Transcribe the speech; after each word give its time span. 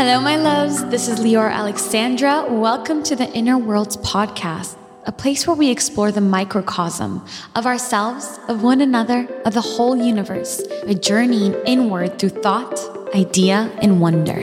Hello, 0.00 0.18
my 0.18 0.36
loves. 0.36 0.82
This 0.86 1.08
is 1.08 1.20
Lior 1.20 1.52
Alexandra. 1.52 2.46
Welcome 2.48 3.02
to 3.02 3.14
the 3.14 3.30
Inner 3.34 3.58
Worlds 3.58 3.98
podcast, 3.98 4.78
a 5.04 5.12
place 5.12 5.46
where 5.46 5.54
we 5.54 5.68
explore 5.68 6.10
the 6.10 6.22
microcosm 6.22 7.22
of 7.54 7.66
ourselves, 7.66 8.40
of 8.48 8.62
one 8.62 8.80
another, 8.80 9.28
of 9.44 9.52
the 9.52 9.60
whole 9.60 9.94
universe, 9.94 10.62
a 10.84 10.94
journeying 10.94 11.52
inward 11.66 12.18
through 12.18 12.30
thought, 12.30 12.80
idea, 13.14 13.70
and 13.82 14.00
wonder. 14.00 14.40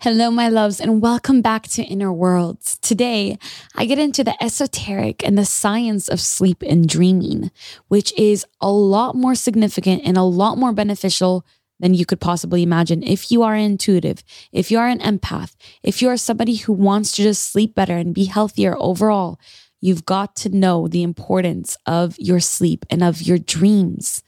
Hello, 0.00 0.30
my 0.30 0.48
loves, 0.48 0.80
and 0.80 1.02
welcome 1.02 1.42
back 1.42 1.64
to 1.66 1.82
Inner 1.82 2.12
Worlds. 2.12 2.78
Today, 2.78 3.36
I 3.74 3.84
get 3.84 3.98
into 3.98 4.22
the 4.22 4.40
esoteric 4.40 5.26
and 5.26 5.36
the 5.36 5.44
science 5.44 6.08
of 6.08 6.20
sleep 6.20 6.62
and 6.62 6.88
dreaming, 6.88 7.50
which 7.88 8.16
is 8.16 8.46
a 8.60 8.70
lot 8.70 9.16
more 9.16 9.34
significant 9.34 10.02
and 10.04 10.16
a 10.16 10.22
lot 10.22 10.56
more 10.56 10.72
beneficial 10.72 11.44
than 11.80 11.94
you 11.94 12.06
could 12.06 12.20
possibly 12.20 12.62
imagine. 12.62 13.02
If 13.02 13.32
you 13.32 13.42
are 13.42 13.56
intuitive, 13.56 14.22
if 14.52 14.70
you 14.70 14.78
are 14.78 14.86
an 14.86 15.00
empath, 15.00 15.56
if 15.82 16.00
you 16.00 16.08
are 16.10 16.16
somebody 16.16 16.54
who 16.54 16.74
wants 16.74 17.10
to 17.16 17.24
just 17.24 17.50
sleep 17.50 17.74
better 17.74 17.96
and 17.96 18.14
be 18.14 18.26
healthier 18.26 18.76
overall, 18.78 19.40
you've 19.80 20.06
got 20.06 20.36
to 20.36 20.48
know 20.48 20.86
the 20.86 21.02
importance 21.02 21.76
of 21.86 22.14
your 22.20 22.38
sleep 22.38 22.86
and 22.88 23.02
of 23.02 23.20
your 23.20 23.38
dreams. 23.38 24.22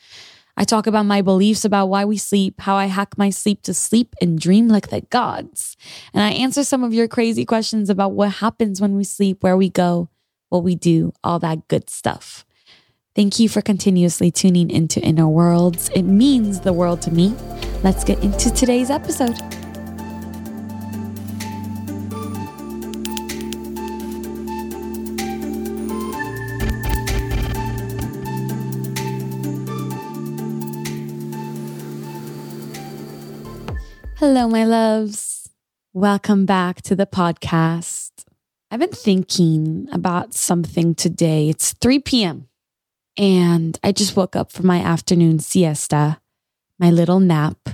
I 0.61 0.65
talk 0.65 0.87
about 0.87 1.07
my 1.07 1.23
beliefs 1.23 1.65
about 1.65 1.87
why 1.87 2.05
we 2.05 2.19
sleep, 2.19 2.61
how 2.61 2.77
I 2.77 2.85
hack 2.85 3.17
my 3.17 3.31
sleep 3.31 3.63
to 3.63 3.73
sleep 3.73 4.15
and 4.21 4.39
dream 4.39 4.69
like 4.69 4.89
the 4.89 5.01
gods. 5.01 5.75
And 6.13 6.23
I 6.23 6.33
answer 6.33 6.65
some 6.65 6.85
of 6.85 6.93
your 6.93 7.09
crazy 7.09 7.47
questions 7.47 7.89
about 7.89 8.13
what 8.13 8.31
happens 8.31 8.79
when 8.79 8.95
we 8.95 9.05
sleep, 9.05 9.43
where 9.43 9.57
we 9.57 9.71
go, 9.71 10.11
what 10.51 10.63
we 10.63 10.75
do, 10.75 11.15
all 11.25 11.39
that 11.39 11.67
good 11.69 11.89
stuff. 11.89 12.45
Thank 13.17 13.41
you 13.41 13.49
for 13.49 13.63
continuously 13.63 14.31
tuning 14.31 14.69
into 14.69 15.01
Inner 15.01 15.29
Worlds. 15.29 15.89
It 15.95 16.03
means 16.03 16.61
the 16.61 16.75
world 16.75 17.01
to 17.03 17.11
me. 17.11 17.35
Let's 17.83 18.05
get 18.05 18.23
into 18.23 18.51
today's 18.51 18.91
episode. 18.91 19.39
Hello, 34.21 34.47
my 34.47 34.67
loves. 34.67 35.49
Welcome 35.95 36.45
back 36.45 36.83
to 36.83 36.95
the 36.95 37.07
podcast. 37.07 38.11
I've 38.71 38.81
been 38.81 38.91
thinking 38.91 39.89
about 39.93 40.35
something 40.35 40.95
today. 40.95 41.49
It's 41.49 41.73
3 41.73 42.01
p.m. 42.01 42.47
and 43.17 43.79
I 43.83 43.93
just 43.93 44.19
woke 44.19 44.37
up 44.37 44.53
from 44.53 44.67
my 44.67 44.81
afternoon 44.81 45.39
siesta, 45.39 46.21
my 46.79 46.91
little 46.91 47.19
nap, 47.19 47.71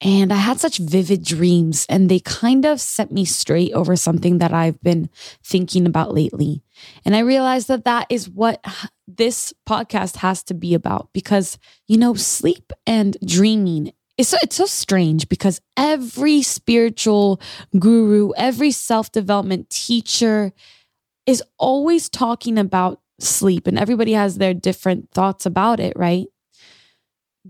and 0.00 0.32
I 0.32 0.36
had 0.36 0.58
such 0.58 0.78
vivid 0.78 1.22
dreams 1.22 1.84
and 1.90 2.08
they 2.08 2.20
kind 2.20 2.64
of 2.64 2.80
set 2.80 3.12
me 3.12 3.26
straight 3.26 3.74
over 3.74 3.94
something 3.94 4.38
that 4.38 4.54
I've 4.54 4.80
been 4.82 5.10
thinking 5.44 5.84
about 5.84 6.14
lately. 6.14 6.62
And 7.04 7.14
I 7.14 7.18
realized 7.18 7.68
that 7.68 7.84
that 7.84 8.06
is 8.08 8.26
what 8.26 8.64
this 9.06 9.52
podcast 9.68 10.16
has 10.16 10.42
to 10.44 10.54
be 10.54 10.72
about 10.72 11.10
because, 11.12 11.58
you 11.86 11.98
know, 11.98 12.14
sleep 12.14 12.72
and 12.86 13.18
dreaming 13.22 13.92
it's 14.20 14.28
so, 14.28 14.36
it's 14.42 14.56
so 14.56 14.66
strange 14.66 15.30
because 15.30 15.62
every 15.78 16.42
spiritual 16.42 17.40
guru, 17.78 18.32
every 18.36 18.70
self 18.70 19.10
development 19.10 19.70
teacher 19.70 20.52
is 21.24 21.42
always 21.58 22.10
talking 22.10 22.58
about 22.58 23.00
sleep, 23.18 23.66
and 23.66 23.78
everybody 23.78 24.12
has 24.12 24.36
their 24.36 24.52
different 24.52 25.10
thoughts 25.12 25.46
about 25.46 25.80
it, 25.80 25.94
right? 25.96 26.26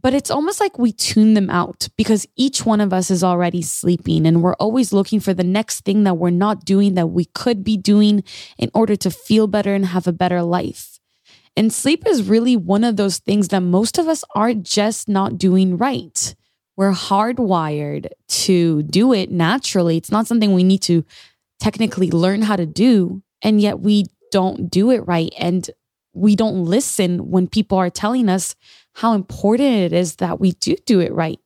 But 0.00 0.14
it's 0.14 0.30
almost 0.30 0.60
like 0.60 0.78
we 0.78 0.92
tune 0.92 1.34
them 1.34 1.50
out 1.50 1.88
because 1.96 2.24
each 2.36 2.64
one 2.64 2.80
of 2.80 2.92
us 2.92 3.10
is 3.10 3.24
already 3.24 3.62
sleeping 3.62 4.24
and 4.24 4.40
we're 4.40 4.54
always 4.54 4.92
looking 4.92 5.18
for 5.18 5.34
the 5.34 5.42
next 5.42 5.80
thing 5.80 6.04
that 6.04 6.14
we're 6.14 6.30
not 6.30 6.64
doing 6.64 6.94
that 6.94 7.08
we 7.08 7.24
could 7.24 7.64
be 7.64 7.76
doing 7.76 8.22
in 8.56 8.70
order 8.72 8.94
to 8.94 9.10
feel 9.10 9.48
better 9.48 9.74
and 9.74 9.86
have 9.86 10.06
a 10.06 10.12
better 10.12 10.42
life. 10.42 11.00
And 11.56 11.72
sleep 11.72 12.06
is 12.06 12.28
really 12.28 12.56
one 12.56 12.84
of 12.84 12.94
those 12.94 13.18
things 13.18 13.48
that 13.48 13.60
most 13.62 13.98
of 13.98 14.06
us 14.06 14.22
are 14.36 14.54
just 14.54 15.08
not 15.08 15.36
doing 15.36 15.76
right 15.76 16.36
we're 16.80 16.92
hardwired 16.92 18.06
to 18.26 18.82
do 18.84 19.12
it 19.12 19.30
naturally. 19.30 19.98
It's 19.98 20.10
not 20.10 20.26
something 20.26 20.54
we 20.54 20.64
need 20.64 20.80
to 20.84 21.04
technically 21.60 22.10
learn 22.10 22.40
how 22.40 22.56
to 22.56 22.64
do. 22.64 23.22
And 23.42 23.60
yet 23.60 23.80
we 23.80 24.06
don't 24.32 24.70
do 24.70 24.90
it 24.90 25.06
right. 25.06 25.30
And 25.38 25.68
we 26.14 26.34
don't 26.36 26.64
listen 26.64 27.30
when 27.30 27.48
people 27.48 27.76
are 27.76 27.90
telling 27.90 28.30
us 28.30 28.54
how 28.94 29.12
important 29.12 29.68
it 29.68 29.92
is 29.92 30.16
that 30.16 30.40
we 30.40 30.52
do 30.52 30.74
do 30.86 31.00
it 31.00 31.12
right. 31.12 31.38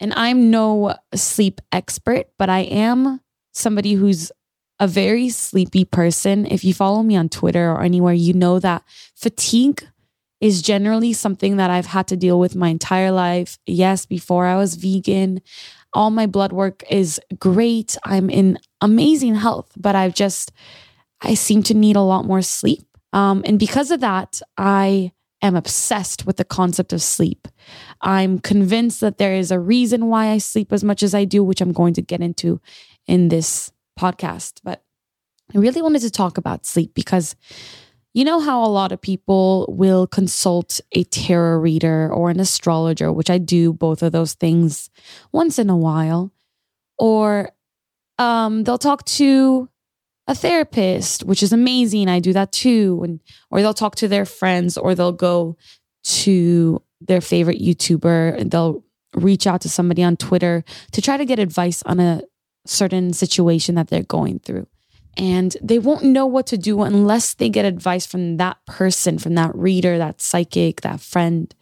And 0.00 0.12
I'm 0.14 0.50
no 0.50 0.96
sleep 1.14 1.60
expert, 1.70 2.26
but 2.36 2.50
I 2.50 2.62
am 2.62 3.20
somebody 3.52 3.92
who's 3.92 4.32
a 4.80 4.88
very 4.88 5.28
sleepy 5.28 5.84
person. 5.84 6.44
If 6.44 6.64
you 6.64 6.74
follow 6.74 7.04
me 7.04 7.14
on 7.14 7.28
Twitter 7.28 7.70
or 7.70 7.82
anywhere, 7.82 8.14
you 8.14 8.34
know 8.34 8.58
that 8.58 8.82
fatigue 9.14 9.86
is 10.40 10.62
generally 10.62 11.12
something 11.12 11.56
that 11.56 11.70
I've 11.70 11.86
had 11.86 12.06
to 12.08 12.16
deal 12.16 12.38
with 12.38 12.54
my 12.54 12.68
entire 12.68 13.10
life. 13.10 13.58
Yes, 13.66 14.06
before 14.06 14.46
I 14.46 14.56
was 14.56 14.74
vegan, 14.74 15.40
all 15.92 16.10
my 16.10 16.26
blood 16.26 16.52
work 16.52 16.82
is 16.90 17.20
great. 17.38 17.96
I'm 18.04 18.28
in 18.28 18.58
amazing 18.80 19.36
health, 19.36 19.72
but 19.76 19.94
I've 19.94 20.14
just, 20.14 20.52
I 21.22 21.34
seem 21.34 21.62
to 21.64 21.74
need 21.74 21.96
a 21.96 22.02
lot 22.02 22.26
more 22.26 22.42
sleep. 22.42 22.84
Um, 23.12 23.42
and 23.46 23.58
because 23.58 23.90
of 23.90 24.00
that, 24.00 24.42
I 24.58 25.12
am 25.40 25.56
obsessed 25.56 26.26
with 26.26 26.36
the 26.36 26.44
concept 26.44 26.92
of 26.92 27.00
sleep. 27.00 27.48
I'm 28.02 28.38
convinced 28.38 29.00
that 29.00 29.18
there 29.18 29.34
is 29.34 29.50
a 29.50 29.60
reason 29.60 30.06
why 30.06 30.28
I 30.28 30.38
sleep 30.38 30.72
as 30.72 30.84
much 30.84 31.02
as 31.02 31.14
I 31.14 31.24
do, 31.24 31.42
which 31.42 31.60
I'm 31.60 31.72
going 31.72 31.94
to 31.94 32.02
get 32.02 32.20
into 32.20 32.60
in 33.06 33.28
this 33.28 33.72
podcast. 33.98 34.60
But 34.62 34.82
I 35.54 35.58
really 35.58 35.82
wanted 35.82 36.02
to 36.02 36.10
talk 36.10 36.36
about 36.36 36.66
sleep 36.66 36.92
because 36.94 37.36
you 38.16 38.24
know 38.24 38.40
how 38.40 38.64
a 38.64 38.66
lot 38.66 38.92
of 38.92 39.00
people 39.02 39.66
will 39.68 40.06
consult 40.06 40.80
a 40.92 41.04
tarot 41.04 41.58
reader 41.58 42.10
or 42.10 42.30
an 42.30 42.40
astrologer, 42.40 43.12
which 43.12 43.28
I 43.28 43.36
do 43.36 43.74
both 43.74 44.02
of 44.02 44.12
those 44.12 44.32
things 44.32 44.88
once 45.32 45.58
in 45.58 45.68
a 45.68 45.76
while, 45.76 46.32
or 46.98 47.50
um, 48.16 48.64
they'll 48.64 48.78
talk 48.78 49.04
to 49.04 49.68
a 50.26 50.34
therapist, 50.34 51.24
which 51.24 51.42
is 51.42 51.52
amazing. 51.52 52.08
I 52.08 52.20
do 52.20 52.32
that 52.32 52.52
too, 52.52 53.02
and 53.04 53.20
or 53.50 53.60
they'll 53.60 53.74
talk 53.74 53.96
to 53.96 54.08
their 54.08 54.24
friends, 54.24 54.78
or 54.78 54.94
they'll 54.94 55.12
go 55.12 55.58
to 56.04 56.82
their 57.02 57.20
favorite 57.20 57.60
YouTuber 57.60 58.40
and 58.40 58.50
they'll 58.50 58.82
reach 59.12 59.46
out 59.46 59.60
to 59.60 59.68
somebody 59.68 60.02
on 60.02 60.16
Twitter 60.16 60.64
to 60.92 61.02
try 61.02 61.18
to 61.18 61.26
get 61.26 61.38
advice 61.38 61.82
on 61.82 62.00
a 62.00 62.22
certain 62.64 63.12
situation 63.12 63.74
that 63.74 63.88
they're 63.88 64.04
going 64.04 64.38
through 64.38 64.66
and 65.16 65.56
they 65.62 65.78
won't 65.78 66.04
know 66.04 66.26
what 66.26 66.46
to 66.48 66.58
do 66.58 66.82
unless 66.82 67.34
they 67.34 67.48
get 67.48 67.64
advice 67.64 68.06
from 68.06 68.36
that 68.36 68.58
person, 68.66 69.18
from 69.18 69.34
that 69.34 69.54
reader, 69.54 69.98
that 69.98 70.20
psychic, 70.20 70.82
that 70.82 71.00
friend. 71.00 71.54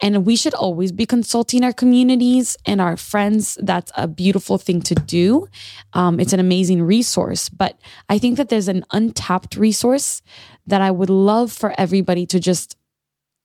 And 0.00 0.24
we 0.24 0.36
should 0.36 0.54
always 0.54 0.92
be 0.92 1.06
consulting 1.06 1.64
our 1.64 1.72
communities 1.72 2.56
and 2.64 2.80
our 2.80 2.96
friends. 2.96 3.58
That's 3.60 3.90
a 3.96 4.06
beautiful 4.06 4.56
thing 4.56 4.80
to 4.82 4.94
do. 4.94 5.48
Um, 5.92 6.20
it's 6.20 6.32
an 6.32 6.40
amazing 6.40 6.82
resource. 6.82 7.48
But 7.48 7.78
I 8.08 8.18
think 8.18 8.36
that 8.36 8.48
there's 8.48 8.68
an 8.68 8.84
untapped 8.92 9.56
resource 9.56 10.22
that 10.66 10.80
I 10.80 10.92
would 10.92 11.10
love 11.10 11.50
for 11.50 11.74
everybody 11.76 12.26
to 12.26 12.38
just 12.38 12.76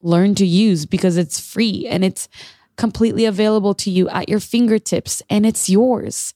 learn 0.02 0.36
to 0.36 0.46
use 0.46 0.86
because 0.86 1.18
it's 1.18 1.40
free 1.40 1.88
and 1.88 2.06
it's 2.06 2.30
completely 2.78 3.26
available 3.26 3.74
to 3.74 3.90
you 3.90 4.10
at 4.10 4.30
your 4.30 4.40
fingertips 4.40 5.24
and 5.30 5.46
it's 5.46 5.70
yours. 5.70 6.34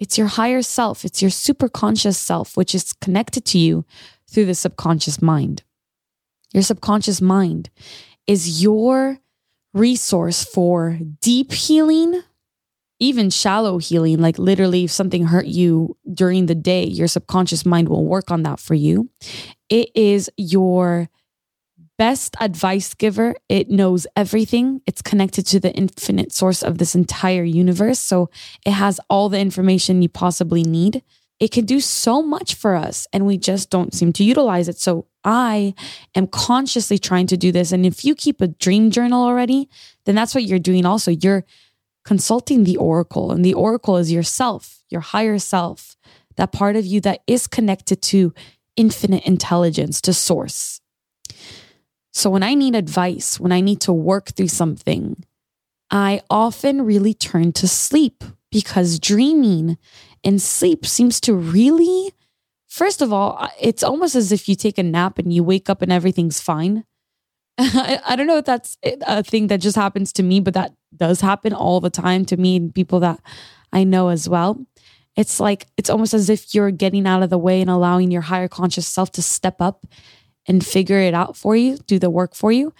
It's 0.00 0.16
your 0.16 0.28
higher 0.28 0.62
self, 0.62 1.04
it's 1.04 1.22
your 1.22 1.30
super 1.30 1.68
conscious 1.68 2.18
self, 2.18 2.56
which 2.56 2.74
is 2.74 2.94
connected 2.94 3.44
to 3.46 3.58
you 3.58 3.84
through 4.28 4.46
the 4.46 4.54
subconscious 4.54 5.20
mind. 5.20 5.62
Your 6.52 6.62
subconscious 6.62 7.20
mind 7.20 7.70
is 8.26 8.62
your 8.62 9.18
resource 9.74 10.42
for 10.42 10.98
deep 11.20 11.52
healing, 11.52 12.22
even 12.98 13.30
shallow 13.30 13.78
healing. 13.78 14.18
Like 14.18 14.38
literally, 14.38 14.84
if 14.84 14.90
something 14.90 15.26
hurt 15.26 15.46
you 15.46 15.96
during 16.12 16.46
the 16.46 16.54
day, 16.54 16.84
your 16.84 17.06
subconscious 17.06 17.66
mind 17.66 17.88
will 17.88 18.04
work 18.04 18.30
on 18.30 18.42
that 18.44 18.58
for 18.58 18.74
you. 18.74 19.10
It 19.68 19.90
is 19.94 20.30
your 20.36 21.08
best 22.00 22.34
advice 22.40 22.94
giver. 22.94 23.34
It 23.50 23.68
knows 23.68 24.06
everything. 24.16 24.80
It's 24.86 25.02
connected 25.02 25.44
to 25.48 25.60
the 25.60 25.72
infinite 25.74 26.32
source 26.32 26.62
of 26.62 26.78
this 26.78 26.94
entire 26.94 27.44
universe. 27.44 27.98
So 27.98 28.30
it 28.64 28.72
has 28.72 28.98
all 29.10 29.28
the 29.28 29.38
information 29.38 30.00
you 30.00 30.08
possibly 30.08 30.62
need. 30.62 31.02
it 31.40 31.50
can 31.50 31.64
do 31.64 31.80
so 31.80 32.22
much 32.22 32.54
for 32.54 32.76
us 32.76 33.08
and 33.12 33.26
we 33.26 33.38
just 33.38 33.70
don't 33.70 33.94
seem 33.94 34.12
to 34.12 34.22
utilize 34.22 34.68
it. 34.68 34.78
So 34.78 35.06
I 35.24 35.74
am 36.14 36.26
consciously 36.26 36.98
trying 36.98 37.26
to 37.28 37.36
do 37.36 37.50
this. 37.50 37.72
And 37.72 37.86
if 37.86 38.04
you 38.04 38.14
keep 38.14 38.42
a 38.42 38.48
dream 38.48 38.90
journal 38.90 39.24
already, 39.24 39.68
then 40.04 40.14
that's 40.14 40.34
what 40.34 40.44
you're 40.44 40.58
doing 40.58 40.84
also. 40.84 41.10
You're 41.10 41.44
consulting 42.04 42.64
the 42.64 42.76
oracle, 42.76 43.30
and 43.30 43.44
the 43.44 43.54
oracle 43.54 43.96
is 43.98 44.10
yourself, 44.10 44.82
your 44.88 45.02
higher 45.02 45.38
self, 45.38 45.96
that 46.36 46.52
part 46.52 46.76
of 46.76 46.86
you 46.86 47.00
that 47.02 47.20
is 47.26 47.46
connected 47.46 48.00
to 48.00 48.32
infinite 48.76 49.24
intelligence, 49.26 50.00
to 50.02 50.14
source. 50.14 50.79
So 52.12 52.30
when 52.30 52.42
I 52.42 52.54
need 52.54 52.74
advice, 52.74 53.38
when 53.38 53.52
I 53.52 53.60
need 53.60 53.80
to 53.82 53.92
work 53.92 54.30
through 54.30 54.48
something, 54.48 55.24
I 55.90 56.22
often 56.30 56.82
really 56.82 57.14
turn 57.14 57.52
to 57.52 57.68
sleep 57.68 58.24
because 58.50 58.98
dreaming 58.98 59.78
and 60.24 60.40
sleep 60.40 60.86
seems 60.86 61.20
to 61.22 61.34
really, 61.34 62.12
first 62.68 63.00
of 63.00 63.12
all, 63.12 63.48
it's 63.60 63.82
almost 63.82 64.14
as 64.14 64.32
if 64.32 64.48
you 64.48 64.54
take 64.54 64.78
a 64.78 64.82
nap 64.82 65.18
and 65.18 65.32
you 65.32 65.42
wake 65.42 65.70
up 65.70 65.82
and 65.82 65.92
everything's 65.92 66.40
fine. 66.40 66.84
I, 67.58 68.00
I 68.04 68.16
don't 68.16 68.26
know 68.26 68.38
if 68.38 68.44
that's 68.44 68.76
a 68.84 69.22
thing 69.22 69.48
that 69.48 69.60
just 69.60 69.76
happens 69.76 70.12
to 70.14 70.22
me, 70.22 70.40
but 70.40 70.54
that 70.54 70.72
does 70.96 71.20
happen 71.20 71.52
all 71.52 71.80
the 71.80 71.90
time 71.90 72.24
to 72.26 72.36
me 72.36 72.56
and 72.56 72.74
people 72.74 73.00
that 73.00 73.20
I 73.72 73.84
know 73.84 74.08
as 74.08 74.28
well. 74.28 74.64
It's 75.16 75.40
like, 75.40 75.66
it's 75.76 75.90
almost 75.90 76.14
as 76.14 76.30
if 76.30 76.54
you're 76.54 76.70
getting 76.70 77.06
out 77.06 77.22
of 77.22 77.30
the 77.30 77.38
way 77.38 77.60
and 77.60 77.68
allowing 77.68 78.10
your 78.10 78.22
higher 78.22 78.48
conscious 78.48 78.86
self 78.86 79.10
to 79.12 79.22
step 79.22 79.60
up 79.60 79.84
and 80.50 80.66
figure 80.66 80.98
it 80.98 81.14
out 81.14 81.36
for 81.36 81.54
you, 81.54 81.78
do 81.86 82.00
the 82.00 82.10
work 82.10 82.34
for 82.34 82.50
you. 82.50 82.74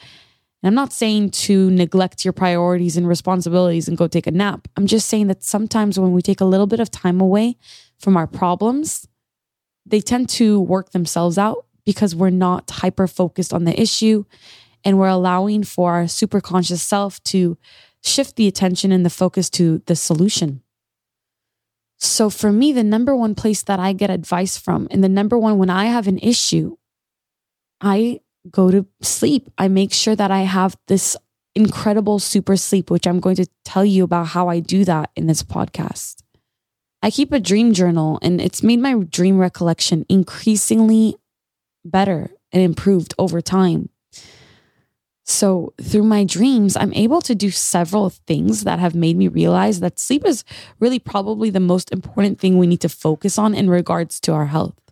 And 0.61 0.69
I'm 0.69 0.75
not 0.75 0.93
saying 0.93 1.31
to 1.47 1.71
neglect 1.71 2.25
your 2.25 2.33
priorities 2.33 2.97
and 2.97 3.07
responsibilities 3.07 3.87
and 3.87 3.97
go 3.97 4.09
take 4.09 4.27
a 4.27 4.33
nap. 4.33 4.67
I'm 4.77 4.89
just 4.89 5.07
saying 5.07 5.29
that 5.29 5.45
sometimes 5.45 5.99
when 5.99 6.13
we 6.13 6.21
take 6.21 6.41
a 6.41 6.45
little 6.45 6.67
bit 6.67 6.81
of 6.81 6.91
time 6.91 7.21
away 7.21 7.57
from 8.01 8.17
our 8.17 8.27
problems, 8.27 9.07
they 9.87 10.01
tend 10.01 10.29
to 10.31 10.61
work 10.61 10.91
themselves 10.91 11.39
out 11.39 11.65
because 11.87 12.13
we're 12.13 12.31
not 12.31 12.69
hyper 12.69 13.07
focused 13.07 13.55
on 13.55 13.65
the 13.65 13.81
issue 13.81 14.25
and 14.85 14.99
we're 14.99 15.07
allowing 15.07 15.63
for 15.63 15.93
our 15.93 16.09
super 16.09 16.41
conscious 16.41 16.83
self 16.83 17.23
to 17.23 17.57
shift 18.03 18.35
the 18.35 18.49
attention 18.49 18.91
and 18.91 19.07
the 19.07 19.11
focus 19.11 19.49
to 19.51 19.81
the 19.87 19.95
solution. 19.95 20.61
So 21.99 22.31
for 22.31 22.51
me, 22.51 22.73
the 22.73 22.83
number 22.83 23.15
one 23.15 23.37
place 23.37 23.63
that 23.63 23.79
I 23.79 23.93
get 23.93 24.11
advice 24.11 24.59
from, 24.59 24.89
and 24.91 25.05
the 25.05 25.09
number 25.09 25.39
one 25.39 25.57
when 25.57 25.71
I 25.71 25.85
have 25.85 26.09
an 26.09 26.19
issue, 26.19 26.77
I 27.81 28.21
go 28.51 28.71
to 28.71 28.87
sleep. 29.03 29.51
I 29.59 29.69
make 29.69 29.93
sure 29.93 30.17
that 30.17 30.31
I 30.31 30.41
have 30.41 30.77
this 30.89 31.17
incredible 31.55 32.19
super 32.19 32.57
sleep, 32.57 32.91
which 32.91 33.07
I'm 33.07 33.21
going 33.21 33.37
to 33.37 33.47
tell 33.65 33.85
you 33.85 34.05
about 34.05 34.29
how 34.29 34.49
I 34.49 34.61
do 34.61 34.85
that 34.85 35.11
in 35.17 35.27
this 35.27 35.43
podcast. 35.43 36.23
I 37.03 37.11
keep 37.11 37.33
a 37.33 37.41
dream 37.41 37.73
journal 37.73 38.19
and 38.23 38.41
it's 38.41 38.63
made 38.63 38.81
my 38.81 38.95
dream 38.95 39.39
recollection 39.39 40.05
increasingly 40.09 41.17
better 41.85 42.31
and 42.53 42.63
improved 42.63 43.15
over 43.19 43.41
time. 43.41 43.89
So, 45.25 45.75
through 45.81 46.03
my 46.03 46.25
dreams, 46.25 46.77
I'm 46.77 46.93
able 46.93 47.21
to 47.23 47.37
do 47.37 47.53
several 47.53 48.11
things 48.11 48.65
that 48.65 48.81
have 48.81 48.97
made 48.97 49.17
me 49.17 49.29
realize 49.29 49.79
that 49.79 50.01
sleep 50.01 50.27
is 50.27 50.45
really 50.81 50.99
probably 50.99 51.51
the 51.51 51.61
most 51.61 51.93
important 51.93 52.41
thing 52.41 52.59
we 52.59 52.67
need 52.67 52.81
to 52.81 52.89
focus 52.89 53.39
on 53.39 53.55
in 53.55 53.71
regards 53.71 54.19
to 54.21 54.33
our 54.33 54.47
health. 54.47 54.90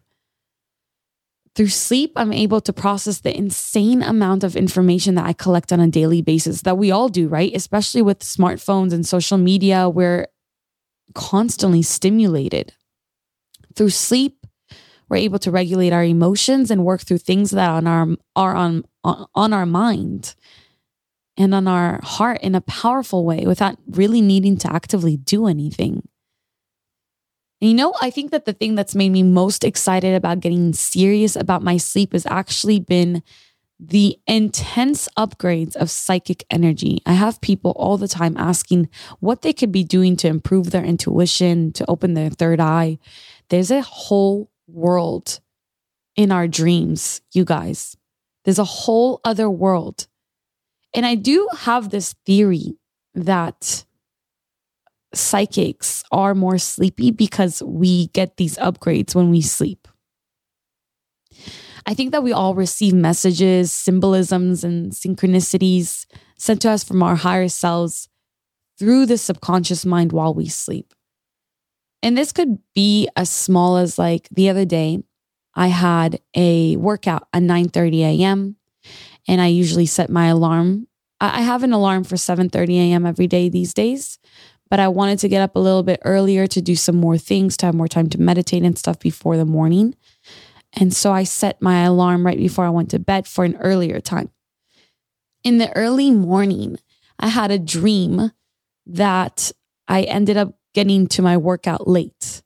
Through 1.59 1.71
sleep, 1.71 2.13
I'm 2.15 2.33
able 2.33 2.61
to 2.61 2.73
process 2.73 3.19
the 3.19 3.37
insane 3.37 4.01
amount 4.01 4.45
of 4.45 4.55
information 4.55 5.17
that 5.17 5.27
I 5.27 5.33
collect 5.33 5.73
on 5.73 5.81
a 5.81 5.89
daily 5.89 6.23
basis 6.23 6.63
that 6.63 6.79
we 6.79 6.93
all 6.93 7.09
do, 7.09 7.27
right? 7.27 7.51
Especially 7.53 8.01
with 8.01 8.21
smartphones 8.21 8.93
and 8.93 9.05
social 9.05 9.39
media, 9.39 9.89
we're 9.89 10.29
constantly 11.15 11.83
stimulated. 11.83 12.75
Through 13.75 13.91
sleep, 13.91 14.47
we're 15.09 15.17
able 15.17 15.41
to 15.41 15.51
regulate 15.51 15.93
our 15.93 16.05
emotions 16.05 16.71
and 16.71 16.85
work 16.85 17.01
through 17.01 17.19
things 17.19 17.51
that 17.51 17.69
on 17.69 17.89
our, 17.89 18.07
are 18.37 18.55
on, 18.55 18.85
on 19.03 19.53
our 19.53 19.67
mind 19.67 20.37
and 21.37 21.53
on 21.53 21.67
our 21.67 21.99
heart 22.05 22.41
in 22.41 22.55
a 22.55 22.61
powerful 22.61 23.25
way 23.25 23.47
without 23.47 23.77
really 23.89 24.21
needing 24.21 24.59
to 24.59 24.73
actively 24.73 25.17
do 25.17 25.49
anything. 25.49 26.08
And 27.61 27.71
you 27.71 27.75
know, 27.75 27.95
I 28.01 28.11
think 28.11 28.31
that 28.31 28.45
the 28.45 28.53
thing 28.53 28.75
that's 28.75 28.95
made 28.95 29.11
me 29.11 29.23
most 29.23 29.65
excited 29.65 30.15
about 30.15 30.41
getting 30.41 30.73
serious 30.73 31.35
about 31.35 31.63
my 31.63 31.77
sleep 31.77 32.13
has 32.13 32.27
actually 32.27 32.81
been 32.81 33.23
the 33.81 34.19
intense 34.27 35.09
upgrades 35.17 35.77
of 35.77 35.91
psychic 35.91 36.45
energy. 36.51 37.01
I 37.07 37.13
have 37.13 37.41
people 37.41 37.73
all 37.77 37.97
the 37.97 38.09
time 38.09 38.37
asking 38.37 38.89
what 39.21 39.43
they 39.43 39.53
could 39.53 39.71
be 39.71 39.85
doing 39.85 40.17
to 40.17 40.29
improve 40.29 40.71
their 40.71 40.85
intuition, 40.85 41.73
to 41.75 41.89
open 41.89 42.15
their 42.15 42.31
third 42.31 42.61
eye. 42.61 42.99
There's 43.51 43.71
a 43.71 43.83
whole 43.83 44.51
world 44.67 45.41
in 46.17 46.33
our 46.33 46.49
dreams, 46.49 47.21
you 47.33 47.45
guys. 47.45 47.97
There's 48.45 48.59
a 48.59 48.65
whole 48.65 49.21
other 49.25 49.49
world. 49.49 50.09
And 50.93 51.07
I 51.07 51.15
do 51.15 51.49
have 51.59 51.91
this 51.91 52.15
theory 52.27 52.77
that 53.15 53.85
psychics 55.15 56.05
are 56.13 56.35
more 56.35 56.59
sleepy 56.59 57.11
because 57.11 57.63
we 57.63 58.09
get 58.09 58.37
these 58.37 58.57
upgrades 58.59 59.15
when 59.15 59.31
we 59.31 59.41
sleep. 59.41 59.89
I 61.87 61.95
think 61.95 62.13
that 62.13 62.23
we 62.23 62.33
all 62.33 62.55
receive 62.55 62.93
messages, 62.93 63.73
symbolisms, 63.73 64.63
and 64.63 64.93
synchronicities 64.93 66.05
sent 66.37 66.61
to 66.63 66.71
us 66.71 66.85
from 66.85 67.03
our 67.03 67.17
higher 67.17 67.49
selves 67.49 68.09
through 68.79 69.07
the 69.07 69.19
subconscious 69.19 69.87
mind 69.87 70.13
while 70.13 70.35
we 70.35 70.49
sleep. 70.49 70.93
And 72.03 72.17
this 72.17 72.33
could 72.33 72.59
be 72.75 73.09
as 73.17 73.29
small 73.31 73.77
as 73.77 73.99
like 73.99 74.29
the 74.31 74.51
other 74.51 74.65
day, 74.65 75.03
I 75.55 75.69
had 75.69 76.21
a 76.37 76.77
workout 76.77 77.27
at 77.33 77.43
9 77.43 77.69
30 77.71 78.05
a.m. 78.05 78.57
And 79.27 79.41
I 79.41 79.47
usually 79.47 79.87
set 79.87 80.11
my 80.11 80.27
alarm. 80.27 80.87
I 81.21 81.41
have 81.41 81.65
an 81.65 81.73
alarm 81.73 82.05
for 82.05 82.17
7 82.17 82.49
30 82.49 82.79
a.m. 82.79 83.05
every 83.05 83.27
day 83.27 83.49
these 83.49 83.75
days, 83.75 84.19
but 84.71 84.81
I 84.81 84.89
wanted 84.89 85.19
to 85.21 85.29
get 85.29 85.43
up 85.43 85.57
a 85.57 85.61
little 85.61 85.83
bit 85.83 86.01
earlier 86.05 86.47
to 86.47 86.61
do 86.61 86.77
some 86.77 86.97
more 86.97 87.19
things, 87.19 87.57
to 87.59 87.67
have 87.67 87.75
more 87.75 87.89
time 87.89 88.09
to 88.11 88.21
meditate 88.21 88.63
and 88.63 88.79
stuff 88.79 88.99
before 88.99 89.37
the 89.37 89.45
morning. 89.45 89.95
And 90.75 90.95
so 90.95 91.13
I 91.13 91.25
set 91.25 91.63
my 91.63 91.85
alarm 91.85 92.27
right 92.27 92.37
before 92.37 92.65
I 92.65 92.71
went 92.71 92.91
to 92.91 92.99
bed 92.99 93.27
for 93.27 93.45
an 93.45 93.57
earlier 93.57 94.01
time. 94.01 94.31
In 95.45 95.59
the 95.59 95.75
early 95.77 96.11
morning, 96.11 96.79
I 97.19 97.29
had 97.29 97.51
a 97.51 97.59
dream 97.59 98.33
that 98.87 99.53
I 99.87 100.03
ended 100.03 100.37
up 100.37 100.59
getting 100.75 101.07
to 101.09 101.23
my 101.23 101.37
workout 101.37 101.89
late. 101.89 102.43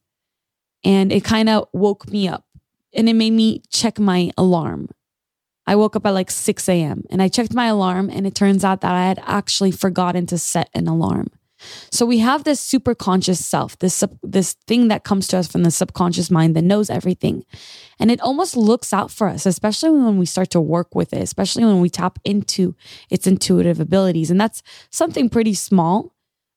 And 0.85 1.13
it 1.13 1.25
kind 1.25 1.49
of 1.49 1.69
woke 1.73 2.09
me 2.09 2.29
up 2.29 2.47
and 2.95 3.09
it 3.09 3.15
made 3.15 3.33
me 3.33 3.63
check 3.71 3.99
my 3.99 4.31
alarm. 4.37 4.89
I 5.67 5.77
woke 5.77 5.97
up 5.97 6.07
at 6.07 6.11
like 6.11 6.31
6 6.31 6.69
a.m. 6.69 7.05
and 7.11 7.23
I 7.23 7.29
checked 7.29 7.55
my 7.55 7.67
alarm, 7.67 8.11
and 8.11 8.27
it 8.27 8.35
turns 8.35 8.65
out 8.65 8.81
that 8.81 8.93
I 8.93 9.07
had 9.07 9.23
actually 9.25 9.71
forgotten 9.71 10.27
to 10.27 10.39
set 10.39 10.69
an 10.75 10.89
alarm. 10.89 11.29
So 11.91 12.07
we 12.07 12.19
have 12.19 12.45
this 12.45 12.61
super 12.61 12.95
conscious 12.95 13.45
self, 13.45 13.79
this 13.79 14.03
this 14.23 14.55
thing 14.67 14.89
that 14.89 15.05
comes 15.05 15.29
to 15.29 15.39
us 15.39 15.49
from 15.49 15.63
the 15.63 15.71
subconscious 15.71 16.31
mind 16.31 16.57
that 16.57 16.63
knows 16.63 16.91
everything. 16.91 17.45
And 17.99 18.11
it 18.11 18.21
almost 18.21 18.57
looks 18.57 18.93
out 18.93 19.11
for 19.11 19.29
us, 19.29 19.47
especially 19.47 19.91
when 19.91 20.19
we 20.19 20.27
start 20.27 20.51
to 20.51 20.61
work 20.61 20.95
with 20.95 21.13
it, 21.13 21.23
especially 21.23 21.65
when 21.65 21.81
we 21.81 21.91
tap 21.91 22.19
into 22.25 22.75
its 23.11 23.27
intuitive 23.27 23.81
abilities. 23.81 24.31
And 24.31 24.41
that's 24.41 24.63
something 24.91 25.29
pretty 25.29 25.55
small, 25.55 26.15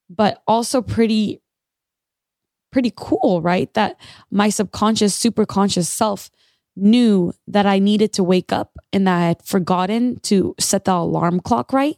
but 0.09 0.41
also 0.47 0.81
pretty 0.81 1.41
pretty 2.71 2.91
cool, 2.95 3.41
right? 3.41 3.73
That 3.73 3.97
my 4.29 4.49
subconscious, 4.49 5.15
super 5.15 5.45
conscious 5.45 5.87
self 5.87 6.29
knew 6.75 7.33
that 7.47 7.65
I 7.65 7.79
needed 7.79 8.11
to 8.13 8.23
wake 8.23 8.51
up 8.51 8.77
and 8.91 9.07
that 9.07 9.17
I 9.17 9.27
had 9.27 9.45
forgotten 9.45 10.19
to 10.23 10.55
set 10.59 10.85
the 10.85 10.93
alarm 10.93 11.39
clock 11.39 11.71
right. 11.71 11.97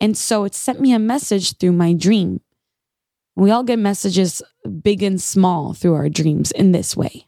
And 0.00 0.16
so 0.16 0.44
it 0.44 0.54
sent 0.54 0.80
me 0.80 0.92
a 0.92 0.98
message 0.98 1.58
through 1.58 1.72
my 1.72 1.92
dream. 1.92 2.40
We 3.36 3.50
all 3.50 3.62
get 3.62 3.78
messages 3.78 4.42
big 4.82 5.02
and 5.02 5.20
small 5.20 5.74
through 5.74 5.94
our 5.94 6.08
dreams 6.08 6.50
in 6.52 6.72
this 6.72 6.96
way. 6.96 7.26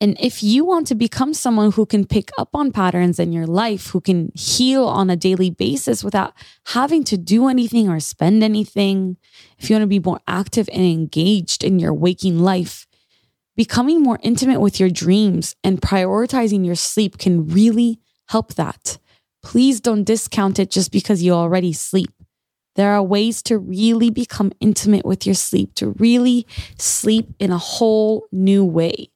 And 0.00 0.16
if 0.18 0.42
you 0.42 0.64
want 0.64 0.88
to 0.88 0.96
become 0.96 1.34
someone 1.34 1.72
who 1.72 1.86
can 1.86 2.06
pick 2.06 2.30
up 2.38 2.50
on 2.54 2.72
patterns 2.72 3.20
in 3.20 3.32
your 3.32 3.46
life, 3.46 3.88
who 3.88 4.00
can 4.00 4.32
heal 4.34 4.84
on 4.84 5.10
a 5.10 5.16
daily 5.16 5.50
basis 5.50 6.02
without 6.02 6.32
having 6.66 7.04
to 7.04 7.16
do 7.16 7.48
anything 7.48 7.88
or 7.88 8.00
spend 8.00 8.42
anything, 8.42 9.16
if 9.58 9.68
you 9.68 9.74
want 9.74 9.82
to 9.82 9.88
be 9.88 10.00
more 10.00 10.20
active 10.26 10.68
and 10.72 10.82
engaged 10.82 11.62
in 11.62 11.78
your 11.78 11.94
waking 11.94 12.40
life, 12.40 12.86
becoming 13.56 14.02
more 14.02 14.18
intimate 14.22 14.60
with 14.60 14.80
your 14.80 14.90
dreams 14.90 15.54
and 15.62 15.80
prioritizing 15.80 16.66
your 16.66 16.74
sleep 16.74 17.18
can 17.18 17.46
really 17.46 18.00
help 18.28 18.54
that. 18.54 18.98
Please 19.42 19.80
don't 19.80 20.04
discount 20.04 20.58
it 20.58 20.70
just 20.70 20.90
because 20.92 21.22
you 21.22 21.32
already 21.32 21.72
sleep. 21.72 22.10
There 22.74 22.92
are 22.92 23.02
ways 23.02 23.42
to 23.44 23.58
really 23.58 24.10
become 24.10 24.52
intimate 24.60 25.04
with 25.04 25.26
your 25.26 25.34
sleep, 25.34 25.74
to 25.74 25.90
really 25.98 26.46
sleep 26.78 27.28
in 27.38 27.50
a 27.50 27.58
whole 27.58 28.26
new 28.32 28.64
way. 28.64 29.10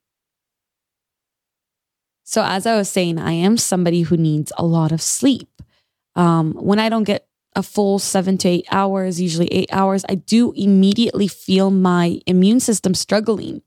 So, 2.25 2.43
as 2.43 2.67
I 2.67 2.77
was 2.77 2.91
saying, 2.91 3.19
I 3.19 3.33
am 3.33 3.57
somebody 3.57 4.03
who 4.03 4.17
needs 4.17 4.53
a 4.59 4.67
lot 4.67 4.93
of 4.93 5.01
sleep. 5.01 5.49
Um, 6.17 6.55
when 6.55 6.79
I 6.79 6.89
don't 6.89 7.05
get 7.05 7.29
a 7.55 7.63
full 7.63 7.99
seven 7.99 8.37
to 8.39 8.49
eight 8.49 8.67
hours, 8.71 9.21
usually 9.21 9.47
eight 9.49 9.71
hours, 9.73 10.05
I 10.09 10.17
do 10.17 10.53
immediately 10.53 11.29
feel 11.29 11.71
my 11.71 12.21
immune 12.27 12.61
system 12.61 12.95
struggling. 12.95 13.63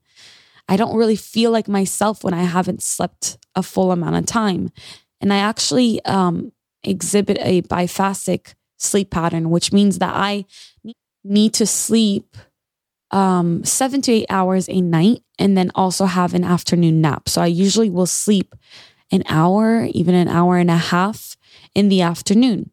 I 0.68 0.76
don't 0.76 0.96
really 0.96 1.16
feel 1.16 1.50
like 1.50 1.68
myself 1.68 2.22
when 2.22 2.34
I 2.34 2.44
haven't 2.44 2.82
slept 2.82 3.38
a 3.56 3.62
full 3.62 3.90
amount 3.90 4.16
of 4.16 4.26
time. 4.26 4.70
And 5.20 5.32
I 5.32 5.38
actually 5.38 6.04
um, 6.04 6.52
exhibit 6.84 7.38
a 7.40 7.62
biphasic 7.62 8.54
sleep 8.80 9.10
pattern, 9.10 9.50
which 9.50 9.72
means 9.72 9.98
that 9.98 10.14
I 10.14 10.46
need 11.22 11.54
to 11.54 11.66
sleep 11.66 12.36
um, 13.10 13.64
seven 13.64 14.00
to 14.02 14.12
eight 14.12 14.26
hours 14.30 14.68
a 14.68 14.80
night 14.80 15.22
and 15.38 15.56
then 15.56 15.70
also 15.74 16.06
have 16.06 16.34
an 16.34 16.44
afternoon 16.44 17.00
nap. 17.00 17.28
So 17.28 17.42
I 17.42 17.46
usually 17.46 17.90
will 17.90 18.06
sleep 18.06 18.54
an 19.10 19.24
hour, 19.28 19.88
even 19.92 20.14
an 20.14 20.28
hour 20.28 20.56
and 20.58 20.70
a 20.70 20.76
half 20.76 21.36
in 21.74 21.88
the 21.88 22.02
afternoon. 22.02 22.70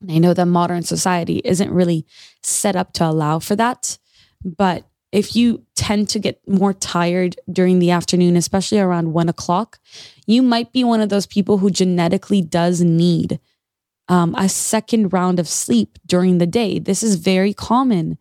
And 0.00 0.12
I 0.12 0.18
know 0.18 0.34
that 0.34 0.46
modern 0.46 0.82
society 0.82 1.40
isn't 1.44 1.70
really 1.70 2.06
set 2.42 2.76
up 2.76 2.92
to 2.94 3.06
allow 3.06 3.38
for 3.38 3.56
that. 3.56 3.98
But 4.44 4.86
if 5.10 5.34
you 5.34 5.64
tend 5.74 6.08
to 6.10 6.18
get 6.18 6.46
more 6.46 6.72
tired 6.72 7.36
during 7.50 7.78
the 7.78 7.90
afternoon, 7.90 8.36
especially 8.36 8.78
around 8.78 9.12
one 9.12 9.28
o'clock, 9.28 9.78
you 10.26 10.42
might 10.42 10.72
be 10.72 10.84
one 10.84 11.00
of 11.00 11.08
those 11.08 11.26
people 11.26 11.58
who 11.58 11.70
genetically 11.70 12.42
does 12.42 12.82
need 12.82 13.40
um, 14.08 14.34
a 14.36 14.48
second 14.48 15.12
round 15.12 15.38
of 15.38 15.48
sleep 15.48 15.98
during 16.06 16.38
the 16.38 16.46
day. 16.46 16.78
This 16.78 17.02
is 17.02 17.16
very 17.16 17.52
common. 17.52 18.18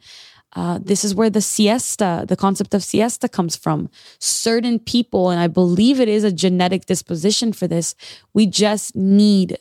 Uh, 0.56 0.80
this 0.82 1.04
is 1.04 1.14
where 1.14 1.30
the 1.30 1.42
siesta, 1.42 2.26
the 2.28 2.36
concept 2.36 2.74
of 2.74 2.84
siesta 2.84 3.30
comes 3.30 3.56
from. 3.56 3.90
Certain 4.20 4.80
people, 4.80 5.30
and 5.30 5.40
I 5.40 5.48
believe 5.48 6.00
it 6.00 6.10
is 6.10 6.24
a 6.24 6.32
genetic 6.32 6.86
disposition 6.86 7.54
for 7.54 7.68
this, 7.68 7.96
we 8.34 8.46
just 8.48 8.96
need 8.96 9.58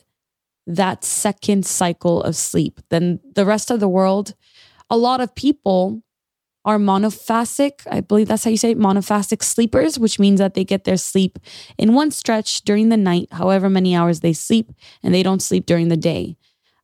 that 0.65 1.03
second 1.03 1.65
cycle 1.65 2.21
of 2.23 2.35
sleep. 2.35 2.81
Then 2.89 3.19
the 3.35 3.45
rest 3.45 3.71
of 3.71 3.79
the 3.79 3.87
world, 3.87 4.33
a 4.89 4.97
lot 4.97 5.21
of 5.21 5.35
people 5.35 6.01
are 6.67 6.77
monophasic. 6.77 7.87
I 7.89 8.01
believe 8.01 8.27
that's 8.27 8.43
how 8.43 8.51
you 8.51 8.57
say 8.57 8.71
it, 8.71 8.77
monophasic 8.77 9.41
sleepers, 9.41 9.97
which 9.97 10.19
means 10.19 10.39
that 10.39 10.53
they 10.53 10.65
get 10.65 10.83
their 10.83 10.97
sleep 10.97 11.39
in 11.77 11.93
one 11.93 12.11
stretch 12.11 12.61
during 12.63 12.89
the 12.89 12.97
night, 12.97 13.29
however 13.31 13.69
many 13.69 13.95
hours 13.95 14.19
they 14.19 14.33
sleep, 14.33 14.73
and 15.01 15.13
they 15.13 15.23
don't 15.23 15.41
sleep 15.41 15.65
during 15.65 15.87
the 15.87 15.95
day. 15.95 16.35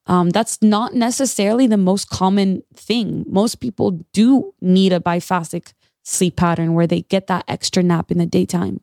Um, 0.07 0.29
that's 0.29 0.61
not 0.61 0.93
necessarily 0.93 1.67
the 1.67 1.77
most 1.77 2.09
common 2.09 2.63
thing. 2.73 3.25
Most 3.27 3.59
people 3.59 4.05
do 4.13 4.53
need 4.61 4.93
a 4.93 5.01
biphasic 5.01 5.73
sleep 6.03 6.37
pattern 6.37 6.73
where 6.73 6.87
they 6.87 7.01
get 7.01 7.27
that 7.27 7.43
extra 7.49 7.83
nap 7.83 8.09
in 8.09 8.17
the 8.19 8.25
daytime. 8.25 8.79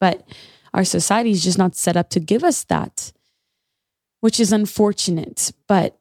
But 0.00 0.26
our 0.72 0.84
society 0.84 1.30
is 1.30 1.44
just 1.44 1.58
not 1.58 1.76
set 1.76 1.96
up 1.96 2.08
to 2.10 2.20
give 2.20 2.42
us 2.42 2.64
that, 2.64 3.12
which 4.20 4.40
is 4.40 4.50
unfortunate. 4.50 5.52
But 5.68 5.98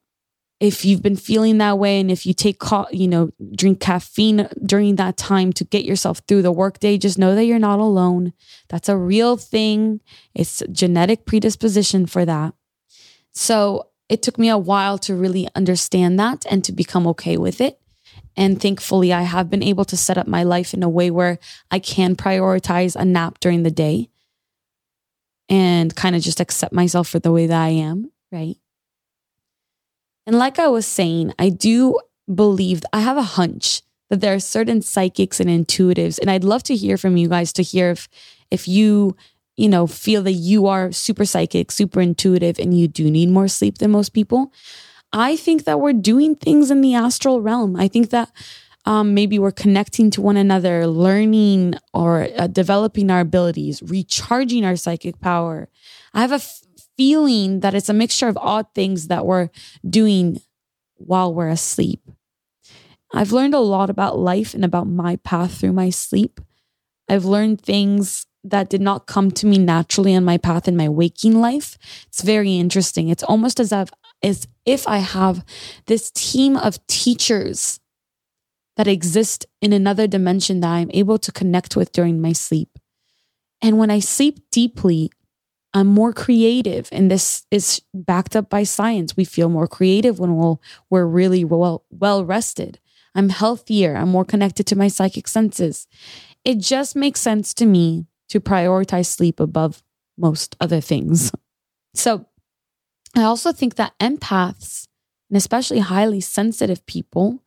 if 0.60 0.86
you've 0.86 1.02
been 1.02 1.18
feeling 1.18 1.58
that 1.58 1.78
way 1.78 2.00
and 2.00 2.10
if 2.10 2.26
you 2.26 2.34
take 2.34 2.62
you 2.92 3.08
know 3.08 3.30
drink 3.56 3.80
caffeine 3.80 4.48
during 4.66 4.96
that 4.96 5.18
time 5.18 5.52
to 5.54 5.64
get 5.66 5.84
yourself 5.84 6.22
through 6.28 6.42
the 6.42 6.52
workday 6.52 6.98
just 6.98 7.18
know 7.18 7.36
that 7.36 7.46
you're 7.46 7.60
not 7.60 7.80
alone. 7.80 8.34
That's 8.70 8.90
a 8.90 8.98
real 8.98 9.38
thing. 9.38 10.02
It's 10.34 10.64
genetic 10.72 11.26
predisposition 11.26 12.06
for 12.06 12.26
that. 12.26 12.54
So 13.32 13.90
it 14.08 14.22
took 14.22 14.38
me 14.38 14.50
a 14.50 14.58
while 14.58 14.98
to 15.00 15.16
really 15.16 15.48
understand 15.56 16.20
that 16.20 16.46
and 16.50 16.64
to 16.64 16.72
become 16.72 17.08
okay 17.08 17.38
with 17.38 17.60
it. 17.60 17.80
And 18.38 18.62
thankfully 18.62 19.12
i 19.14 19.24
have 19.24 19.50
been 19.50 19.64
able 19.64 19.86
to 19.86 19.98
set 19.98 20.18
up 20.18 20.28
my 20.28 20.44
life 20.44 20.74
in 20.74 20.84
a 20.84 20.90
way 20.90 21.12
where 21.12 21.40
i 21.72 21.80
can 21.80 22.16
prioritize 22.16 22.96
a 22.96 23.06
nap 23.06 23.40
during 23.40 23.64
the 23.64 23.72
day 23.72 24.10
and 25.48 25.96
kind 25.96 26.16
of 26.16 26.22
just 26.22 26.40
accept 26.40 26.74
myself 26.74 27.08
for 27.08 27.20
the 27.20 27.32
way 27.32 27.48
that 27.48 27.62
i 27.62 27.70
am 27.70 28.12
right 28.32 28.58
and 30.26 30.38
like 30.38 30.60
I 30.60 30.68
was 30.68 30.86
saying, 30.86 31.34
I 31.38 31.50
do 31.50 32.00
believe, 32.34 32.82
I 32.92 33.02
have 33.02 33.18
a 33.18 33.24
hunch 33.24 33.82
that 34.10 34.22
there 34.22 34.34
are 34.34 34.40
certain 34.40 34.82
psychics 34.82 35.40
and 35.40 35.50
intuitives. 35.50 36.20
And 36.20 36.30
I'd 36.30 36.44
love 36.44 36.64
to 36.64 36.76
hear 36.76 36.98
from 36.98 37.18
you 37.18 37.28
guys 37.28 37.54
to 37.54 37.64
hear 37.64 37.92
if, 37.92 38.08
if 38.52 38.68
you, 38.68 39.16
you 39.58 39.70
know, 39.70 39.88
feel 39.88 40.22
that 40.24 40.34
you 40.34 40.68
are 40.68 40.92
super 40.92 41.26
psychic, 41.26 41.72
super 41.72 42.02
intuitive, 42.02 42.60
and 42.60 42.78
you 42.78 42.88
do 42.88 43.10
need 43.10 43.30
more 43.30 43.48
sleep 43.48 43.78
than 43.78 43.92
most 43.92 44.10
people. 44.10 44.52
I 45.14 45.36
think 45.36 45.64
that 45.64 45.80
we're 45.80 45.94
doing 45.94 46.36
things 46.36 46.72
in 46.72 46.82
the 46.82 46.94
astral 46.96 47.42
realm. 47.42 47.76
I 47.76 47.88
think 47.88 48.10
that 48.10 48.32
um, 48.86 49.14
maybe 49.14 49.40
we're 49.40 49.52
connecting 49.52 50.12
to 50.12 50.22
one 50.22 50.38
another, 50.38 50.86
learning 50.86 51.76
or 51.94 52.28
uh, 52.38 52.48
developing 52.48 53.10
our 53.10 53.22
abilities, 53.22 53.82
recharging 53.82 54.66
our 54.66 54.76
psychic 54.76 55.20
power. 55.20 55.70
I 56.14 56.22
have 56.22 56.32
a 56.32 56.42
feeling 56.98 57.60
that 57.62 57.74
it's 57.74 57.90
a 57.90 57.94
mixture 57.94 58.28
of 58.28 58.38
odd 58.38 58.68
things 58.74 59.08
that 59.08 59.26
we're 59.26 59.50
doing 59.88 60.42
while 60.96 61.34
we're 61.34 61.50
asleep. 61.50 62.02
I've 63.14 63.32
learned 63.32 63.54
a 63.54 63.60
lot 63.60 63.90
about 63.90 64.18
life 64.18 64.54
and 64.54 64.66
about 64.66 64.88
my 64.88 65.18
path 65.18 65.60
through 65.60 65.74
my 65.74 65.90
sleep. 65.90 66.42
I've 67.08 67.26
learned 67.26 67.62
things 67.62 68.26
that 68.44 68.70
did 68.70 68.82
not 68.82 69.08
come 69.08 69.32
to 69.32 69.48
me 69.48 69.58
naturally 69.58 70.16
on 70.16 70.24
my 70.24 70.38
path 70.38 70.68
in 70.68 70.78
my 70.78 70.90
waking 70.90 71.40
life. 71.40 71.78
It's 72.08 72.22
very 72.22 72.56
interesting. 72.56 73.10
It's 73.10 73.24
almost 73.24 73.60
as 73.60 73.72
if, 73.72 73.90
as 74.22 74.48
if 74.66 74.88
I 74.88 75.00
have 75.00 75.44
this 75.88 76.12
team 76.12 76.56
of 76.56 76.86
teachers 76.88 77.80
that 78.78 78.88
exist 78.88 79.46
in 79.62 79.74
another 79.74 80.08
dimension 80.08 80.60
that 80.60 80.70
I'm 80.70 80.92
able 80.94 81.18
to 81.20 81.32
connect 81.32 81.76
with 81.76 81.92
during 81.92 82.22
my 82.22 82.34
sleep. 82.34 82.78
And 83.62 83.78
when 83.78 83.90
I 83.90 84.00
sleep 84.00 84.40
deeply, 84.52 85.10
I'm 85.76 85.88
more 85.88 86.14
creative. 86.14 86.88
And 86.94 87.12
this 87.12 87.46
is 87.52 87.82
backed 87.94 88.36
up 88.36 88.50
by 88.50 88.64
science. 88.64 89.18
We 89.18 89.26
feel 89.26 89.50
more 89.50 89.68
creative 89.68 90.20
when 90.20 90.38
we'll, 90.38 90.62
we're 90.90 91.06
really 91.06 91.44
well, 91.44 91.84
well 91.90 92.24
rested. 92.24 92.80
I'm 93.14 93.28
healthier. 93.28 93.98
I'm 93.98 94.08
more 94.08 94.24
connected 94.24 94.66
to 94.68 94.78
my 94.78 94.88
psychic 94.88 95.28
senses. 95.28 95.86
It 96.46 96.60
just 96.60 96.96
makes 96.96 97.20
sense 97.20 97.54
to 97.56 97.66
me 97.66 98.08
to 98.30 98.40
prioritize 98.40 99.08
sleep 99.08 99.42
above 99.42 99.84
most 100.18 100.56
other 100.60 100.82
things. 100.82 101.32
So 101.98 102.26
I 103.16 103.24
also 103.24 103.54
think 103.54 103.76
that 103.76 103.98
empaths, 104.02 104.90
and 105.30 105.38
especially 105.38 105.80
highly 105.80 106.20
sensitive 106.20 106.86
people, 106.86 107.42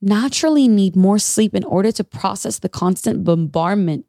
naturally 0.00 0.68
need 0.68 0.94
more 0.94 1.18
sleep 1.18 1.52
in 1.52 1.64
order 1.64 1.90
to 1.90 2.04
process 2.04 2.60
the 2.60 2.68
constant 2.68 3.24
bombardment 3.24 4.06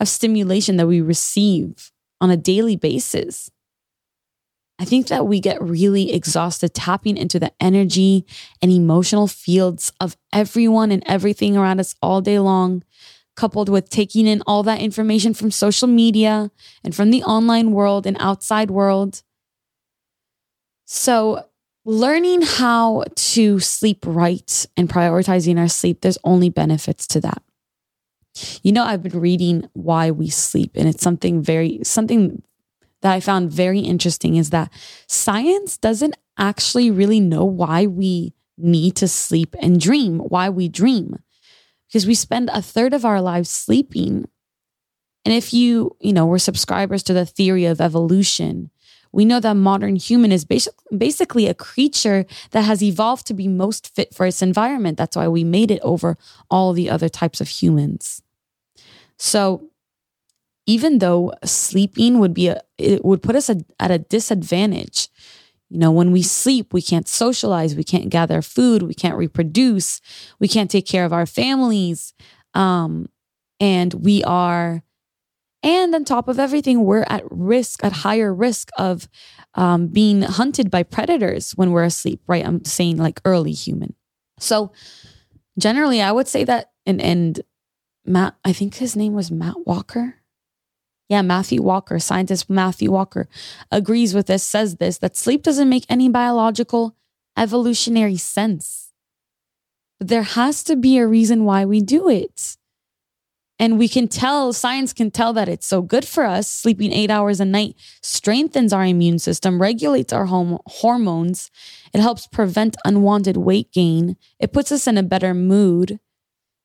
of 0.00 0.08
stimulation 0.08 0.76
that 0.78 0.88
we 0.88 1.00
receive 1.00 1.92
on 2.20 2.30
a 2.30 2.36
daily 2.36 2.76
basis. 2.76 3.50
I 4.78 4.84
think 4.84 5.08
that 5.08 5.26
we 5.26 5.40
get 5.40 5.60
really 5.60 6.12
exhausted 6.12 6.72
tapping 6.72 7.16
into 7.16 7.40
the 7.40 7.52
energy 7.60 8.24
and 8.62 8.70
emotional 8.70 9.26
fields 9.26 9.92
of 10.00 10.16
everyone 10.32 10.92
and 10.92 11.02
everything 11.06 11.56
around 11.56 11.80
us 11.80 11.96
all 12.00 12.20
day 12.20 12.38
long, 12.38 12.84
coupled 13.34 13.68
with 13.68 13.90
taking 13.90 14.26
in 14.26 14.42
all 14.46 14.62
that 14.62 14.80
information 14.80 15.34
from 15.34 15.50
social 15.50 15.88
media 15.88 16.50
and 16.84 16.94
from 16.94 17.10
the 17.10 17.24
online 17.24 17.72
world 17.72 18.06
and 18.06 18.16
outside 18.20 18.70
world. 18.70 19.22
So, 20.84 21.44
learning 21.84 22.42
how 22.42 23.04
to 23.14 23.58
sleep 23.58 24.04
right 24.06 24.66
and 24.76 24.88
prioritizing 24.88 25.58
our 25.58 25.68
sleep, 25.68 26.02
there's 26.02 26.18
only 26.22 26.50
benefits 26.50 27.06
to 27.08 27.20
that. 27.22 27.42
You 28.62 28.72
know, 28.72 28.84
I've 28.84 29.02
been 29.02 29.18
reading 29.18 29.68
Why 29.72 30.10
We 30.10 30.28
Sleep, 30.28 30.72
and 30.74 30.88
it's 30.88 31.02
something 31.02 31.42
very, 31.42 31.80
something 31.82 32.42
that 33.02 33.12
I 33.12 33.20
found 33.20 33.50
very 33.50 33.80
interesting 33.80 34.36
is 34.36 34.50
that 34.50 34.72
science 35.06 35.76
doesn't 35.76 36.16
actually 36.36 36.90
really 36.90 37.20
know 37.20 37.44
why 37.44 37.86
we 37.86 38.34
need 38.56 38.96
to 38.96 39.08
sleep 39.08 39.54
and 39.60 39.80
dream, 39.80 40.18
why 40.18 40.48
we 40.48 40.68
dream, 40.68 41.18
because 41.88 42.06
we 42.06 42.14
spend 42.14 42.50
a 42.52 42.62
third 42.62 42.92
of 42.92 43.04
our 43.04 43.20
lives 43.20 43.50
sleeping. 43.50 44.28
And 45.24 45.34
if 45.34 45.52
you, 45.52 45.96
you 46.00 46.12
know, 46.12 46.26
we're 46.26 46.38
subscribers 46.38 47.02
to 47.04 47.12
the 47.12 47.26
theory 47.26 47.66
of 47.66 47.80
evolution, 47.80 48.70
we 49.18 49.24
know 49.24 49.40
that 49.40 49.54
modern 49.54 49.96
human 49.96 50.30
is 50.30 50.44
basic, 50.44 50.72
basically 50.96 51.48
a 51.48 51.52
creature 51.52 52.24
that 52.52 52.62
has 52.62 52.84
evolved 52.84 53.26
to 53.26 53.34
be 53.34 53.48
most 53.48 53.92
fit 53.92 54.14
for 54.14 54.26
its 54.26 54.42
environment. 54.42 54.96
That's 54.96 55.16
why 55.16 55.26
we 55.26 55.42
made 55.42 55.72
it 55.72 55.80
over 55.82 56.16
all 56.48 56.72
the 56.72 56.88
other 56.88 57.08
types 57.08 57.40
of 57.40 57.48
humans. 57.48 58.22
So 59.16 59.70
even 60.66 61.00
though 61.00 61.32
sleeping 61.44 62.20
would 62.20 62.32
be 62.32 62.46
a, 62.46 62.60
it 62.78 63.04
would 63.04 63.20
put 63.20 63.34
us 63.34 63.50
at 63.50 63.90
a 63.90 63.98
disadvantage. 63.98 65.08
You 65.68 65.78
know, 65.78 65.90
when 65.90 66.12
we 66.12 66.22
sleep, 66.22 66.72
we 66.72 66.80
can't 66.80 67.08
socialize, 67.08 67.74
we 67.74 67.82
can't 67.82 68.10
gather 68.10 68.40
food, 68.40 68.84
we 68.84 68.94
can't 68.94 69.18
reproduce, 69.18 70.00
we 70.38 70.46
can't 70.46 70.70
take 70.70 70.86
care 70.86 71.04
of 71.04 71.12
our 71.12 71.26
families. 71.26 72.14
Um, 72.54 73.08
and 73.58 73.94
we 73.94 74.22
are, 74.22 74.84
and 75.62 75.94
on 75.94 76.04
top 76.04 76.28
of 76.28 76.38
everything, 76.38 76.84
we're 76.84 77.04
at 77.08 77.24
risk, 77.30 77.82
at 77.82 77.92
higher 77.92 78.32
risk 78.32 78.70
of 78.78 79.08
um, 79.54 79.88
being 79.88 80.22
hunted 80.22 80.70
by 80.70 80.82
predators 80.82 81.52
when 81.52 81.72
we're 81.72 81.84
asleep, 81.84 82.22
right? 82.26 82.46
I'm 82.46 82.64
saying 82.64 82.98
like 82.98 83.20
early 83.24 83.52
human. 83.52 83.94
So 84.38 84.72
generally, 85.58 86.00
I 86.00 86.12
would 86.12 86.28
say 86.28 86.44
that, 86.44 86.70
and, 86.86 87.00
and 87.00 87.40
Matt, 88.04 88.36
I 88.44 88.52
think 88.52 88.76
his 88.76 88.94
name 88.94 89.14
was 89.14 89.30
Matt 89.30 89.66
Walker. 89.66 90.14
Yeah, 91.08 91.22
Matthew 91.22 91.62
Walker, 91.62 91.98
scientist 91.98 92.48
Matthew 92.48 92.92
Walker, 92.92 93.28
agrees 93.72 94.14
with 94.14 94.26
this, 94.26 94.44
says 94.44 94.76
this 94.76 94.98
that 94.98 95.16
sleep 95.16 95.42
doesn't 95.42 95.68
make 95.68 95.86
any 95.88 96.08
biological 96.08 96.94
evolutionary 97.36 98.16
sense. 98.16 98.92
But 99.98 100.08
there 100.08 100.22
has 100.22 100.62
to 100.64 100.76
be 100.76 100.98
a 100.98 101.06
reason 101.06 101.44
why 101.44 101.64
we 101.64 101.80
do 101.80 102.08
it. 102.08 102.56
And 103.58 103.78
we 103.78 103.88
can 103.88 104.06
tell, 104.06 104.52
science 104.52 104.92
can 104.92 105.10
tell 105.10 105.32
that 105.32 105.48
it's 105.48 105.66
so 105.66 105.82
good 105.82 106.04
for 106.04 106.24
us. 106.24 106.48
Sleeping 106.48 106.92
eight 106.92 107.10
hours 107.10 107.40
a 107.40 107.44
night 107.44 107.74
strengthens 108.02 108.72
our 108.72 108.84
immune 108.84 109.18
system, 109.18 109.60
regulates 109.60 110.12
our 110.12 110.26
home 110.26 110.58
hormones. 110.66 111.50
It 111.92 112.00
helps 112.00 112.28
prevent 112.28 112.76
unwanted 112.84 113.36
weight 113.36 113.72
gain. 113.72 114.16
It 114.38 114.52
puts 114.52 114.70
us 114.70 114.86
in 114.86 114.96
a 114.96 115.02
better 115.02 115.34
mood. 115.34 115.98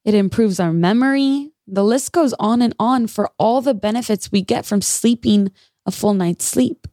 It 0.06 0.14
improves 0.14 0.60
our 0.60 0.74
memory. 0.74 1.52
The 1.66 1.84
list 1.84 2.12
goes 2.12 2.34
on 2.40 2.62
and 2.62 2.76
on 2.78 3.08
for 3.08 3.32
all 3.40 3.62
the 3.62 3.74
benefits 3.74 4.32
we 4.32 4.42
get 4.42 4.66
from 4.66 4.82
sleeping 4.82 5.52
a 5.86 5.92
full 5.92 6.14
night's 6.14 6.46
sleep. 6.46 6.88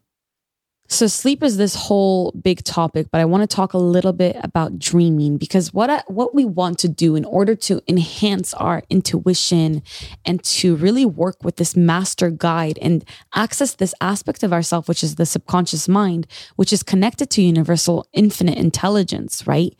So 0.92 1.06
sleep 1.06 1.44
is 1.44 1.56
this 1.56 1.76
whole 1.76 2.32
big 2.32 2.64
topic, 2.64 3.06
but 3.12 3.20
I 3.20 3.24
want 3.24 3.48
to 3.48 3.56
talk 3.56 3.74
a 3.74 3.78
little 3.78 4.12
bit 4.12 4.36
about 4.42 4.76
dreaming 4.76 5.36
because 5.36 5.72
what 5.72 5.88
I, 5.88 6.02
what 6.08 6.34
we 6.34 6.44
want 6.44 6.80
to 6.80 6.88
do 6.88 7.14
in 7.14 7.24
order 7.24 7.54
to 7.54 7.80
enhance 7.86 8.52
our 8.54 8.82
intuition 8.90 9.84
and 10.24 10.42
to 10.42 10.74
really 10.74 11.06
work 11.06 11.44
with 11.44 11.56
this 11.56 11.76
master 11.76 12.28
guide 12.28 12.76
and 12.82 13.04
access 13.36 13.74
this 13.74 13.94
aspect 14.00 14.42
of 14.42 14.52
ourself 14.52 14.88
which 14.88 15.04
is 15.04 15.14
the 15.14 15.26
subconscious 15.26 15.88
mind, 15.88 16.26
which 16.56 16.72
is 16.72 16.82
connected 16.82 17.30
to 17.30 17.40
universal 17.40 18.04
infinite 18.12 18.58
intelligence, 18.58 19.46
right? 19.46 19.76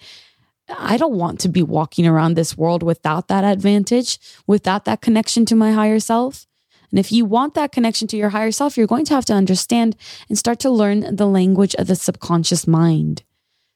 I 0.79 0.97
don't 0.97 1.17
want 1.17 1.40
to 1.40 1.49
be 1.49 1.64
walking 1.64 2.07
around 2.07 2.35
this 2.35 2.57
world 2.57 2.85
without 2.85 3.26
that 3.26 3.43
advantage, 3.43 4.21
without 4.47 4.85
that 4.85 5.00
connection 5.00 5.45
to 5.47 5.57
my 5.57 5.73
higher 5.73 5.99
self. 5.99 6.47
And 6.90 6.99
if 6.99 7.12
you 7.12 7.25
want 7.25 7.54
that 7.54 7.73
connection 7.73 8.09
to 8.09 8.16
your 8.16 8.30
higher 8.30 8.50
self, 8.50 8.76
you're 8.76 8.87
going 8.87 9.04
to 9.06 9.14
have 9.14 9.25
to 9.26 9.32
understand 9.32 9.97
and 10.28 10.37
start 10.37 10.59
to 10.61 10.70
learn 10.70 11.14
the 11.14 11.26
language 11.26 11.75
of 11.76 11.87
the 11.87 11.97
subconscious 11.97 12.66
mind. 12.66 13.23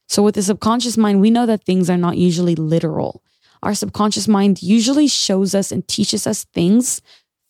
So, 0.09 0.23
with 0.23 0.35
the 0.35 0.42
subconscious 0.42 0.97
mind, 0.97 1.21
we 1.21 1.30
know 1.30 1.47
that 1.47 1.64
things 1.64 1.88
are 1.88 1.97
not 1.97 2.16
usually 2.16 2.54
literal. 2.54 3.23
Our 3.62 3.75
subconscious 3.75 4.28
mind 4.28 4.62
usually 4.62 5.09
shows 5.09 5.54
us 5.54 5.73
and 5.73 5.87
teaches 5.88 6.26
us 6.26 6.44
things 6.44 7.00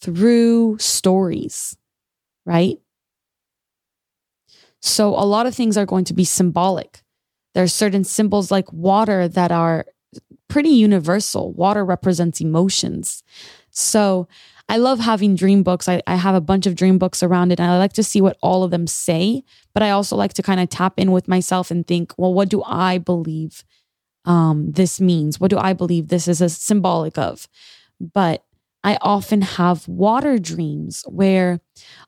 through 0.00 0.78
stories, 0.78 1.76
right? 2.46 2.78
So, 4.80 5.08
a 5.08 5.24
lot 5.24 5.46
of 5.46 5.54
things 5.54 5.76
are 5.76 5.86
going 5.86 6.04
to 6.04 6.14
be 6.14 6.24
symbolic. 6.24 7.02
There 7.54 7.64
are 7.64 7.68
certain 7.68 8.04
symbols 8.04 8.50
like 8.50 8.72
water 8.72 9.26
that 9.28 9.50
are 9.50 9.86
pretty 10.48 10.70
universal. 10.70 11.52
Water 11.52 11.84
represents 11.84 12.40
emotions. 12.40 13.22
So, 13.70 14.28
I 14.68 14.78
love 14.78 14.98
having 14.98 15.34
dream 15.34 15.62
books. 15.62 15.88
I, 15.88 16.02
I 16.06 16.16
have 16.16 16.34
a 16.34 16.40
bunch 16.40 16.66
of 16.66 16.74
dream 16.74 16.98
books 16.98 17.22
around 17.22 17.52
it 17.52 17.60
and 17.60 17.70
I 17.70 17.78
like 17.78 17.92
to 17.94 18.02
see 18.02 18.20
what 18.20 18.38
all 18.42 18.64
of 18.64 18.70
them 18.70 18.86
say. 18.86 19.44
But 19.74 19.82
I 19.82 19.90
also 19.90 20.16
like 20.16 20.34
to 20.34 20.42
kind 20.42 20.60
of 20.60 20.70
tap 20.70 20.94
in 20.96 21.12
with 21.12 21.28
myself 21.28 21.70
and 21.70 21.86
think, 21.86 22.14
well, 22.16 22.32
what 22.32 22.48
do 22.48 22.62
I 22.64 22.98
believe 22.98 23.64
um, 24.24 24.72
this 24.72 25.00
means? 25.00 25.38
What 25.38 25.50
do 25.50 25.58
I 25.58 25.74
believe 25.74 26.08
this 26.08 26.28
is 26.28 26.40
a 26.40 26.48
symbolic 26.48 27.18
of? 27.18 27.46
But 28.00 28.44
I 28.82 28.98
often 29.00 29.42
have 29.42 29.86
water 29.86 30.38
dreams 30.38 31.04
where 31.08 31.60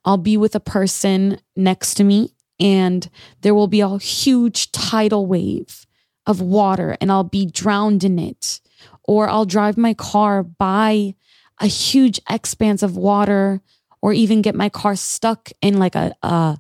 I'll 0.05 0.19
be 0.19 0.37
with 0.37 0.55
a 0.55 0.61
person 0.61 1.41
next 1.57 1.95
to 1.95 2.05
me 2.05 2.35
and 2.59 3.09
there 3.43 3.55
will 3.55 3.69
be 3.69 3.81
a 3.81 3.99
huge 3.99 4.73
tidal 4.73 5.27
wave 5.27 5.87
of 6.27 6.41
water 6.41 6.97
and 7.01 7.13
I'll 7.13 7.25
be 7.25 7.47
drowned 7.47 8.03
in 8.03 8.19
it. 8.19 8.61
Or 9.05 9.29
I'll 9.29 9.45
drive 9.45 9.77
my 9.77 9.95
car 9.95 10.43
by 10.43 11.15
a 11.61 11.67
huge 11.67 12.21
expanse 12.29 12.83
of 12.83 12.97
water 12.97 13.61
or 14.03 14.13
even 14.13 14.43
get 14.43 14.55
my 14.55 14.69
car 14.69 14.95
stuck 14.95 15.51
in 15.61 15.79
like 15.79 15.95
a, 15.95 16.15
a, 16.23 16.59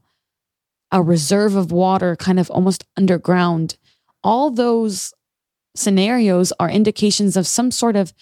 a 0.91 1.03
reserve 1.03 1.55
of 1.55 1.73
water 1.73 2.17
kind 2.17 2.41
of 2.41 2.51
almost 2.51 2.85
underground. 2.97 3.77
All 4.25 4.51
those 4.51 5.13
scenarios 5.75 6.53
are 6.59 6.71
indications 6.71 7.37
of 7.37 7.47
some 7.47 7.71
sort 7.71 7.97
of 7.97 8.15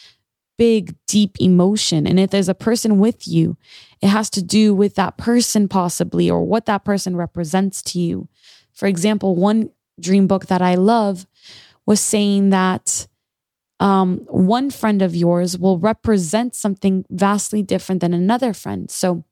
big 0.59 0.95
deep 1.07 1.37
emotion. 1.40 2.07
And 2.07 2.19
if 2.19 2.31
there's 2.31 2.49
a 2.49 2.54
person 2.54 2.99
with 2.99 3.26
you 3.26 3.57
it 4.04 4.09
has 4.09 4.28
to 4.28 4.43
do 4.43 4.75
with 4.75 4.97
that 4.97 5.16
person 5.16 5.66
possibly 5.66 6.31
or 6.31 6.45
what 6.45 6.66
that 6.66 6.85
person 6.85 7.16
represents 7.16 7.81
to 7.81 7.99
you. 7.99 8.28
For 8.75 8.87
example 8.87 9.35
one 9.35 9.71
dream 10.00 10.26
book 10.26 10.47
that 10.47 10.61
i 10.61 10.75
love 10.75 11.26
was 11.87 12.00
saying 12.00 12.50
that 12.50 13.06
um, 13.84 14.20
one 14.30 14.70
friend 14.70 15.02
of 15.02 15.14
yours 15.14 15.58
will 15.58 15.78
represent 15.78 16.54
something 16.54 17.04
vastly 17.10 17.62
different 17.62 18.00
than 18.00 18.14
another 18.14 18.54
friend. 18.54 18.90
So, 18.90 19.25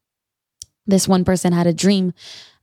this 0.87 1.09
one 1.09 1.25
person 1.25 1.55
had 1.55 1.67
a 1.67 1.73
dream 1.73 2.13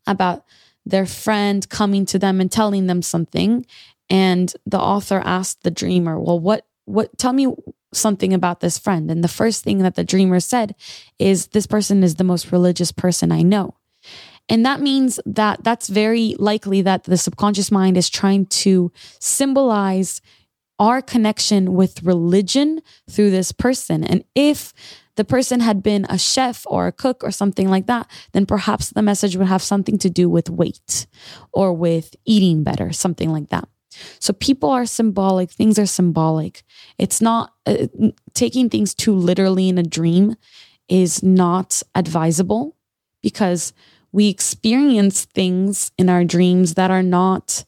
about 0.06 0.46
their 0.86 1.08
friend 1.08 1.68
coming 1.68 2.06
to 2.06 2.20
them 2.20 2.40
and 2.40 2.52
telling 2.52 2.86
them 2.86 3.02
something. 3.02 3.66
And 4.08 4.54
the 4.68 4.80
author 4.80 5.20
asked 5.26 5.64
the 5.64 5.72
dreamer, 5.72 6.20
Well, 6.20 6.40
what, 6.40 6.68
what, 6.86 7.18
tell 7.18 7.34
me 7.34 7.48
something 7.92 8.36
about 8.36 8.60
this 8.60 8.78
friend. 8.78 9.10
And 9.10 9.24
the 9.24 9.28
first 9.28 9.64
thing 9.64 9.80
that 9.80 9.96
the 9.96 10.04
dreamer 10.04 10.40
said 10.40 10.76
is, 11.18 11.48
This 11.48 11.66
person 11.66 12.04
is 12.04 12.16
the 12.16 12.24
most 12.24 12.52
religious 12.52 12.92
person 12.92 13.32
I 13.32 13.42
know. 13.42 13.74
And 14.48 14.64
that 14.64 14.80
means 14.80 15.20
that 15.26 15.64
that's 15.64 15.88
very 15.88 16.36
likely 16.38 16.84
that 16.84 17.06
the 17.06 17.18
subconscious 17.18 17.72
mind 17.72 17.98
is 17.98 18.10
trying 18.10 18.46
to 18.48 18.92
symbolize 19.20 20.22
our 20.80 21.02
connection 21.02 21.74
with 21.74 22.04
religion 22.04 22.82
through 23.10 23.32
this 23.32 23.52
person. 23.52 24.04
And 24.04 24.24
if 24.34 24.74
the 25.16 25.26
person 25.26 25.60
had 25.60 25.84
been 25.84 26.06
a 26.10 26.18
chef 26.18 26.64
or 26.68 26.88
a 26.88 26.94
cook 26.94 27.24
or 27.24 27.32
something 27.32 27.70
like 27.70 27.88
that, 27.88 28.10
then 28.32 28.46
perhaps 28.46 28.90
the 28.90 29.02
message 29.02 29.36
would 29.36 29.48
have 29.48 29.62
something 29.62 29.98
to 29.98 30.10
do 30.10 30.30
with 30.30 30.50
weight 30.50 31.08
or 31.52 31.74
with 31.74 32.16
eating 32.26 32.64
better, 32.64 32.94
something 32.94 33.30
like 33.30 33.50
that. 33.50 33.68
So 34.20 34.32
people 34.34 34.70
are 34.70 34.86
symbolic, 34.86 35.52
things 35.52 35.78
are 35.78 35.86
symbolic. 35.86 36.64
It's 36.98 37.22
not 37.22 37.54
uh, 37.66 37.88
taking 38.34 38.70
things 38.70 38.94
too 38.94 39.14
literally 39.14 39.68
in 39.68 39.78
a 39.78 39.84
dream 39.84 40.36
is 40.88 41.22
not 41.22 41.84
advisable 41.96 42.78
because 43.22 43.74
we 44.12 44.30
experience 44.30 45.26
things 45.26 45.92
in 45.98 46.10
our 46.10 46.24
dreams 46.24 46.76
that 46.76 46.92
are 46.92 47.04
not 47.04 47.66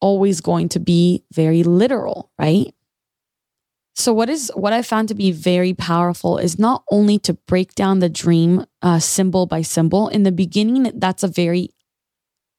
always 0.00 0.40
going 0.40 0.68
to 0.70 0.80
be 0.80 1.24
very 1.32 1.62
literal, 1.62 2.30
right? 2.38 2.74
So 3.94 4.12
what 4.12 4.30
is 4.30 4.50
what 4.54 4.72
I 4.72 4.82
found 4.82 5.08
to 5.08 5.14
be 5.14 5.30
very 5.30 5.74
powerful 5.74 6.38
is 6.38 6.58
not 6.58 6.84
only 6.90 7.18
to 7.20 7.34
break 7.34 7.74
down 7.74 7.98
the 7.98 8.08
dream 8.08 8.64
uh, 8.82 8.98
symbol 8.98 9.46
by 9.46 9.62
symbol. 9.62 10.08
In 10.08 10.22
the 10.22 10.32
beginning, 10.32 10.90
that's 10.94 11.22
a 11.22 11.28
very 11.28 11.70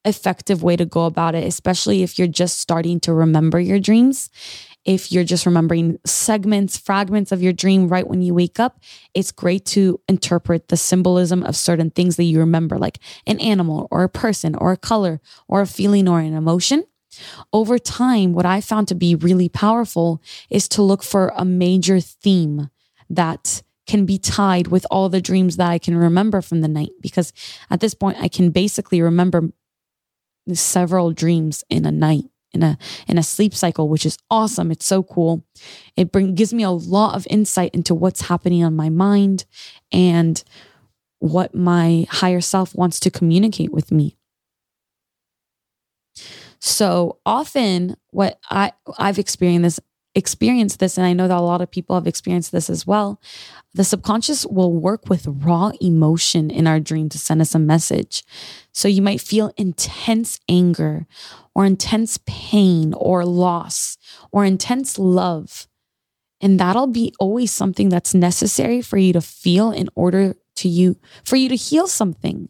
effective 0.06 0.64
way 0.64 0.76
to 0.76 0.86
go 0.86 1.06
about 1.06 1.36
it, 1.36 1.46
especially 1.46 2.04
if 2.04 2.18
you're 2.18 2.28
just 2.28 2.60
starting 2.60 3.00
to 3.02 3.14
remember 3.14 3.60
your 3.60 3.80
dreams. 3.80 4.30
If 4.84 5.12
you're 5.12 5.24
just 5.24 5.46
remembering 5.46 6.00
segments, 6.06 6.76
fragments 6.76 7.32
of 7.32 7.42
your 7.42 7.54
dream 7.54 7.88
right 7.88 8.08
when 8.08 8.24
you 8.24 8.34
wake 8.34 8.60
up, 8.60 8.80
it's 9.14 9.32
great 9.32 9.64
to 9.68 10.00
interpret 10.08 10.70
the 10.70 10.78
symbolism 10.78 11.44
of 11.44 11.56
certain 11.56 11.92
things 11.92 12.16
that 12.16 12.24
you 12.24 12.40
remember, 12.40 12.80
like 12.80 12.98
an 13.28 13.40
animal 13.40 13.88
or 13.92 14.04
a 14.04 14.10
person 14.10 14.56
or 14.56 14.72
a 14.72 14.78
color 14.78 15.22
or 15.48 15.62
a 15.62 15.68
feeling 15.68 16.08
or 16.08 16.20
an 16.20 16.34
emotion. 16.34 16.84
Over 17.52 17.78
time, 17.78 18.34
what 18.34 18.46
I 18.46 18.62
found 18.62 18.88
to 18.88 18.96
be 18.96 19.16
really 19.16 19.50
powerful 19.50 20.22
is 20.50 20.68
to 20.70 20.82
look 20.82 21.04
for 21.04 21.32
a 21.36 21.46
major 21.46 22.00
theme 22.00 22.70
that 23.10 23.64
can 23.88 24.06
be 24.06 24.18
tied 24.18 24.68
with 24.68 24.86
all 24.90 25.10
the 25.10 25.22
dreams 25.22 25.58
that 25.58 25.70
I 25.70 25.78
can 25.78 25.98
remember 25.98 26.42
from 26.42 26.62
the 26.62 26.68
night. 26.68 26.92
Because 27.02 27.34
at 27.70 27.80
this 27.80 27.94
point, 27.94 28.18
I 28.20 28.28
can 28.28 28.50
basically 28.52 29.02
remember 29.02 29.50
several 30.54 31.12
dreams 31.12 31.64
in 31.70 31.86
a 31.86 31.92
night 31.92 32.26
in 32.54 32.64
a 32.64 32.78
in 33.08 33.18
a 33.18 33.24
sleep 33.24 33.54
cycle 33.54 33.88
which 33.88 34.06
is 34.06 34.18
awesome. 34.30 34.72
It's 34.72 34.86
so 34.86 35.04
cool. 35.04 35.44
It 35.96 36.12
bring, 36.12 36.36
gives 36.36 36.54
me 36.54 36.64
a 36.64 36.72
lot 36.72 37.16
of 37.16 37.28
insight 37.30 37.74
into 37.74 37.96
what's 37.96 38.22
happening 38.22 38.64
on 38.64 38.76
my 38.76 38.90
mind 38.90 39.46
and 39.92 40.44
what 41.20 41.54
my 41.54 42.08
higher 42.10 42.42
self 42.42 42.76
wants 42.76 43.00
to 43.02 43.12
communicate 43.12 43.72
with 43.72 43.92
me 43.92 44.18
so 46.62 47.18
often 47.26 47.98
what 48.12 48.40
I 48.50 48.72
I've 48.98 49.20
experienced 49.20 49.64
this 49.64 49.80
experienced 50.14 50.80
this 50.80 50.98
and 50.98 51.08
I 51.08 51.14
know 51.14 51.28
that 51.28 51.38
a 51.38 51.42
lot 51.42 51.62
of 51.62 51.72
people 51.72 51.96
have 51.96 52.06
experienced 52.06 52.52
this 52.52 52.70
as 52.70 52.86
well. 52.86 53.20
The 53.74 53.84
subconscious 53.84 54.46
will 54.46 54.74
work 54.74 55.10
with 55.10 55.26
raw 55.26 55.72
emotion 55.80 56.52
in 56.52 56.68
our 56.68 56.80
dream 56.80 57.10
to 57.10 57.18
send 57.18 57.42
us 57.42 57.56
a 57.56 57.60
message. 57.60 58.24
So 58.74 58.88
you 58.88 59.02
might 59.02 59.22
feel 59.22 59.54
intense 59.58 60.40
anger 60.50 61.08
or 61.56 61.66
intense 61.66 62.20
pain 62.26 62.94
or 62.94 63.26
loss 63.26 63.98
or 64.32 64.44
intense 64.44 65.00
love. 65.00 65.68
And 66.42 66.60
that'll 66.60 66.88
be 66.88 67.14
always 67.20 67.52
something 67.52 67.90
that's 67.90 68.14
necessary 68.14 68.82
for 68.82 68.98
you 68.98 69.14
to 69.14 69.22
feel 69.22 69.72
in 69.72 69.90
order 69.96 70.36
to 70.58 70.68
you 70.68 70.98
for 71.24 71.38
you 71.38 71.50
to 71.50 71.56
heal 71.56 71.88
something. 71.88 72.50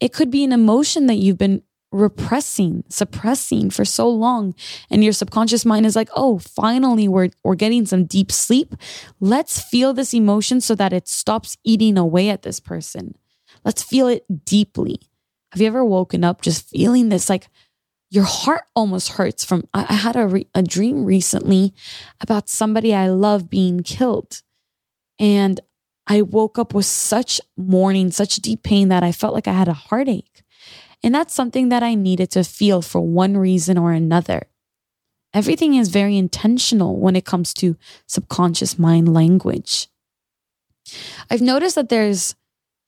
It 0.00 0.12
could 0.12 0.30
be 0.30 0.44
an 0.44 0.52
emotion 0.52 1.06
that 1.06 1.16
you've 1.16 1.38
been 1.38 1.62
repressing, 1.92 2.84
suppressing 2.88 3.70
for 3.70 3.84
so 3.84 4.08
long. 4.08 4.54
And 4.90 5.04
your 5.04 5.12
subconscious 5.12 5.64
mind 5.64 5.86
is 5.86 5.94
like, 5.94 6.08
oh, 6.16 6.38
finally 6.38 7.06
we're 7.08 7.30
we're 7.44 7.54
getting 7.54 7.86
some 7.86 8.04
deep 8.04 8.32
sleep. 8.32 8.74
Let's 9.20 9.60
feel 9.60 9.92
this 9.92 10.14
emotion 10.14 10.60
so 10.60 10.74
that 10.74 10.92
it 10.92 11.06
stops 11.06 11.56
eating 11.64 11.98
away 11.98 12.30
at 12.30 12.42
this 12.42 12.60
person. 12.60 13.14
Let's 13.64 13.82
feel 13.82 14.08
it 14.08 14.24
deeply. 14.44 15.00
Have 15.52 15.60
you 15.60 15.66
ever 15.66 15.84
woken 15.84 16.24
up 16.24 16.40
just 16.40 16.68
feeling 16.68 17.10
this 17.10 17.28
like 17.28 17.48
your 18.12 18.24
heart 18.24 18.64
almost 18.76 19.12
hurts 19.12 19.42
from 19.42 19.64
I, 19.72 19.94
had 19.94 20.16
a, 20.16 20.26
re, 20.26 20.46
a 20.54 20.62
dream 20.62 21.06
recently 21.06 21.72
about 22.20 22.50
somebody 22.50 22.94
I 22.94 23.08
love 23.08 23.48
being 23.48 23.82
killed. 23.82 24.42
And 25.18 25.58
I 26.06 26.20
woke 26.20 26.58
up 26.58 26.74
with 26.74 26.84
such 26.84 27.40
mourning, 27.56 28.10
such 28.10 28.36
deep 28.36 28.62
pain 28.62 28.88
that 28.88 29.02
I 29.02 29.12
felt 29.12 29.32
like 29.32 29.48
I 29.48 29.54
had 29.54 29.68
a 29.68 29.72
heartache. 29.72 30.41
And 31.02 31.14
that's 31.14 31.34
something 31.34 31.68
that 31.70 31.82
I 31.82 31.94
needed 31.94 32.30
to 32.32 32.44
feel 32.44 32.82
for 32.82 33.00
one 33.00 33.36
reason 33.36 33.76
or 33.76 33.92
another. 33.92 34.42
Everything 35.34 35.74
is 35.74 35.88
very 35.88 36.16
intentional 36.16 36.96
when 36.96 37.16
it 37.16 37.24
comes 37.24 37.54
to 37.54 37.76
subconscious 38.06 38.78
mind 38.78 39.12
language. 39.12 39.88
I've 41.30 41.40
noticed 41.40 41.74
that 41.76 41.88
there's 41.88 42.34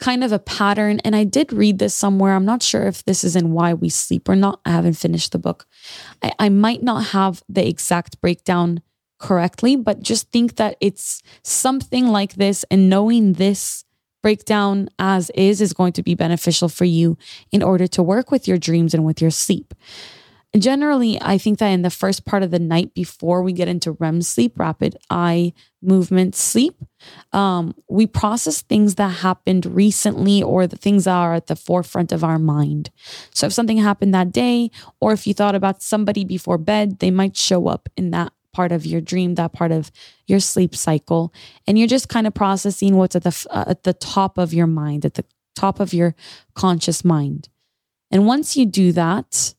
kind 0.00 0.22
of 0.22 0.33
a 0.33 0.38
pattern, 0.38 1.00
and 1.05 1.16
I 1.16 1.24
did 1.24 1.53
read 1.53 1.79
this 1.79 1.94
somewhere. 1.94 2.35
I'm 2.35 2.44
not 2.44 2.62
sure 2.62 2.87
if 2.87 3.05
this 3.05 3.24
is 3.24 3.37
in 3.37 3.53
Why 3.53 3.72
We 3.72 3.88
Sleep 3.88 4.29
or 4.29 4.37
not. 4.37 4.61
I 4.64 4.72
haven't 4.72 4.94
finished 4.94 5.33
the 5.33 5.38
book. 5.38 5.66
I, 6.22 6.33
I 6.38 6.48
might 6.48 6.83
not 6.83 7.07
have 7.07 7.42
the 7.48 7.66
exact 7.66 8.20
breakdown 8.20 8.83
correctly, 9.18 9.77
but 9.77 10.03
just 10.03 10.31
think 10.31 10.57
that 10.57 10.77
it's 10.81 11.22
something 11.42 12.09
like 12.09 12.35
this, 12.35 12.64
and 12.70 12.90
knowing 12.90 13.35
this 13.35 13.84
breakdown 14.24 14.88
as 14.98 15.30
is 15.34 15.60
is 15.60 15.72
going 15.72 15.92
to 15.92 16.02
be 16.02 16.14
beneficial 16.14 16.68
for 16.68 16.87
you 16.87 17.16
in 17.52 17.62
order 17.62 17.87
to 17.87 18.02
work 18.02 18.30
with 18.30 18.48
your 18.48 18.58
dreams 18.58 18.94
and 18.94 19.04
with 19.04 19.20
your 19.20 19.30
sleep 19.30 19.74
generally, 20.58 21.20
I 21.20 21.38
think 21.38 21.58
that 21.58 21.68
in 21.68 21.82
the 21.82 21.90
first 21.90 22.24
part 22.24 22.42
of 22.42 22.50
the 22.50 22.58
night 22.58 22.94
before 22.94 23.42
we 23.42 23.52
get 23.52 23.68
into 23.68 23.92
REM 23.92 24.22
sleep, 24.22 24.58
rapid 24.58 24.96
eye 25.10 25.52
movement 25.82 26.34
sleep, 26.34 26.76
um, 27.32 27.74
we 27.88 28.06
process 28.06 28.62
things 28.62 28.94
that 28.94 29.08
happened 29.08 29.66
recently 29.66 30.42
or 30.42 30.66
the 30.66 30.76
things 30.76 31.04
that 31.04 31.14
are 31.14 31.34
at 31.34 31.48
the 31.48 31.56
forefront 31.56 32.12
of 32.12 32.22
our 32.22 32.38
mind. 32.38 32.90
So 33.34 33.46
if 33.46 33.52
something 33.52 33.78
happened 33.78 34.14
that 34.14 34.32
day, 34.32 34.70
or 35.00 35.12
if 35.12 35.26
you 35.26 35.34
thought 35.34 35.54
about 35.54 35.82
somebody 35.82 36.24
before 36.24 36.58
bed, 36.58 37.00
they 37.00 37.10
might 37.10 37.37
show 37.37 37.66
up 37.66 37.88
in 37.96 38.10
that 38.12 38.32
part 38.54 38.72
of 38.72 38.86
your 38.86 39.00
dream, 39.00 39.34
that 39.34 39.52
part 39.52 39.72
of 39.72 39.90
your 40.26 40.40
sleep 40.40 40.74
cycle, 40.74 41.34
and 41.66 41.78
you're 41.78 41.88
just 41.88 42.08
kind 42.08 42.26
of 42.26 42.32
processing 42.32 42.96
what's 42.96 43.16
at 43.16 43.24
the 43.24 43.46
uh, 43.50 43.64
at 43.66 43.82
the 43.82 43.92
top 43.92 44.38
of 44.38 44.54
your 44.54 44.66
mind, 44.66 45.04
at 45.04 45.14
the 45.14 45.24
top 45.54 45.80
of 45.80 45.92
your 45.92 46.14
conscious 46.54 47.04
mind. 47.04 47.48
And 48.10 48.26
once 48.26 48.56
you 48.56 48.64
do 48.64 48.92
that, 48.92 49.54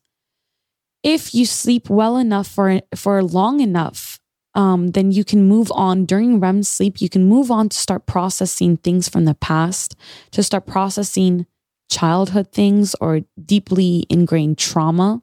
if 1.02 1.34
you 1.34 1.46
sleep 1.46 1.88
well 1.88 2.16
enough 2.16 2.48
for 2.48 2.80
for 2.94 3.22
long 3.22 3.60
enough, 3.60 4.18
um, 4.56 4.88
then 4.88 5.12
you 5.12 5.22
can 5.22 5.46
move 5.46 5.70
on 5.72 6.06
during 6.06 6.40
REM 6.40 6.62
sleep. 6.62 7.00
You 7.00 7.08
can 7.08 7.24
move 7.24 7.50
on 7.50 7.68
to 7.68 7.76
start 7.76 8.06
processing 8.06 8.78
things 8.78 9.08
from 9.08 9.26
the 9.26 9.34
past, 9.34 9.94
to 10.32 10.42
start 10.42 10.66
processing 10.66 11.46
childhood 11.90 12.52
things 12.52 12.96
or 13.00 13.20
deeply 13.44 14.06
ingrained 14.08 14.58
trauma, 14.58 15.22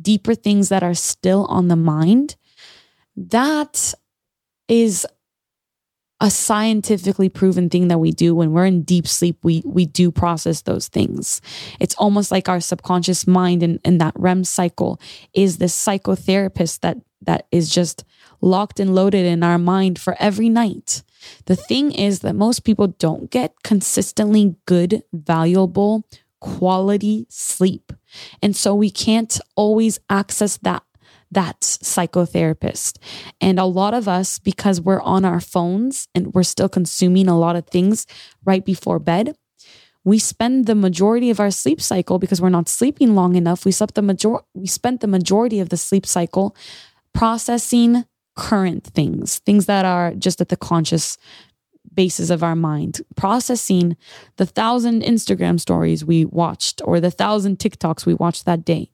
deeper 0.00 0.34
things 0.34 0.68
that 0.68 0.82
are 0.82 0.94
still 0.94 1.46
on 1.46 1.68
the 1.68 1.76
mind. 1.76 2.36
That 3.16 3.94
is 4.68 5.06
a 6.20 6.30
scientifically 6.30 7.28
proven 7.28 7.68
thing 7.68 7.88
that 7.88 7.98
we 7.98 8.10
do. 8.10 8.34
When 8.34 8.52
we're 8.52 8.66
in 8.66 8.82
deep 8.82 9.06
sleep 9.06 9.36
we 9.42 9.62
we 9.66 9.84
do 9.84 10.10
process 10.10 10.62
those 10.62 10.88
things. 10.88 11.40
It's 11.80 11.94
almost 11.96 12.30
like 12.30 12.48
our 12.48 12.60
subconscious 12.60 13.26
mind 13.26 13.62
and, 13.62 13.80
and 13.84 14.00
that 14.00 14.14
rem 14.16 14.44
cycle 14.44 15.00
is 15.34 15.58
this 15.58 15.76
psychotherapist 15.76 16.80
that 16.80 16.98
that 17.22 17.46
is 17.50 17.68
just 17.70 18.04
locked 18.40 18.78
and 18.78 18.94
loaded 18.94 19.26
in 19.26 19.42
our 19.42 19.58
mind 19.58 19.98
for 19.98 20.16
every 20.18 20.48
night. 20.48 21.02
The 21.46 21.56
thing 21.56 21.92
is 21.92 22.20
that 22.20 22.34
most 22.34 22.64
people 22.64 22.88
don't 22.88 23.30
get 23.30 23.62
consistently 23.62 24.56
good 24.66 25.02
valuable 25.12 26.06
quality 26.40 27.26
sleep. 27.30 27.92
And 28.42 28.54
so 28.54 28.74
we 28.74 28.90
can't 28.90 29.40
always 29.56 29.98
access 30.10 30.58
that 30.58 30.82
that 31.34 31.60
psychotherapist. 31.60 32.98
And 33.40 33.58
a 33.58 33.64
lot 33.64 33.94
of 33.94 34.08
us, 34.08 34.38
because 34.38 34.80
we're 34.80 35.02
on 35.02 35.24
our 35.24 35.40
phones 35.40 36.08
and 36.14 36.34
we're 36.34 36.42
still 36.42 36.68
consuming 36.68 37.28
a 37.28 37.38
lot 37.38 37.56
of 37.56 37.66
things 37.66 38.06
right 38.44 38.64
before 38.64 38.98
bed, 38.98 39.36
we 40.04 40.18
spend 40.18 40.66
the 40.66 40.74
majority 40.74 41.30
of 41.30 41.40
our 41.40 41.50
sleep 41.50 41.80
cycle 41.80 42.18
because 42.18 42.40
we're 42.40 42.50
not 42.50 42.68
sleeping 42.68 43.14
long 43.14 43.36
enough. 43.36 43.64
We 43.64 43.72
slept 43.72 43.94
the 43.94 44.02
major 44.02 44.36
we 44.54 44.66
spent 44.66 45.00
the 45.00 45.06
majority 45.06 45.60
of 45.60 45.70
the 45.70 45.76
sleep 45.76 46.06
cycle 46.06 46.54
processing 47.14 48.04
current 48.36 48.84
things, 48.84 49.38
things 49.40 49.66
that 49.66 49.84
are 49.84 50.12
just 50.14 50.40
at 50.40 50.48
the 50.48 50.56
conscious 50.56 51.16
basis 51.94 52.28
of 52.28 52.42
our 52.42 52.56
mind, 52.56 53.00
processing 53.16 53.96
the 54.36 54.46
thousand 54.46 55.02
Instagram 55.02 55.60
stories 55.60 56.04
we 56.04 56.24
watched 56.24 56.82
or 56.84 57.00
the 57.00 57.10
thousand 57.10 57.58
TikToks 57.58 58.04
we 58.04 58.14
watched 58.14 58.44
that 58.44 58.64
day 58.64 58.90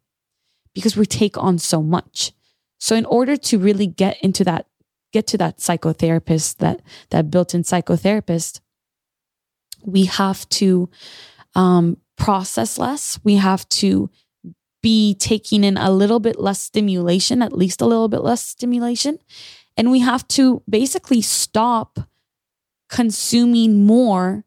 because 0.74 0.96
we 0.96 1.06
take 1.06 1.36
on 1.36 1.58
so 1.58 1.82
much. 1.82 2.32
So 2.78 2.96
in 2.96 3.04
order 3.04 3.36
to 3.36 3.58
really 3.58 3.86
get 3.86 4.18
into 4.22 4.44
that, 4.44 4.66
get 5.12 5.26
to 5.28 5.38
that 5.38 5.58
psychotherapist, 5.58 6.58
that 6.58 6.80
that 7.10 7.30
built-in 7.30 7.62
psychotherapist, 7.62 8.60
we 9.84 10.04
have 10.06 10.48
to 10.50 10.88
um, 11.54 11.96
process 12.16 12.78
less. 12.78 13.18
We 13.24 13.36
have 13.36 13.68
to 13.70 14.10
be 14.82 15.14
taking 15.14 15.64
in 15.64 15.76
a 15.76 15.90
little 15.90 16.20
bit 16.20 16.40
less 16.40 16.60
stimulation, 16.60 17.42
at 17.42 17.52
least 17.52 17.80
a 17.80 17.86
little 17.86 18.08
bit 18.08 18.22
less 18.22 18.42
stimulation. 18.42 19.18
And 19.76 19.90
we 19.90 20.00
have 20.00 20.26
to 20.28 20.62
basically 20.68 21.20
stop 21.22 22.00
consuming 22.88 23.84
more 23.84 24.44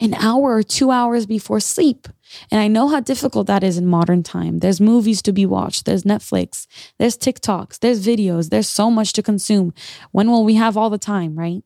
an 0.00 0.14
hour 0.14 0.54
or 0.54 0.62
two 0.62 0.90
hours 0.90 1.26
before 1.26 1.60
sleep. 1.60 2.08
And 2.50 2.60
I 2.60 2.68
know 2.68 2.88
how 2.88 3.00
difficult 3.00 3.46
that 3.48 3.62
is 3.62 3.76
in 3.76 3.86
modern 3.86 4.22
time. 4.22 4.60
There's 4.60 4.80
movies 4.80 5.20
to 5.22 5.32
be 5.32 5.44
watched, 5.44 5.84
there's 5.84 6.04
Netflix, 6.04 6.66
there's 6.98 7.18
TikToks, 7.18 7.80
there's 7.80 8.04
videos, 8.04 8.50
there's 8.50 8.68
so 8.68 8.90
much 8.90 9.12
to 9.14 9.22
consume. 9.22 9.74
When 10.12 10.30
will 10.30 10.44
we 10.44 10.54
have 10.54 10.76
all 10.76 10.90
the 10.90 10.98
time, 10.98 11.38
right? 11.38 11.62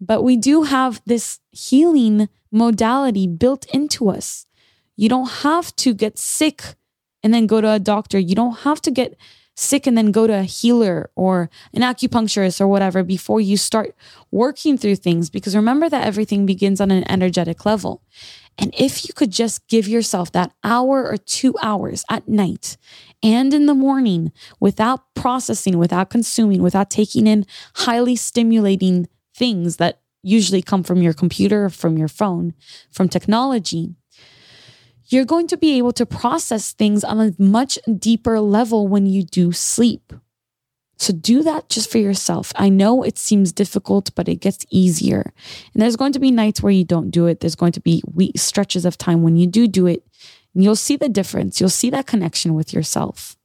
But 0.00 0.22
we 0.22 0.36
do 0.36 0.64
have 0.64 1.00
this 1.06 1.40
healing 1.50 2.28
modality 2.52 3.26
built 3.26 3.66
into 3.72 4.10
us. 4.10 4.46
You 4.94 5.08
don't 5.08 5.30
have 5.42 5.74
to 5.76 5.94
get 5.94 6.18
sick 6.18 6.74
and 7.22 7.32
then 7.34 7.46
go 7.46 7.60
to 7.60 7.70
a 7.70 7.78
doctor. 7.78 8.18
You 8.18 8.34
don't 8.34 8.58
have 8.58 8.80
to 8.82 8.90
get 8.90 9.16
sick 9.56 9.86
and 9.86 9.96
then 9.96 10.12
go 10.12 10.26
to 10.26 10.34
a 10.34 10.42
healer 10.42 11.10
or 11.16 11.50
an 11.72 11.82
acupuncturist 11.82 12.60
or 12.60 12.68
whatever 12.68 13.02
before 13.02 13.40
you 13.40 13.56
start 13.56 13.94
working 14.30 14.76
through 14.76 14.96
things. 14.96 15.30
Because 15.30 15.56
remember 15.56 15.88
that 15.88 16.06
everything 16.06 16.46
begins 16.46 16.80
on 16.80 16.90
an 16.90 17.10
energetic 17.10 17.64
level. 17.64 18.02
And 18.58 18.74
if 18.76 19.06
you 19.06 19.12
could 19.12 19.30
just 19.30 19.66
give 19.68 19.88
yourself 19.88 20.32
that 20.32 20.52
hour 20.62 21.04
or 21.04 21.16
two 21.16 21.54
hours 21.62 22.04
at 22.08 22.28
night 22.28 22.76
and 23.22 23.52
in 23.52 23.66
the 23.66 23.74
morning 23.74 24.32
without 24.60 25.14
processing, 25.14 25.78
without 25.78 26.10
consuming, 26.10 26.62
without 26.62 26.90
taking 26.90 27.26
in 27.26 27.46
highly 27.74 28.16
stimulating 28.16 29.08
things 29.34 29.76
that 29.76 30.00
usually 30.22 30.62
come 30.62 30.82
from 30.82 31.02
your 31.02 31.12
computer, 31.12 31.68
from 31.70 31.96
your 31.96 32.08
phone, 32.08 32.54
from 32.90 33.08
technology, 33.08 33.94
you're 35.08 35.24
going 35.24 35.46
to 35.48 35.56
be 35.56 35.78
able 35.78 35.92
to 35.92 36.06
process 36.06 36.72
things 36.72 37.04
on 37.04 37.20
a 37.20 37.34
much 37.38 37.78
deeper 37.98 38.40
level 38.40 38.88
when 38.88 39.06
you 39.06 39.22
do 39.22 39.52
sleep. 39.52 40.12
So 40.98 41.12
do 41.12 41.42
that 41.42 41.68
just 41.68 41.90
for 41.90 41.98
yourself. 41.98 42.52
I 42.56 42.68
know 42.68 43.02
it 43.02 43.18
seems 43.18 43.52
difficult, 43.52 44.10
but 44.14 44.28
it 44.28 44.36
gets 44.36 44.64
easier. 44.70 45.32
And 45.74 45.82
there's 45.82 45.96
going 45.96 46.12
to 46.12 46.18
be 46.18 46.30
nights 46.30 46.62
where 46.62 46.72
you 46.72 46.84
don't 46.84 47.10
do 47.10 47.26
it. 47.26 47.40
There's 47.40 47.54
going 47.54 47.72
to 47.72 47.80
be 47.80 48.02
week 48.12 48.38
stretches 48.38 48.84
of 48.84 48.96
time 48.96 49.22
when 49.22 49.36
you 49.36 49.46
do 49.46 49.68
do 49.68 49.86
it. 49.86 50.06
And 50.54 50.64
you'll 50.64 50.74
see 50.74 50.96
the 50.96 51.10
difference. 51.10 51.60
You'll 51.60 51.68
see 51.68 51.90
that 51.90 52.06
connection 52.06 52.54
with 52.54 52.72
yourself. 52.72 53.36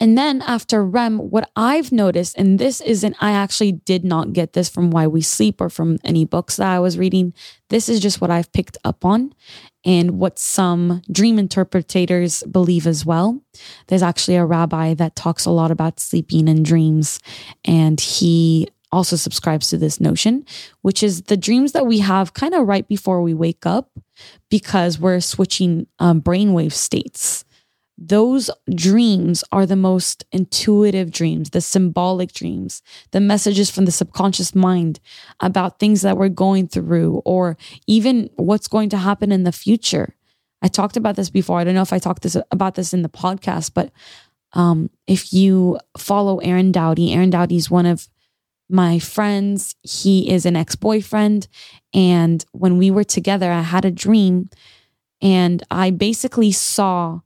And 0.00 0.16
then 0.16 0.42
after 0.42 0.84
REM, 0.84 1.18
what 1.18 1.50
I've 1.56 1.90
noticed, 1.90 2.38
and 2.38 2.58
this 2.58 2.80
isn't, 2.80 3.16
I 3.20 3.32
actually 3.32 3.72
did 3.72 4.04
not 4.04 4.32
get 4.32 4.52
this 4.52 4.68
from 4.68 4.90
Why 4.90 5.08
We 5.08 5.22
Sleep 5.22 5.60
or 5.60 5.68
from 5.68 5.98
any 6.04 6.24
books 6.24 6.56
that 6.56 6.68
I 6.68 6.78
was 6.78 6.98
reading. 6.98 7.34
This 7.68 7.88
is 7.88 7.98
just 7.98 8.20
what 8.20 8.30
I've 8.30 8.52
picked 8.52 8.78
up 8.84 9.04
on 9.04 9.32
and 9.84 10.12
what 10.12 10.38
some 10.38 11.02
dream 11.10 11.38
interpreters 11.38 12.44
believe 12.44 12.86
as 12.86 13.04
well. 13.04 13.40
There's 13.88 14.02
actually 14.02 14.36
a 14.36 14.44
rabbi 14.44 14.94
that 14.94 15.16
talks 15.16 15.44
a 15.44 15.50
lot 15.50 15.72
about 15.72 15.98
sleeping 15.98 16.48
and 16.48 16.64
dreams, 16.64 17.18
and 17.64 18.00
he 18.00 18.68
also 18.92 19.16
subscribes 19.16 19.68
to 19.70 19.78
this 19.78 20.00
notion, 20.00 20.46
which 20.82 21.02
is 21.02 21.22
the 21.22 21.36
dreams 21.36 21.72
that 21.72 21.86
we 21.86 21.98
have 21.98 22.34
kind 22.34 22.54
of 22.54 22.66
right 22.66 22.86
before 22.88 23.20
we 23.20 23.34
wake 23.34 23.66
up 23.66 23.90
because 24.48 24.98
we're 24.98 25.20
switching 25.20 25.86
um, 25.98 26.22
brainwave 26.22 26.72
states 26.72 27.44
those 28.00 28.48
dreams 28.72 29.42
are 29.50 29.66
the 29.66 29.76
most 29.76 30.24
intuitive 30.30 31.10
dreams, 31.10 31.50
the 31.50 31.60
symbolic 31.60 32.32
dreams, 32.32 32.80
the 33.10 33.20
messages 33.20 33.70
from 33.70 33.86
the 33.86 33.92
subconscious 33.92 34.54
mind 34.54 35.00
about 35.40 35.80
things 35.80 36.02
that 36.02 36.16
we're 36.16 36.28
going 36.28 36.68
through 36.68 37.20
or 37.24 37.56
even 37.88 38.30
what's 38.36 38.68
going 38.68 38.88
to 38.90 38.96
happen 38.96 39.32
in 39.32 39.42
the 39.42 39.50
future. 39.50 40.14
I 40.62 40.68
talked 40.68 40.96
about 40.96 41.16
this 41.16 41.28
before. 41.28 41.58
I 41.58 41.64
don't 41.64 41.74
know 41.74 41.82
if 41.82 41.92
I 41.92 41.98
talked 41.98 42.22
this 42.22 42.36
about 42.52 42.76
this 42.76 42.94
in 42.94 43.02
the 43.02 43.08
podcast, 43.08 43.72
but 43.74 43.90
um, 44.52 44.90
if 45.08 45.32
you 45.32 45.78
follow 45.96 46.38
Aaron 46.38 46.70
Doughty, 46.70 47.12
Aaron 47.12 47.30
Doughty 47.30 47.56
is 47.56 47.70
one 47.70 47.86
of 47.86 48.08
my 48.70 49.00
friends. 49.00 49.74
He 49.82 50.30
is 50.30 50.46
an 50.46 50.54
ex 50.54 50.76
boyfriend. 50.76 51.48
And 51.92 52.44
when 52.52 52.78
we 52.78 52.92
were 52.92 53.04
together, 53.04 53.50
I 53.50 53.62
had 53.62 53.84
a 53.84 53.90
dream 53.90 54.50
and 55.20 55.64
I 55.70 55.90
basically 55.90 56.52
saw 56.52 57.20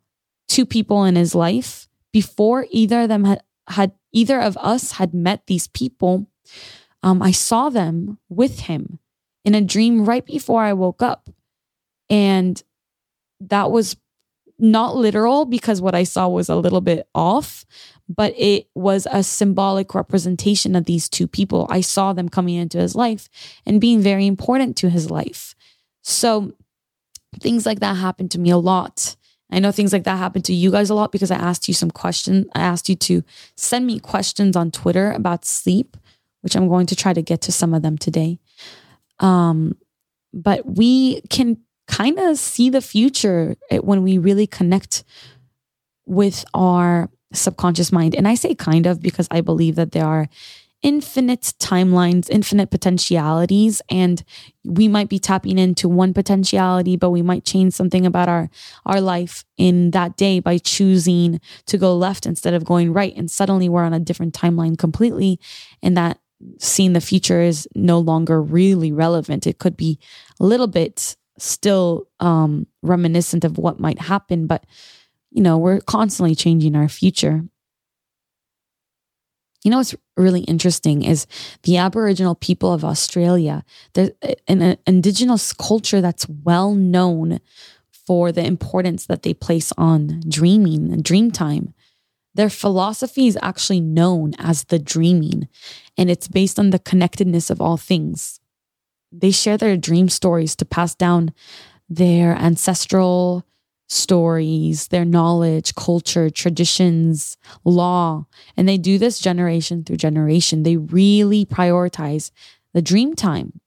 two 0.48 0.66
people 0.66 1.04
in 1.04 1.16
his 1.16 1.34
life 1.34 1.88
before 2.12 2.66
either 2.70 3.02
of 3.02 3.08
them 3.08 3.24
had, 3.24 3.42
had 3.68 3.92
either 4.12 4.40
of 4.40 4.56
us 4.58 4.92
had 4.92 5.14
met 5.14 5.46
these 5.46 5.68
people 5.68 6.26
um, 7.02 7.22
I 7.22 7.32
saw 7.32 7.68
them 7.68 8.18
with 8.28 8.60
him 8.60 8.98
in 9.44 9.54
a 9.54 9.60
dream 9.60 10.04
right 10.04 10.24
before 10.24 10.62
I 10.62 10.72
woke 10.72 11.02
up. 11.02 11.28
And 12.08 12.62
that 13.40 13.70
was 13.70 13.96
not 14.58 14.94
literal 14.94 15.44
because 15.44 15.80
what 15.80 15.94
I 15.94 16.04
saw 16.04 16.28
was 16.28 16.48
a 16.48 16.54
little 16.54 16.80
bit 16.80 17.08
off, 17.14 17.64
but 18.08 18.34
it 18.36 18.68
was 18.74 19.08
a 19.10 19.22
symbolic 19.24 19.94
representation 19.94 20.76
of 20.76 20.84
these 20.84 21.08
two 21.08 21.26
people. 21.26 21.66
I 21.68 21.80
saw 21.80 22.12
them 22.12 22.28
coming 22.28 22.54
into 22.54 22.78
his 22.78 22.94
life 22.94 23.28
and 23.66 23.80
being 23.80 24.00
very 24.00 24.26
important 24.26 24.76
to 24.78 24.90
his 24.90 25.10
life. 25.10 25.56
So 26.02 26.52
things 27.40 27.66
like 27.66 27.80
that 27.80 27.96
happened 27.96 28.30
to 28.32 28.38
me 28.38 28.50
a 28.50 28.58
lot. 28.58 29.16
I 29.52 29.58
know 29.58 29.70
things 29.70 29.92
like 29.92 30.04
that 30.04 30.16
happen 30.16 30.42
to 30.42 30.54
you 30.54 30.70
guys 30.70 30.90
a 30.90 30.94
lot 30.94 31.12
because 31.12 31.30
I 31.30 31.36
asked 31.36 31.68
you 31.68 31.74
some 31.74 31.90
questions. 31.90 32.46
I 32.54 32.60
asked 32.60 32.88
you 32.88 32.96
to 32.96 33.22
send 33.54 33.86
me 33.86 33.98
questions 33.98 34.56
on 34.56 34.70
Twitter 34.70 35.12
about 35.12 35.44
sleep, 35.44 35.96
which 36.40 36.56
I'm 36.56 36.68
going 36.68 36.86
to 36.86 36.96
try 36.96 37.12
to 37.12 37.22
get 37.22 37.42
to 37.42 37.52
some 37.52 37.74
of 37.74 37.82
them 37.82 37.98
today. 37.98 38.38
Um, 39.20 39.76
but 40.32 40.64
we 40.64 41.20
can 41.28 41.58
kind 41.86 42.18
of 42.18 42.38
see 42.38 42.70
the 42.70 42.80
future 42.80 43.56
when 43.82 44.02
we 44.02 44.16
really 44.16 44.46
connect 44.46 45.04
with 46.06 46.44
our 46.54 47.10
subconscious 47.34 47.92
mind. 47.92 48.14
And 48.14 48.26
I 48.26 48.34
say 48.34 48.54
kind 48.54 48.86
of 48.86 49.02
because 49.02 49.28
I 49.30 49.42
believe 49.42 49.76
that 49.76 49.92
there 49.92 50.06
are 50.06 50.28
infinite 50.82 51.52
timelines, 51.58 52.28
infinite 52.28 52.70
potentialities, 52.70 53.80
and 53.88 54.22
we 54.64 54.88
might 54.88 55.08
be 55.08 55.18
tapping 55.18 55.58
into 55.58 55.88
one 55.88 56.12
potentiality, 56.12 56.96
but 56.96 57.10
we 57.10 57.22
might 57.22 57.44
change 57.44 57.72
something 57.72 58.04
about 58.04 58.28
our 58.28 58.50
our 58.84 59.00
life 59.00 59.44
in 59.56 59.92
that 59.92 60.16
day 60.16 60.40
by 60.40 60.58
choosing 60.58 61.40
to 61.66 61.78
go 61.78 61.96
left 61.96 62.26
instead 62.26 62.54
of 62.54 62.64
going 62.64 62.92
right. 62.92 63.16
And 63.16 63.30
suddenly 63.30 63.68
we're 63.68 63.84
on 63.84 63.94
a 63.94 64.00
different 64.00 64.34
timeline 64.34 64.76
completely. 64.76 65.38
And 65.82 65.96
that 65.96 66.18
seeing 66.58 66.92
the 66.92 67.00
future 67.00 67.40
is 67.40 67.68
no 67.74 67.98
longer 68.00 68.42
really 68.42 68.90
relevant. 68.92 69.46
It 69.46 69.58
could 69.58 69.76
be 69.76 69.98
a 70.40 70.44
little 70.44 70.66
bit 70.66 71.16
still 71.38 72.08
um, 72.20 72.66
reminiscent 72.82 73.44
of 73.44 73.58
what 73.58 73.80
might 73.80 74.00
happen, 74.00 74.46
but 74.46 74.64
you 75.30 75.42
know, 75.42 75.56
we're 75.56 75.80
constantly 75.80 76.34
changing 76.34 76.76
our 76.76 76.88
future. 76.88 77.44
You 79.62 79.70
know 79.70 79.78
what's 79.78 79.94
really 80.16 80.40
interesting 80.42 81.02
is 81.02 81.26
the 81.62 81.76
Aboriginal 81.76 82.34
people 82.34 82.72
of 82.72 82.84
Australia. 82.84 83.64
There's 83.94 84.10
an 84.48 84.76
indigenous 84.86 85.52
culture 85.52 86.00
that's 86.00 86.28
well 86.28 86.74
known 86.74 87.38
for 88.06 88.32
the 88.32 88.44
importance 88.44 89.06
that 89.06 89.22
they 89.22 89.34
place 89.34 89.72
on 89.78 90.20
dreaming 90.28 90.92
and 90.92 91.04
dream 91.04 91.30
time. 91.30 91.74
Their 92.34 92.50
philosophy 92.50 93.26
is 93.26 93.38
actually 93.42 93.80
known 93.80 94.32
as 94.38 94.64
the 94.64 94.78
dreaming, 94.78 95.48
and 95.96 96.10
it's 96.10 96.28
based 96.28 96.58
on 96.58 96.70
the 96.70 96.78
connectedness 96.78 97.50
of 97.50 97.60
all 97.60 97.76
things. 97.76 98.40
They 99.12 99.30
share 99.30 99.58
their 99.58 99.76
dream 99.76 100.08
stories 100.08 100.56
to 100.56 100.64
pass 100.64 100.94
down 100.94 101.32
their 101.88 102.34
ancestral 102.34 103.44
stories, 103.92 104.88
their 104.88 105.04
knowledge, 105.04 105.74
culture, 105.74 106.30
traditions, 106.30 107.36
law. 107.64 108.26
And 108.56 108.68
they 108.68 108.78
do 108.78 108.98
this 108.98 109.18
generation 109.18 109.84
through 109.84 109.96
generation. 109.96 110.62
They 110.62 110.76
really 110.76 111.44
prioritize 111.44 112.30
the 112.72 112.82
dream 112.82 113.14
time. 113.14 113.60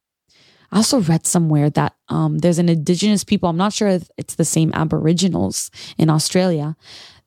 I 0.72 0.78
also 0.78 1.00
read 1.00 1.26
somewhere 1.26 1.70
that 1.70 1.96
um, 2.10 2.40
there's 2.40 2.60
an 2.60 2.70
indigenous 2.70 3.24
people, 3.24 3.48
I'm 3.48 3.58
not 3.58 3.72
sure 3.72 3.88
if 3.88 4.10
it's 4.18 4.36
the 4.36 4.44
same 4.44 4.72
Aboriginals 4.74 5.70
in 5.98 6.10
Australia, 6.10 6.76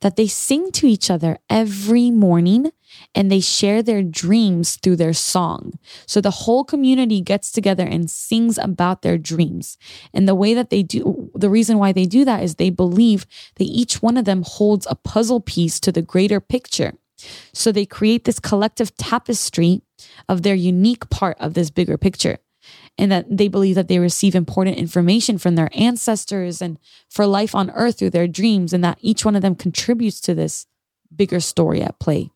that 0.01 0.15
they 0.15 0.27
sing 0.27 0.71
to 0.71 0.87
each 0.87 1.09
other 1.09 1.37
every 1.49 2.11
morning 2.11 2.71
and 3.13 3.31
they 3.31 3.39
share 3.39 3.83
their 3.83 4.01
dreams 4.01 4.77
through 4.77 4.95
their 4.95 5.13
song. 5.13 5.73
So 6.05 6.21
the 6.21 6.31
whole 6.31 6.63
community 6.63 7.21
gets 7.21 7.51
together 7.51 7.85
and 7.85 8.09
sings 8.09 8.57
about 8.57 9.01
their 9.01 9.17
dreams. 9.17 9.77
And 10.13 10.27
the 10.27 10.35
way 10.35 10.53
that 10.53 10.69
they 10.69 10.83
do, 10.83 11.29
the 11.35 11.49
reason 11.49 11.77
why 11.77 11.91
they 11.91 12.05
do 12.05 12.25
that 12.25 12.43
is 12.43 12.55
they 12.55 12.69
believe 12.69 13.25
that 13.55 13.65
each 13.65 14.01
one 14.01 14.17
of 14.17 14.25
them 14.25 14.43
holds 14.45 14.87
a 14.89 14.95
puzzle 14.95 15.41
piece 15.41 15.79
to 15.81 15.91
the 15.91 16.01
greater 16.01 16.39
picture. 16.39 16.93
So 17.53 17.71
they 17.71 17.85
create 17.85 18.23
this 18.23 18.39
collective 18.39 18.95
tapestry 18.95 19.81
of 20.29 20.41
their 20.43 20.55
unique 20.55 21.09
part 21.09 21.37
of 21.39 21.53
this 21.53 21.69
bigger 21.69 21.97
picture 21.97 22.37
and 22.99 23.11
that 23.11 23.25
they 23.29 23.47
believe 23.47 23.75
that 23.75 23.87
they 23.87 23.97
receive 23.97 24.35
important 24.35 24.77
information 24.77 25.37
from 25.37 25.55
their 25.55 25.69
ancestors 25.73 26.61
and 26.61 26.77
for 27.09 27.25
life 27.25 27.55
on 27.55 27.71
earth 27.71 27.97
through 27.99 28.11
their 28.11 28.27
dreams, 28.27 28.73
and 28.73 28.83
that 28.83 28.99
each 29.01 29.25
one 29.25 29.35
of 29.35 29.41
them 29.41 29.55
contributes 29.55 30.19
to 30.21 30.35
this 30.35 30.67
bigger 31.15 31.39
story 31.39 31.81
at 31.81 31.99
play. 31.99 32.29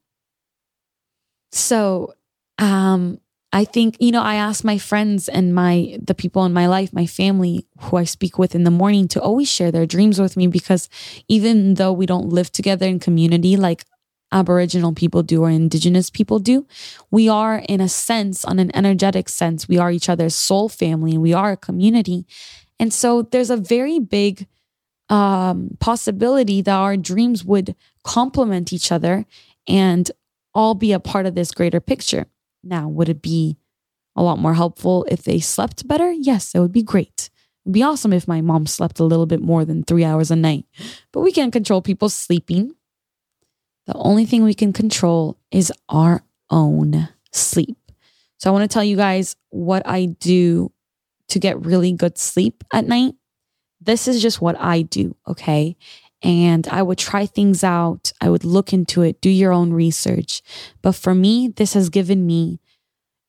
So, 1.52 2.13
um, 2.58 3.19
I 3.56 3.65
think, 3.65 3.97
you 3.99 4.12
know, 4.12 4.23
I 4.23 4.36
ask 4.36 4.63
my 4.63 4.80
friends 4.80 5.30
and 5.30 5.54
my 5.54 5.99
the 6.02 6.15
people 6.15 6.43
in 6.43 6.54
my 6.54 6.65
life, 6.65 6.91
my 6.91 7.06
family 7.06 7.67
who 7.82 7.97
I 7.97 8.04
speak 8.04 8.39
with 8.39 8.56
in 8.56 8.63
the 8.63 8.71
morning 8.71 9.08
to 9.10 9.21
always 9.21 9.47
share 9.47 9.71
their 9.71 9.86
dreams 9.86 10.19
with 10.19 10.36
me 10.36 10.47
because 10.47 10.89
even 11.28 11.76
though 11.76 11.93
we 11.93 12.08
don't 12.08 12.30
live 12.30 12.52
together 12.52 12.88
in 12.88 12.99
community 12.99 13.56
like 13.56 13.86
Aboriginal 14.34 14.93
people 14.93 15.24
do 15.24 15.43
or 15.43 15.50
Indigenous 15.50 16.10
people 16.10 16.39
do. 16.39 16.65
We 17.12 17.30
are, 17.30 17.63
in 17.69 17.80
a 17.80 17.88
sense, 17.88 18.43
on 18.43 18.60
an 18.60 18.76
energetic 18.76 19.30
sense, 19.30 19.67
we 19.67 19.78
are 19.78 19.91
each 19.91 20.10
other's 20.10 20.36
soul 20.36 20.67
family 20.67 21.13
and 21.13 21.22
we 21.22 21.34
are 21.34 21.52
a 21.54 21.58
community. 21.58 22.26
And 22.80 22.91
so 22.91 23.22
there's 23.22 23.52
a 23.52 23.58
very 23.58 24.00
big 24.00 24.48
um, 25.10 25.78
possibility 25.80 26.62
that 26.62 26.76
our 26.76 26.98
dreams 26.98 27.46
would 27.46 27.76
complement 28.04 28.74
each 28.74 28.91
other 28.91 29.26
and 29.67 30.12
all 30.54 30.74
be 30.76 30.91
a 30.91 31.00
part 31.00 31.26
of 31.26 31.36
this 31.36 31.52
greater 31.52 31.80
picture. 31.80 32.26
Now, 32.63 32.88
would 32.88 33.10
it 33.10 33.22
be 33.22 33.58
a 34.15 34.24
lot 34.24 34.39
more 34.39 34.54
helpful 34.54 35.06
if 35.10 35.24
they 35.24 35.39
slept 35.39 35.88
better? 35.88 36.12
Yes, 36.12 36.56
it 36.56 36.60
would 36.60 36.72
be 36.72 36.84
great. 36.84 37.30
It'd 37.65 37.74
be 37.74 37.84
awesome 37.84 38.13
if 38.13 38.28
my 38.28 38.41
mom 38.41 38.67
slept 38.67 39.00
a 39.00 39.06
little 39.06 39.26
bit 39.26 39.41
more 39.41 39.65
than 39.65 39.84
three 39.84 40.04
hours 40.04 40.32
a 40.32 40.36
night. 40.36 40.65
But 41.12 41.22
we 41.22 41.32
can't 41.32 41.54
control 41.54 41.82
people 41.82 42.10
sleeping. 42.10 42.76
The 43.86 43.96
only 43.96 44.26
thing 44.26 44.43
we 44.43 44.54
can 44.54 44.74
control 44.74 45.38
is 45.52 45.72
our 45.89 46.24
own 46.50 47.10
sleep. 47.32 47.78
So 48.38 48.50
I 48.50 48.54
want 48.54 48.69
to 48.69 48.74
tell 48.74 48.84
you 48.84 48.96
guys 48.96 49.36
what 49.50 49.84
I 49.86 50.06
do 50.06 50.72
to 51.30 51.39
get 51.39 51.65
really 51.65 51.91
good 51.91 52.17
sleep 52.17 52.63
at 52.74 52.86
night. 52.86 53.15
This 53.82 54.08
is 54.08 54.22
just 54.22 54.41
what 54.41 54.60
I 54.60 54.84
do, 54.84 55.15
okay? 55.28 55.76
And 56.22 56.67
I 56.69 56.82
would 56.82 56.98
try 56.98 57.26
things 57.26 57.63
out. 57.63 58.13
I 58.22 58.30
would 58.30 58.46
look 58.46 58.72
into 58.72 59.02
it, 59.02 59.19
do 59.19 59.30
your 59.30 59.52
own 59.52 59.74
research. 59.74 60.41
But 60.82 60.93
for 60.93 61.13
me, 61.13 61.50
this 61.50 61.74
has 61.74 61.89
given 61.89 62.26
me 62.26 62.60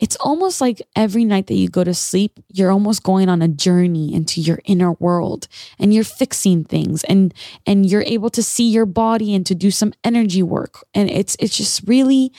it's 0.01 0.17
almost 0.17 0.61
like 0.61 0.83
every 0.97 1.25
night 1.25 1.47
that 1.47 1.55
you 1.55 1.69
go 1.69 1.85
to 1.85 1.95
sleep, 1.95 2.41
you're 2.53 2.73
almost 2.73 3.03
going 3.03 3.29
on 3.29 3.43
a 3.43 3.49
journey 3.49 4.13
into 4.13 4.41
your 4.41 4.61
inner 4.65 4.93
world 4.93 5.47
and 5.79 5.95
you're 5.95 6.05
fixing 6.05 6.65
things 6.65 7.05
and 7.05 7.33
and 7.65 7.87
you're 7.87 8.03
able 8.03 8.31
to 8.31 8.43
see 8.43 8.69
your 8.69 8.87
body 8.87 9.35
and 9.35 9.47
to 9.47 9.55
do 9.55 9.71
some 9.71 9.93
energy 10.03 10.43
work. 10.43 10.85
And 10.95 11.09
it's 11.11 11.37
it's 11.39 11.57
just 11.57 11.87
really 11.87 12.33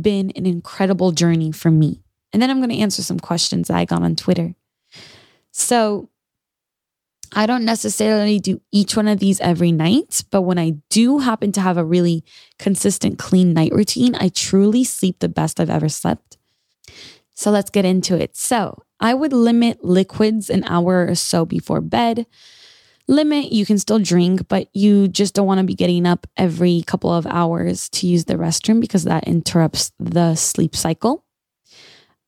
been 0.00 0.30
an 0.36 0.46
incredible 0.46 1.12
journey 1.12 1.52
for 1.52 1.70
me. 1.70 2.02
And 2.32 2.40
then 2.40 2.50
I'm 2.50 2.58
going 2.58 2.70
to 2.70 2.78
answer 2.78 3.02
some 3.02 3.18
questions 3.18 3.68
that 3.68 3.76
I 3.76 3.84
got 3.84 4.02
on 4.02 4.14
Twitter. 4.14 4.54
So 5.52 6.10
I 7.32 7.46
don't 7.46 7.64
necessarily 7.64 8.38
do 8.38 8.60
each 8.72 8.96
one 8.96 9.08
of 9.08 9.20
these 9.20 9.40
every 9.40 9.72
night, 9.72 10.24
but 10.30 10.42
when 10.42 10.58
I 10.58 10.74
do 10.90 11.18
happen 11.18 11.52
to 11.52 11.60
have 11.60 11.76
a 11.76 11.84
really 11.84 12.24
consistent 12.58 13.18
clean 13.18 13.52
night 13.52 13.72
routine, 13.72 14.14
I 14.16 14.28
truly 14.28 14.84
sleep 14.84 15.20
the 15.20 15.28
best 15.28 15.60
I've 15.60 15.70
ever 15.70 15.88
slept. 15.88 16.29
So 17.40 17.50
let's 17.50 17.70
get 17.70 17.86
into 17.86 18.20
it. 18.20 18.36
So 18.36 18.82
I 19.00 19.14
would 19.14 19.32
limit 19.32 19.82
liquids 19.82 20.50
an 20.50 20.62
hour 20.64 21.06
or 21.08 21.14
so 21.14 21.46
before 21.46 21.80
bed. 21.80 22.26
Limit, 23.08 23.50
you 23.50 23.64
can 23.64 23.78
still 23.78 23.98
drink, 23.98 24.46
but 24.46 24.68
you 24.74 25.08
just 25.08 25.32
don't 25.32 25.46
want 25.46 25.56
to 25.56 25.64
be 25.64 25.74
getting 25.74 26.04
up 26.04 26.26
every 26.36 26.82
couple 26.86 27.10
of 27.10 27.26
hours 27.26 27.88
to 27.92 28.06
use 28.06 28.26
the 28.26 28.34
restroom 28.34 28.78
because 28.78 29.04
that 29.04 29.26
interrupts 29.26 29.90
the 29.98 30.34
sleep 30.34 30.76
cycle. 30.76 31.24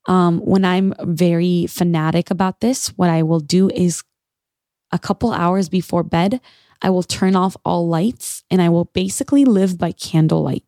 Um, 0.07 0.39
when 0.39 0.65
I'm 0.65 0.95
very 1.03 1.67
fanatic 1.67 2.31
about 2.31 2.61
this, 2.61 2.89
what 2.97 3.11
I 3.11 3.23
will 3.23 3.41
do 3.41 3.69
is 3.69 4.03
a 4.93 4.99
couple 4.99 5.31
hours 5.31 5.69
before 5.69 6.05
bed, 6.05 6.41
I 6.81 6.89
will 6.89 7.03
turn 7.03 7.37
off 7.37 7.55
all 7.67 7.87
lights 7.87 8.45
and 8.51 8.63
I 8.63 8.71
will 8.71 8.87
basically 8.87 9.45
live 9.45 9.77
by 9.77 9.93
candlelight. 9.93 10.65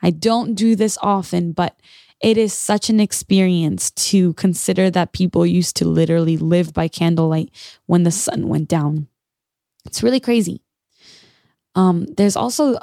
I 0.00 0.10
don't 0.10 0.54
do 0.54 0.76
this 0.76 0.98
often, 1.02 1.50
but 1.50 1.76
it 2.20 2.36
is 2.36 2.52
such 2.52 2.90
an 2.90 3.00
experience 3.00 3.90
to 3.92 4.32
consider 4.34 4.90
that 4.90 5.12
people 5.12 5.46
used 5.46 5.76
to 5.76 5.86
literally 5.86 6.36
live 6.36 6.72
by 6.72 6.88
candlelight 6.88 7.50
when 7.86 8.02
the 8.02 8.10
sun 8.10 8.48
went 8.48 8.68
down. 8.68 9.06
It's 9.84 10.02
really 10.02 10.20
crazy. 10.20 10.62
Um, 11.74 12.06
there's 12.16 12.36
also 12.36 12.78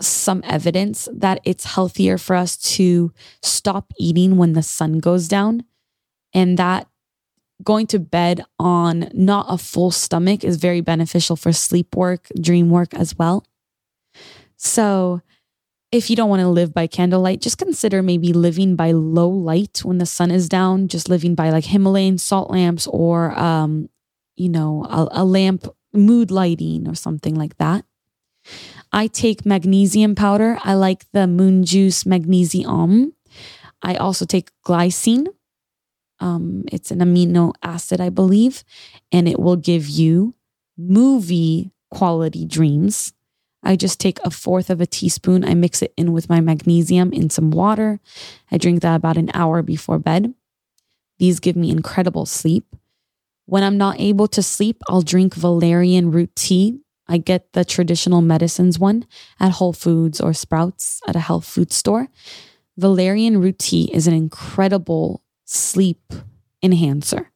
some 0.00 0.42
evidence 0.44 1.08
that 1.12 1.40
it's 1.44 1.64
healthier 1.64 2.18
for 2.18 2.36
us 2.36 2.56
to 2.56 3.12
stop 3.42 3.92
eating 3.98 4.36
when 4.36 4.52
the 4.52 4.62
sun 4.62 4.98
goes 4.98 5.28
down, 5.28 5.64
and 6.34 6.58
that 6.58 6.86
going 7.64 7.86
to 7.88 7.98
bed 7.98 8.44
on 8.58 9.10
not 9.12 9.46
a 9.48 9.58
full 9.58 9.90
stomach 9.90 10.44
is 10.44 10.56
very 10.56 10.80
beneficial 10.80 11.36
for 11.36 11.52
sleep 11.52 11.96
work, 11.96 12.28
dream 12.40 12.70
work 12.70 12.94
as 12.94 13.16
well. 13.18 13.44
So, 14.56 15.22
if 15.90 16.10
you 16.10 16.16
don't 16.16 16.28
want 16.28 16.40
to 16.40 16.48
live 16.48 16.74
by 16.74 16.86
candlelight, 16.86 17.40
just 17.40 17.58
consider 17.58 18.02
maybe 18.02 18.32
living 18.32 18.76
by 18.76 18.92
low 18.92 19.28
light 19.28 19.80
when 19.84 19.98
the 19.98 20.06
sun 20.06 20.30
is 20.30 20.48
down, 20.48 20.88
just 20.88 21.08
living 21.08 21.34
by 21.34 21.50
like 21.50 21.64
Himalayan 21.64 22.18
salt 22.18 22.50
lamps 22.50 22.86
or, 22.88 23.38
um, 23.38 23.88
you 24.36 24.48
know, 24.48 24.84
a, 24.84 25.22
a 25.22 25.24
lamp 25.24 25.66
mood 25.92 26.30
lighting 26.30 26.86
or 26.86 26.94
something 26.94 27.34
like 27.34 27.56
that. 27.56 27.84
I 28.92 29.06
take 29.06 29.46
magnesium 29.46 30.14
powder. 30.14 30.58
I 30.62 30.74
like 30.74 31.06
the 31.12 31.26
Moon 31.26 31.64
Juice 31.64 32.06
Magnesium. 32.06 33.14
I 33.82 33.96
also 33.96 34.24
take 34.24 34.50
glycine. 34.66 35.26
Um, 36.20 36.64
it's 36.72 36.90
an 36.90 36.98
amino 36.98 37.52
acid, 37.62 38.00
I 38.00 38.08
believe, 38.08 38.64
and 39.12 39.28
it 39.28 39.38
will 39.38 39.56
give 39.56 39.88
you 39.88 40.34
movie 40.76 41.70
quality 41.90 42.44
dreams. 42.44 43.12
I 43.62 43.76
just 43.76 44.00
take 44.00 44.18
a 44.24 44.30
fourth 44.30 44.70
of 44.70 44.80
a 44.80 44.86
teaspoon. 44.86 45.44
I 45.44 45.54
mix 45.54 45.82
it 45.82 45.92
in 45.96 46.12
with 46.12 46.28
my 46.28 46.40
magnesium 46.40 47.12
in 47.12 47.30
some 47.30 47.50
water. 47.50 48.00
I 48.50 48.58
drink 48.58 48.82
that 48.82 48.94
about 48.94 49.16
an 49.16 49.30
hour 49.34 49.62
before 49.62 49.98
bed. 49.98 50.34
These 51.18 51.40
give 51.40 51.56
me 51.56 51.70
incredible 51.70 52.26
sleep. 52.26 52.64
When 53.46 53.62
I'm 53.62 53.78
not 53.78 53.98
able 53.98 54.28
to 54.28 54.42
sleep, 54.42 54.82
I'll 54.88 55.02
drink 55.02 55.34
valerian 55.34 56.10
root 56.10 56.34
tea. 56.36 56.80
I 57.08 57.18
get 57.18 57.52
the 57.54 57.64
Traditional 57.64 58.20
Medicinals 58.20 58.78
one 58.78 59.06
at 59.40 59.52
Whole 59.52 59.72
Foods 59.72 60.20
or 60.20 60.34
Sprouts 60.34 61.00
at 61.08 61.16
a 61.16 61.20
health 61.20 61.46
food 61.46 61.72
store. 61.72 62.08
Valerian 62.76 63.40
root 63.40 63.58
tea 63.58 63.90
is 63.92 64.06
an 64.06 64.14
incredible 64.14 65.22
sleep 65.44 66.12
enhancer. 66.62 67.32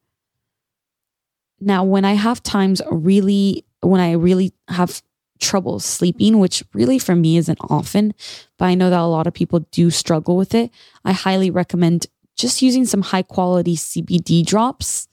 Now, 1.59 1.83
when 1.83 2.05
I 2.05 2.13
have 2.13 2.43
times 2.43 2.81
really, 2.91 3.65
when 3.81 3.99
I 3.99 4.11
really 4.11 4.53
have 4.67 5.01
trouble 5.43 5.79
sleeping, 5.79 6.39
which 6.39 6.63
really 6.73 6.97
for 6.97 7.15
me 7.15 7.37
isn't 7.37 7.59
often, 7.69 8.13
but 8.57 8.65
I 8.65 8.75
know 8.75 8.89
that 8.89 8.99
a 8.99 9.05
lot 9.05 9.27
of 9.27 9.33
people 9.33 9.59
do 9.71 9.91
struggle 9.91 10.37
with 10.37 10.55
it, 10.55 10.71
I 11.05 11.11
highly 11.11 11.51
recommend 11.51 12.07
just 12.35 12.61
using 12.61 12.85
some 12.85 13.01
high 13.01 13.21
quality 13.21 13.75
CBD 13.75 14.45
drops 14.45 15.07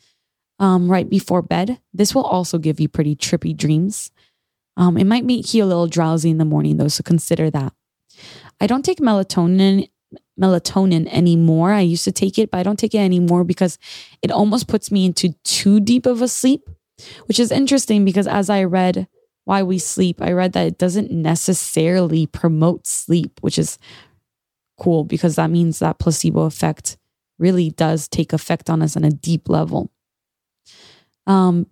um, 0.58 0.90
right 0.90 1.08
before 1.08 1.42
bed. 1.42 1.80
This 1.92 2.14
will 2.14 2.24
also 2.24 2.58
give 2.58 2.80
you 2.80 2.88
pretty 2.88 3.16
trippy 3.16 3.56
dreams. 3.56 4.10
Um, 4.76 4.96
it 4.96 5.04
might 5.04 5.24
make 5.24 5.52
you 5.52 5.64
a 5.64 5.66
little 5.66 5.86
drowsy 5.86 6.30
in 6.30 6.38
the 6.38 6.44
morning, 6.44 6.76
though, 6.76 6.88
so 6.88 7.02
consider 7.02 7.50
that. 7.50 7.72
I 8.60 8.66
don't 8.66 8.84
take 8.84 8.98
melatonin 8.98 9.88
melatonin 10.40 11.06
anymore. 11.12 11.72
I 11.72 11.80
used 11.80 12.04
to 12.04 12.12
take 12.12 12.38
it, 12.38 12.50
but 12.50 12.58
I 12.58 12.62
don't 12.62 12.78
take 12.78 12.94
it 12.94 12.98
anymore 12.98 13.44
because 13.44 13.78
it 14.22 14.30
almost 14.30 14.68
puts 14.68 14.90
me 14.90 15.04
into 15.04 15.34
too 15.44 15.80
deep 15.80 16.06
of 16.06 16.22
a 16.22 16.28
sleep, 16.28 16.68
which 17.26 17.38
is 17.38 17.52
interesting 17.52 18.04
because 18.04 18.26
as 18.26 18.48
I 18.48 18.64
read 18.64 19.06
why 19.44 19.62
we 19.62 19.78
sleep, 19.78 20.20
I 20.20 20.32
read 20.32 20.52
that 20.52 20.66
it 20.66 20.78
doesn't 20.78 21.10
necessarily 21.10 22.26
promote 22.26 22.86
sleep, 22.86 23.38
which 23.40 23.58
is 23.58 23.78
cool 24.78 25.04
because 25.04 25.36
that 25.36 25.50
means 25.50 25.78
that 25.78 25.98
placebo 25.98 26.42
effect 26.42 26.96
really 27.38 27.70
does 27.70 28.08
take 28.08 28.32
effect 28.32 28.68
on 28.68 28.82
us 28.82 28.96
on 28.96 29.04
a 29.04 29.10
deep 29.10 29.48
level. 29.48 29.90
Um, 31.26 31.66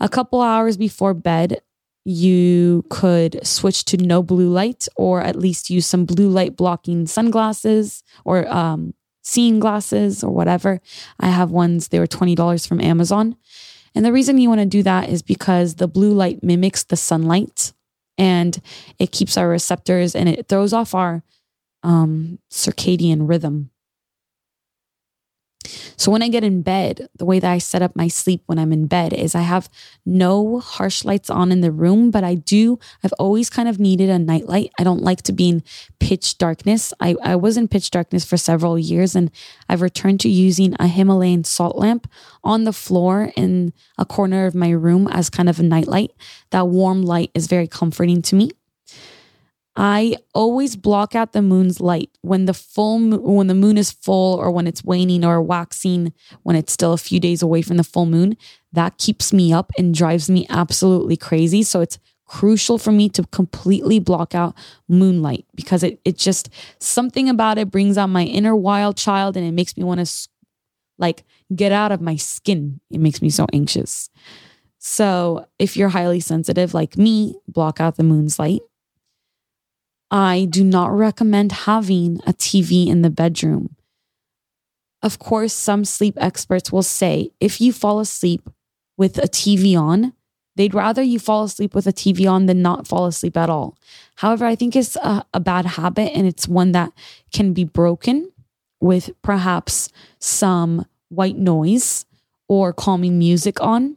a 0.00 0.08
couple 0.08 0.40
hours 0.40 0.76
before 0.76 1.14
bed, 1.14 1.60
you 2.04 2.84
could 2.90 3.46
switch 3.46 3.84
to 3.84 3.96
no 3.96 4.22
blue 4.22 4.48
light 4.48 4.88
or 4.96 5.20
at 5.20 5.36
least 5.36 5.70
use 5.70 5.86
some 5.86 6.04
blue 6.04 6.28
light 6.28 6.56
blocking 6.56 7.06
sunglasses 7.06 8.02
or 8.24 8.48
um, 8.52 8.94
seeing 9.22 9.60
glasses 9.60 10.24
or 10.24 10.30
whatever. 10.32 10.80
I 11.20 11.28
have 11.28 11.50
ones, 11.50 11.88
they 11.88 12.00
were 12.00 12.06
$20 12.06 12.66
from 12.66 12.80
Amazon. 12.80 13.36
And 13.94 14.04
the 14.04 14.12
reason 14.12 14.38
you 14.38 14.48
want 14.48 14.60
to 14.60 14.66
do 14.66 14.82
that 14.82 15.08
is 15.08 15.22
because 15.22 15.74
the 15.74 15.88
blue 15.88 16.12
light 16.12 16.42
mimics 16.42 16.84
the 16.84 16.96
sunlight 16.96 17.72
and 18.18 18.60
it 18.98 19.12
keeps 19.12 19.36
our 19.36 19.48
receptors 19.48 20.14
and 20.14 20.28
it 20.28 20.48
throws 20.48 20.72
off 20.72 20.94
our 20.94 21.22
um, 21.82 22.38
circadian 22.50 23.28
rhythm. 23.28 23.70
So 25.96 26.10
when 26.10 26.22
I 26.22 26.28
get 26.28 26.44
in 26.44 26.62
bed, 26.62 27.08
the 27.16 27.24
way 27.24 27.38
that 27.38 27.50
I 27.50 27.58
set 27.58 27.82
up 27.82 27.94
my 27.94 28.08
sleep 28.08 28.42
when 28.46 28.58
I'm 28.58 28.72
in 28.72 28.86
bed 28.86 29.12
is 29.12 29.34
I 29.34 29.42
have 29.42 29.68
no 30.04 30.60
harsh 30.60 31.04
lights 31.04 31.30
on 31.30 31.52
in 31.52 31.60
the 31.60 31.72
room, 31.72 32.10
but 32.10 32.24
I 32.24 32.34
do, 32.34 32.78
I've 33.04 33.12
always 33.18 33.50
kind 33.50 33.68
of 33.68 33.78
needed 33.78 34.10
a 34.10 34.18
nightlight. 34.18 34.70
I 34.78 34.84
don't 34.84 35.02
like 35.02 35.22
to 35.22 35.32
be 35.32 35.48
in 35.48 35.62
pitch 36.00 36.38
darkness. 36.38 36.92
I, 37.00 37.16
I 37.22 37.36
was 37.36 37.56
in 37.56 37.68
pitch 37.68 37.90
darkness 37.90 38.24
for 38.24 38.36
several 38.36 38.78
years 38.78 39.14
and 39.14 39.30
I've 39.68 39.82
returned 39.82 40.20
to 40.20 40.28
using 40.28 40.74
a 40.78 40.86
Himalayan 40.86 41.44
salt 41.44 41.76
lamp 41.76 42.10
on 42.42 42.64
the 42.64 42.72
floor 42.72 43.32
in 43.36 43.72
a 43.98 44.04
corner 44.04 44.46
of 44.46 44.54
my 44.54 44.70
room 44.70 45.08
as 45.08 45.30
kind 45.30 45.48
of 45.48 45.60
a 45.60 45.62
nightlight. 45.62 46.12
That 46.50 46.68
warm 46.68 47.02
light 47.02 47.30
is 47.34 47.46
very 47.46 47.68
comforting 47.68 48.22
to 48.22 48.36
me. 48.36 48.50
I 49.74 50.16
always 50.34 50.76
block 50.76 51.14
out 51.14 51.32
the 51.32 51.40
moon's 51.40 51.80
light 51.80 52.10
when 52.20 52.44
the 52.44 52.52
full 52.52 52.98
when 53.18 53.46
the 53.46 53.54
moon 53.54 53.78
is 53.78 53.90
full 53.90 54.36
or 54.38 54.50
when 54.50 54.66
it's 54.66 54.84
waning 54.84 55.24
or 55.24 55.40
waxing 55.40 56.12
when 56.42 56.56
it's 56.56 56.72
still 56.72 56.92
a 56.92 56.98
few 56.98 57.18
days 57.18 57.40
away 57.40 57.62
from 57.62 57.78
the 57.78 57.84
full 57.84 58.04
moon. 58.04 58.36
That 58.72 58.98
keeps 58.98 59.32
me 59.32 59.52
up 59.52 59.72
and 59.78 59.94
drives 59.94 60.28
me 60.28 60.46
absolutely 60.50 61.16
crazy. 61.16 61.62
So 61.62 61.80
it's 61.80 61.98
crucial 62.26 62.78
for 62.78 62.92
me 62.92 63.08
to 63.10 63.24
completely 63.24 63.98
block 63.98 64.34
out 64.34 64.54
moonlight 64.88 65.46
because 65.54 65.82
it 65.82 66.00
it 66.04 66.18
just 66.18 66.50
something 66.78 67.30
about 67.30 67.56
it 67.56 67.70
brings 67.70 67.96
out 67.96 68.08
my 68.08 68.24
inner 68.24 68.54
wild 68.54 68.98
child 68.98 69.38
and 69.38 69.46
it 69.46 69.52
makes 69.52 69.76
me 69.76 69.84
want 69.84 70.06
to 70.06 70.28
like 70.98 71.24
get 71.54 71.72
out 71.72 71.92
of 71.92 72.02
my 72.02 72.16
skin. 72.16 72.80
It 72.90 73.00
makes 73.00 73.22
me 73.22 73.30
so 73.30 73.46
anxious. 73.54 74.10
So, 74.84 75.46
if 75.60 75.76
you're 75.76 75.90
highly 75.90 76.18
sensitive 76.18 76.74
like 76.74 76.98
me, 76.98 77.36
block 77.46 77.80
out 77.80 77.96
the 77.96 78.02
moon's 78.02 78.38
light 78.38 78.62
I 80.12 80.44
do 80.44 80.62
not 80.62 80.92
recommend 80.92 81.52
having 81.52 82.20
a 82.26 82.34
TV 82.34 82.86
in 82.86 83.00
the 83.00 83.08
bedroom. 83.08 83.74
Of 85.02 85.18
course, 85.18 85.54
some 85.54 85.86
sleep 85.86 86.18
experts 86.20 86.70
will 86.70 86.82
say 86.82 87.30
if 87.40 87.62
you 87.62 87.72
fall 87.72 87.98
asleep 87.98 88.48
with 88.98 89.16
a 89.16 89.22
TV 89.22 89.74
on, 89.76 90.12
they'd 90.54 90.74
rather 90.74 91.02
you 91.02 91.18
fall 91.18 91.44
asleep 91.44 91.74
with 91.74 91.86
a 91.86 91.94
TV 91.94 92.30
on 92.30 92.44
than 92.44 92.60
not 92.60 92.86
fall 92.86 93.06
asleep 93.06 93.38
at 93.38 93.48
all. 93.48 93.74
However, 94.16 94.44
I 94.44 94.54
think 94.54 94.76
it's 94.76 94.96
a, 94.96 95.24
a 95.32 95.40
bad 95.40 95.64
habit 95.64 96.12
and 96.14 96.26
it's 96.26 96.46
one 96.46 96.72
that 96.72 96.92
can 97.32 97.54
be 97.54 97.64
broken 97.64 98.30
with 98.80 99.10
perhaps 99.22 99.88
some 100.18 100.84
white 101.08 101.38
noise 101.38 102.04
or 102.48 102.74
calming 102.74 103.18
music 103.18 103.62
on 103.62 103.96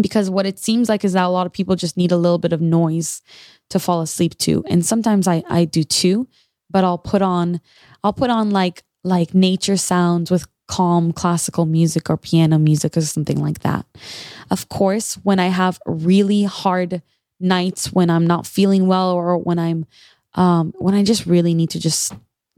because 0.00 0.30
what 0.30 0.46
it 0.46 0.58
seems 0.58 0.88
like 0.88 1.04
is 1.04 1.12
that 1.14 1.24
a 1.24 1.28
lot 1.28 1.46
of 1.46 1.52
people 1.52 1.76
just 1.76 1.96
need 1.96 2.12
a 2.12 2.16
little 2.16 2.38
bit 2.38 2.52
of 2.52 2.60
noise 2.60 3.22
to 3.70 3.78
fall 3.78 4.00
asleep 4.00 4.36
to. 4.38 4.64
And 4.68 4.84
sometimes 4.84 5.26
i 5.26 5.42
i 5.48 5.64
do 5.64 5.82
too 5.82 6.28
but 6.70 6.84
i'll 6.84 6.98
put 6.98 7.22
on 7.22 7.60
i'll 8.02 8.12
put 8.12 8.30
on 8.30 8.50
like 8.50 8.82
like 9.04 9.34
nature 9.34 9.76
sounds 9.76 10.30
with 10.30 10.46
calm 10.68 11.12
classical 11.12 11.64
music 11.64 12.10
or 12.10 12.16
piano 12.16 12.58
music 12.58 12.96
or 12.96 13.00
something 13.00 13.40
like 13.40 13.60
that. 13.60 13.86
Of 14.50 14.68
course 14.68 15.14
when 15.22 15.38
i 15.38 15.46
have 15.46 15.78
really 15.86 16.44
hard 16.44 17.02
nights 17.38 17.92
when 17.92 18.10
i'm 18.10 18.26
not 18.26 18.46
feeling 18.46 18.86
well 18.86 19.10
or 19.12 19.38
when 19.38 19.58
i'm 19.58 19.86
um 20.34 20.72
when 20.78 20.94
i 20.94 21.04
just 21.04 21.26
really 21.26 21.54
need 21.54 21.70
to 21.70 21.78
just 21.78 22.14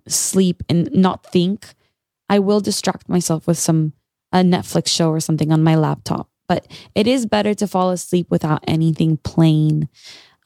sleep 0.07 0.62
and 0.68 0.90
not 0.92 1.27
think 1.27 1.74
i 2.29 2.38
will 2.38 2.61
distract 2.61 3.09
myself 3.09 3.46
with 3.46 3.59
some 3.59 3.92
a 4.33 4.38
netflix 4.38 4.88
show 4.88 5.11
or 5.11 5.20
something 5.20 5.53
on 5.53 5.64
my 5.64 5.74
laptop 5.74 6.29
but 6.49 6.67
it 6.95 7.07
is 7.07 7.27
better 7.27 7.55
to 7.55 7.67
fall 7.67 7.91
asleep 7.91 8.27
without 8.31 8.65
anything 8.67 9.19
playing. 9.19 9.89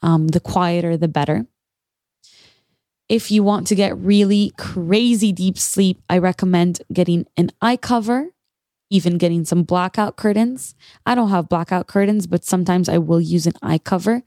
Um, 0.01 0.27
the 0.27 0.39
quieter, 0.39 0.97
the 0.97 1.07
better. 1.07 1.47
If 3.09 3.31
you 3.31 3.43
want 3.43 3.67
to 3.67 3.75
get 3.75 3.97
really 3.97 4.51
crazy 4.57 5.31
deep 5.31 5.57
sleep, 5.57 6.01
I 6.09 6.17
recommend 6.17 6.81
getting 6.91 7.25
an 7.37 7.51
eye 7.61 7.77
cover, 7.77 8.29
even 8.89 9.17
getting 9.17 9.45
some 9.45 9.63
blackout 9.63 10.15
curtains. 10.17 10.75
I 11.05 11.15
don't 11.15 11.29
have 11.29 11.49
blackout 11.49 11.87
curtains, 11.87 12.27
but 12.27 12.43
sometimes 12.45 12.89
I 12.89 12.97
will 12.97 13.21
use 13.21 13.47
an 13.47 13.53
eye 13.61 13.77
cover 13.77 14.23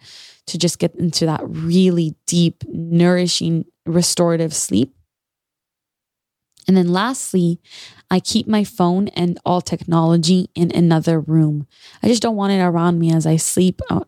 to 0.46 0.58
just 0.58 0.78
get 0.78 0.94
into 0.94 1.26
that 1.26 1.40
really 1.44 2.14
deep, 2.26 2.64
nourishing, 2.68 3.64
restorative 3.84 4.54
sleep. 4.54 4.94
And 6.68 6.76
then 6.76 6.92
lastly, 6.92 7.60
I 8.10 8.20
keep 8.20 8.46
my 8.46 8.64
phone 8.64 9.08
and 9.08 9.38
all 9.44 9.60
technology 9.60 10.48
in 10.54 10.70
another 10.74 11.20
room. 11.20 11.66
I 12.02 12.08
just 12.08 12.22
don't 12.22 12.36
want 12.36 12.52
it 12.52 12.60
around 12.62 12.98
me 12.98 13.12
as 13.12 13.26
I 13.26 13.36
sleep. 13.36 13.80
Uh, 13.90 14.00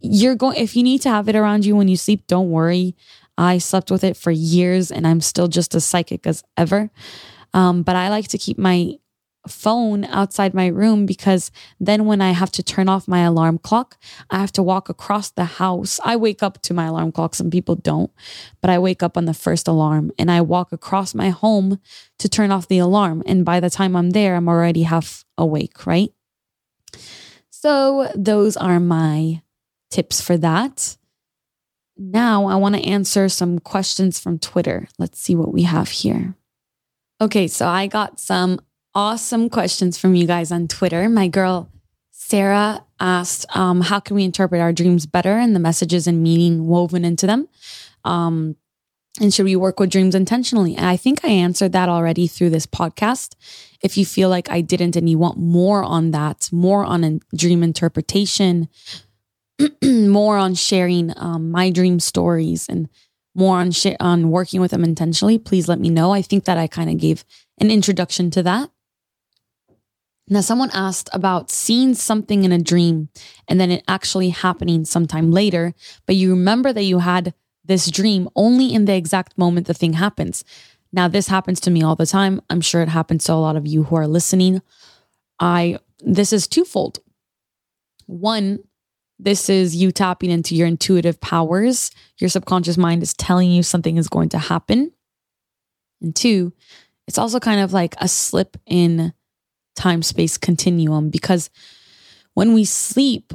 you're 0.00 0.36
going 0.36 0.56
if 0.56 0.76
you 0.76 0.82
need 0.82 1.02
to 1.02 1.10
have 1.10 1.28
it 1.28 1.36
around 1.36 1.64
you 1.64 1.74
when 1.74 1.88
you 1.88 1.96
sleep, 1.96 2.26
don't 2.26 2.50
worry. 2.50 2.94
I 3.36 3.58
slept 3.58 3.90
with 3.90 4.04
it 4.04 4.16
for 4.16 4.30
years 4.30 4.90
and 4.90 5.06
I'm 5.06 5.20
still 5.20 5.48
just 5.48 5.74
as 5.74 5.84
psychic 5.84 6.26
as 6.26 6.42
ever. 6.56 6.90
Um, 7.54 7.82
but 7.82 7.96
I 7.96 8.08
like 8.08 8.28
to 8.28 8.38
keep 8.38 8.58
my 8.58 8.98
phone 9.48 10.04
outside 10.04 10.54
my 10.54 10.66
room 10.66 11.06
because 11.06 11.50
then 11.80 12.04
when 12.04 12.20
I 12.20 12.32
have 12.32 12.52
to 12.52 12.62
turn 12.62 12.88
off 12.88 13.08
my 13.08 13.20
alarm 13.20 13.58
clock, 13.58 13.98
I 14.30 14.38
have 14.38 14.52
to 14.52 14.62
walk 14.62 14.88
across 14.88 15.30
the 15.30 15.44
house. 15.44 15.98
I 16.04 16.16
wake 16.16 16.42
up 16.42 16.62
to 16.62 16.74
my 16.74 16.86
alarm 16.86 17.12
clock. 17.12 17.34
Some 17.34 17.50
people 17.50 17.74
don't, 17.74 18.10
but 18.60 18.70
I 18.70 18.78
wake 18.78 19.02
up 19.02 19.16
on 19.16 19.24
the 19.24 19.34
first 19.34 19.68
alarm 19.68 20.12
and 20.18 20.30
I 20.30 20.40
walk 20.40 20.72
across 20.72 21.14
my 21.14 21.30
home 21.30 21.80
to 22.18 22.28
turn 22.28 22.50
off 22.50 22.68
the 22.68 22.78
alarm. 22.78 23.22
And 23.26 23.44
by 23.44 23.60
the 23.60 23.70
time 23.70 23.96
I'm 23.96 24.10
there, 24.10 24.36
I'm 24.36 24.48
already 24.48 24.82
half 24.82 25.24
awake, 25.36 25.86
right? 25.86 26.12
So 27.50 28.10
those 28.14 28.56
are 28.56 28.78
my 28.78 29.42
tips 29.90 30.20
for 30.20 30.36
that. 30.36 30.96
now 31.96 32.46
I 32.46 32.54
want 32.54 32.76
to 32.76 32.82
answer 32.82 33.28
some 33.28 33.58
questions 33.58 34.20
from 34.20 34.38
Twitter. 34.38 34.86
Let's 34.98 35.20
see 35.20 35.34
what 35.34 35.52
we 35.52 35.62
have 35.62 35.88
here. 35.88 36.36
Okay, 37.20 37.48
so 37.48 37.66
I 37.66 37.88
got 37.88 38.20
some 38.20 38.60
awesome 38.94 39.48
questions 39.48 39.98
from 39.98 40.14
you 40.14 40.26
guys 40.26 40.50
on 40.50 40.68
Twitter. 40.68 41.08
My 41.08 41.28
girl 41.28 41.68
Sarah 42.28 42.84
asked, 43.00 43.46
um, 43.56 43.80
How 43.80 44.00
can 44.00 44.14
we 44.14 44.24
interpret 44.24 44.60
our 44.60 44.72
dreams 44.72 45.06
better 45.06 45.38
and 45.38 45.54
the 45.54 45.60
messages 45.60 46.06
and 46.06 46.22
meaning 46.22 46.66
woven 46.66 47.04
into 47.04 47.26
them? 47.26 47.48
Um, 48.04 48.56
and 49.20 49.32
should 49.32 49.46
we 49.46 49.56
work 49.56 49.80
with 49.80 49.90
dreams 49.90 50.14
intentionally? 50.14 50.76
And 50.76 50.86
I 50.86 50.96
think 50.96 51.24
I 51.24 51.28
answered 51.28 51.72
that 51.72 51.88
already 51.88 52.26
through 52.26 52.50
this 52.50 52.66
podcast. 52.66 53.34
If 53.82 53.96
you 53.96 54.04
feel 54.04 54.28
like 54.28 54.50
I 54.50 54.60
didn't 54.60 54.94
and 54.94 55.08
you 55.08 55.18
want 55.18 55.38
more 55.38 55.82
on 55.82 56.10
that, 56.12 56.48
more 56.52 56.84
on 56.84 57.02
a 57.02 57.18
dream 57.34 57.62
interpretation, 57.62 58.68
more 59.82 60.36
on 60.36 60.54
sharing 60.54 61.12
um, 61.16 61.50
my 61.50 61.70
dream 61.70 61.98
stories 61.98 62.68
and 62.68 62.88
more 63.34 63.56
on 63.56 63.70
sh- 63.70 63.96
on 64.00 64.30
working 64.30 64.60
with 64.60 64.72
them 64.72 64.84
intentionally, 64.84 65.38
please 65.38 65.68
let 65.68 65.80
me 65.80 65.90
know. 65.90 66.12
I 66.12 66.22
think 66.22 66.44
that 66.44 66.58
I 66.58 66.66
kind 66.66 66.90
of 66.90 66.98
gave 66.98 67.24
an 67.58 67.70
introduction 67.70 68.30
to 68.32 68.42
that. 68.42 68.70
Now, 70.30 70.42
someone 70.42 70.70
asked 70.74 71.08
about 71.12 71.50
seeing 71.50 71.94
something 71.94 72.44
in 72.44 72.52
a 72.52 72.58
dream 72.58 73.08
and 73.48 73.58
then 73.60 73.70
it 73.70 73.84
actually 73.88 74.28
happening 74.28 74.84
sometime 74.84 75.32
later, 75.32 75.74
but 76.06 76.16
you 76.16 76.30
remember 76.30 76.72
that 76.72 76.82
you 76.82 76.98
had 76.98 77.34
this 77.64 77.90
dream 77.90 78.28
only 78.36 78.74
in 78.74 78.84
the 78.84 78.94
exact 78.94 79.38
moment 79.38 79.66
the 79.66 79.74
thing 79.74 79.94
happens. 79.94 80.44
Now, 80.92 81.08
this 81.08 81.28
happens 81.28 81.60
to 81.60 81.70
me 81.70 81.82
all 81.82 81.96
the 81.96 82.06
time. 82.06 82.40
I'm 82.50 82.60
sure 82.60 82.82
it 82.82 82.88
happens 82.88 83.24
to 83.24 83.32
a 83.32 83.34
lot 83.34 83.56
of 83.56 83.66
you 83.66 83.84
who 83.84 83.96
are 83.96 84.06
listening. 84.06 84.62
I 85.40 85.78
this 86.00 86.32
is 86.32 86.46
twofold. 86.46 87.00
One, 88.06 88.60
this 89.18 89.50
is 89.50 89.76
you 89.76 89.90
tapping 89.90 90.30
into 90.30 90.54
your 90.54 90.66
intuitive 90.66 91.20
powers. 91.20 91.90
Your 92.18 92.30
subconscious 92.30 92.78
mind 92.78 93.02
is 93.02 93.14
telling 93.14 93.50
you 93.50 93.62
something 93.62 93.96
is 93.96 94.08
going 94.08 94.28
to 94.30 94.38
happen. 94.38 94.92
And 96.00 96.14
two, 96.14 96.52
it's 97.06 97.18
also 97.18 97.40
kind 97.40 97.60
of 97.60 97.72
like 97.72 97.96
a 97.98 98.08
slip 98.08 98.56
in 98.66 99.12
time 99.78 100.02
space 100.02 100.36
continuum 100.36 101.08
because 101.08 101.48
when 102.34 102.52
we 102.52 102.64
sleep, 102.64 103.32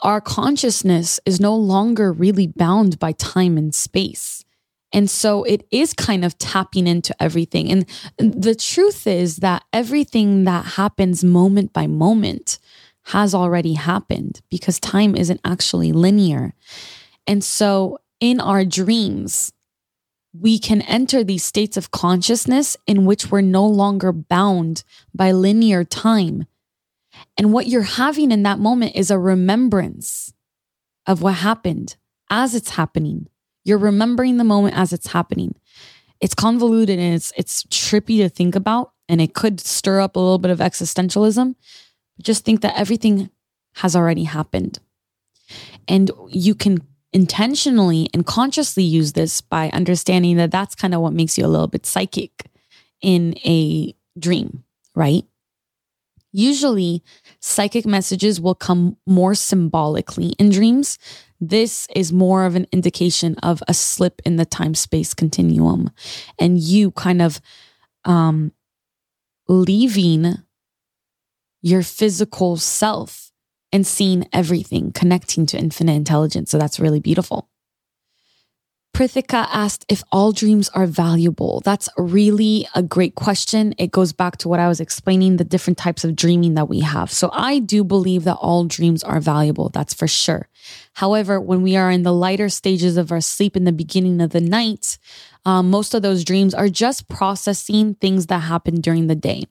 our 0.00 0.20
consciousness 0.20 1.18
is 1.24 1.40
no 1.40 1.56
longer 1.56 2.12
really 2.12 2.46
bound 2.46 2.98
by 2.98 3.12
time 3.12 3.56
and 3.56 3.74
space. 3.74 4.44
And 4.92 5.10
so 5.10 5.42
it 5.42 5.66
is 5.70 5.92
kind 5.92 6.24
of 6.24 6.38
tapping 6.38 6.86
into 6.86 7.14
everything. 7.20 7.70
And 7.70 7.86
the 8.18 8.54
truth 8.54 9.06
is 9.06 9.38
that 9.38 9.64
everything 9.72 10.44
that 10.44 10.64
happens 10.64 11.24
moment 11.24 11.72
by 11.72 11.86
moment 11.86 12.58
has 13.06 13.34
already 13.34 13.74
happened 13.74 14.40
because 14.50 14.78
time 14.78 15.16
isn't 15.16 15.40
actually 15.44 15.92
linear. 15.92 16.54
And 17.26 17.42
so 17.42 17.98
in 18.20 18.40
our 18.40 18.64
dreams, 18.64 19.52
we 20.38 20.58
can 20.58 20.82
enter 20.82 21.22
these 21.22 21.44
states 21.44 21.76
of 21.76 21.92
consciousness 21.92 22.76
in 22.86 23.04
which 23.04 23.30
we're 23.30 23.40
no 23.40 23.64
longer 23.66 24.12
bound 24.12 24.82
by 25.14 25.30
linear 25.30 25.84
time. 25.84 26.46
And 27.38 27.52
what 27.52 27.68
you're 27.68 27.82
having 27.82 28.32
in 28.32 28.42
that 28.42 28.58
moment 28.58 28.96
is 28.96 29.10
a 29.10 29.18
remembrance 29.18 30.32
of 31.06 31.22
what 31.22 31.34
happened 31.34 31.96
as 32.30 32.54
it's 32.54 32.70
happening. 32.70 33.28
You're 33.64 33.78
remembering 33.78 34.36
the 34.36 34.44
moment 34.44 34.76
as 34.76 34.92
it's 34.92 35.08
happening. 35.08 35.54
It's 36.20 36.34
convoluted 36.34 36.98
and 36.98 37.14
it's 37.14 37.32
it's 37.36 37.64
trippy 37.64 38.18
to 38.18 38.28
think 38.28 38.56
about 38.56 38.92
and 39.08 39.20
it 39.20 39.34
could 39.34 39.60
stir 39.60 40.00
up 40.00 40.16
a 40.16 40.20
little 40.20 40.38
bit 40.38 40.50
of 40.50 40.58
existentialism, 40.58 41.54
just 42.22 42.44
think 42.44 42.60
that 42.62 42.78
everything 42.78 43.30
has 43.74 43.94
already 43.94 44.24
happened. 44.24 44.78
And 45.86 46.10
you 46.28 46.54
can 46.54 46.78
intentionally 47.14 48.10
and 48.12 48.26
consciously 48.26 48.82
use 48.82 49.12
this 49.12 49.40
by 49.40 49.70
understanding 49.70 50.36
that 50.36 50.50
that's 50.50 50.74
kind 50.74 50.94
of 50.94 51.00
what 51.00 51.12
makes 51.12 51.38
you 51.38 51.46
a 51.46 51.48
little 51.48 51.68
bit 51.68 51.86
psychic 51.86 52.46
in 53.00 53.38
a 53.46 53.94
dream, 54.18 54.64
right? 54.94 55.24
Usually, 56.32 57.04
psychic 57.38 57.86
messages 57.86 58.40
will 58.40 58.56
come 58.56 58.96
more 59.06 59.36
symbolically 59.36 60.30
in 60.30 60.50
dreams. 60.50 60.98
This 61.40 61.86
is 61.94 62.12
more 62.12 62.44
of 62.44 62.56
an 62.56 62.66
indication 62.72 63.36
of 63.36 63.62
a 63.68 63.74
slip 63.74 64.20
in 64.24 64.34
the 64.34 64.44
time 64.44 64.74
space 64.74 65.14
continuum 65.14 65.90
and 66.36 66.58
you 66.58 66.90
kind 66.90 67.22
of 67.22 67.40
um, 68.04 68.52
leaving 69.46 70.38
your 71.62 71.82
physical 71.82 72.56
self 72.56 73.30
and 73.74 73.84
seeing 73.84 74.26
everything, 74.32 74.92
connecting 74.92 75.46
to 75.46 75.58
infinite 75.58 75.94
intelligence. 75.94 76.52
So 76.52 76.58
that's 76.58 76.78
really 76.78 77.00
beautiful. 77.00 77.48
Prithika 78.94 79.48
asked 79.52 79.84
if 79.88 80.04
all 80.12 80.30
dreams 80.30 80.68
are 80.68 80.86
valuable. 80.86 81.60
That's 81.64 81.88
really 81.98 82.68
a 82.76 82.82
great 82.84 83.16
question. 83.16 83.74
It 83.76 83.90
goes 83.90 84.12
back 84.12 84.36
to 84.36 84.48
what 84.48 84.60
I 84.60 84.68
was 84.68 84.78
explaining 84.78 85.36
the 85.36 85.44
different 85.44 85.78
types 85.78 86.04
of 86.04 86.14
dreaming 86.14 86.54
that 86.54 86.68
we 86.68 86.78
have. 86.78 87.10
So 87.10 87.30
I 87.32 87.58
do 87.58 87.82
believe 87.82 88.22
that 88.22 88.36
all 88.36 88.62
dreams 88.66 89.02
are 89.02 89.18
valuable. 89.18 89.68
That's 89.70 89.92
for 89.92 90.06
sure. 90.06 90.48
However, 90.92 91.40
when 91.40 91.62
we 91.62 91.74
are 91.74 91.90
in 91.90 92.04
the 92.04 92.12
lighter 92.12 92.48
stages 92.48 92.96
of 92.96 93.10
our 93.10 93.20
sleep 93.20 93.56
in 93.56 93.64
the 93.64 93.72
beginning 93.72 94.20
of 94.20 94.30
the 94.30 94.40
night, 94.40 94.98
um, 95.44 95.70
most 95.70 95.94
of 95.94 96.02
those 96.02 96.22
dreams 96.22 96.54
are 96.54 96.68
just 96.68 97.08
processing 97.08 97.96
things 97.96 98.26
that 98.26 98.38
happened 98.38 98.84
during 98.84 99.08
the 99.08 99.16
day 99.16 99.42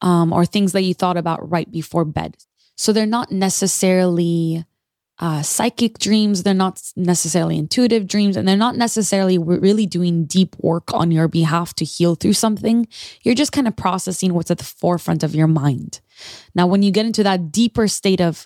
um, 0.00 0.32
or 0.32 0.46
things 0.46 0.70
that 0.70 0.82
you 0.82 0.94
thought 0.94 1.16
about 1.16 1.50
right 1.50 1.68
before 1.68 2.04
bed. 2.04 2.36
So 2.82 2.92
they're 2.92 3.06
not 3.06 3.30
necessarily 3.30 4.64
uh, 5.20 5.42
psychic 5.42 6.00
dreams. 6.00 6.42
They're 6.42 6.52
not 6.52 6.82
necessarily 6.96 7.56
intuitive 7.56 8.08
dreams, 8.08 8.36
and 8.36 8.48
they're 8.48 8.56
not 8.56 8.76
necessarily 8.76 9.38
really 9.38 9.86
doing 9.86 10.24
deep 10.24 10.56
work 10.58 10.92
on 10.92 11.12
your 11.12 11.28
behalf 11.28 11.74
to 11.74 11.84
heal 11.84 12.16
through 12.16 12.32
something. 12.32 12.88
You're 13.22 13.36
just 13.36 13.52
kind 13.52 13.68
of 13.68 13.76
processing 13.76 14.34
what's 14.34 14.50
at 14.50 14.58
the 14.58 14.64
forefront 14.64 15.22
of 15.22 15.32
your 15.32 15.46
mind. 15.46 16.00
Now, 16.56 16.66
when 16.66 16.82
you 16.82 16.90
get 16.90 17.06
into 17.06 17.22
that 17.22 17.52
deeper 17.52 17.86
state 17.86 18.20
of 18.20 18.44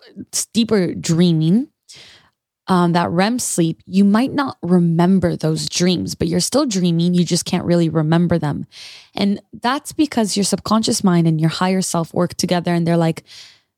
deeper 0.52 0.92
dreaming, 0.92 1.68
um, 2.66 2.92
that 2.92 3.08
REM 3.08 3.38
sleep, 3.38 3.80
you 3.86 4.04
might 4.04 4.34
not 4.34 4.58
remember 4.60 5.34
those 5.34 5.66
dreams, 5.66 6.14
but 6.14 6.28
you're 6.28 6.40
still 6.40 6.66
dreaming. 6.66 7.14
You 7.14 7.24
just 7.24 7.46
can't 7.46 7.64
really 7.64 7.88
remember 7.88 8.38
them. 8.38 8.66
And 9.14 9.40
that's 9.62 9.92
because 9.92 10.36
your 10.36 10.44
subconscious 10.44 11.02
mind 11.02 11.26
and 11.26 11.40
your 11.40 11.48
higher 11.48 11.80
self 11.80 12.12
work 12.12 12.34
together. 12.34 12.74
And 12.74 12.86
they're 12.86 12.98
like, 12.98 13.24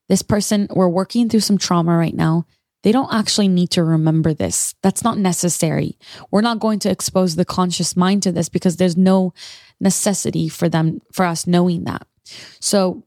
this 0.09 0.21
person, 0.21 0.67
we're 0.71 0.89
working 0.89 1.29
through 1.29 1.39
some 1.39 1.57
trauma 1.57 1.95
right 1.95 2.15
now. 2.15 2.45
They 2.83 2.91
don't 2.91 3.13
actually 3.13 3.47
need 3.47 3.71
to 3.71 3.83
remember 3.83 4.33
this. 4.33 4.73
That's 4.81 5.03
not 5.03 5.17
necessary. 5.17 5.97
We're 6.31 6.41
not 6.41 6.59
going 6.59 6.79
to 6.79 6.89
expose 6.89 7.35
the 7.35 7.45
conscious 7.45 7.95
mind 7.95 8.23
to 8.23 8.31
this 8.31 8.49
because 8.49 8.77
there's 8.77 8.97
no 8.97 9.33
necessity 9.79 10.49
for 10.49 10.67
them, 10.69 11.01
for 11.13 11.25
us 11.25 11.45
knowing 11.45 11.83
that. 11.85 12.07
So 12.59 13.03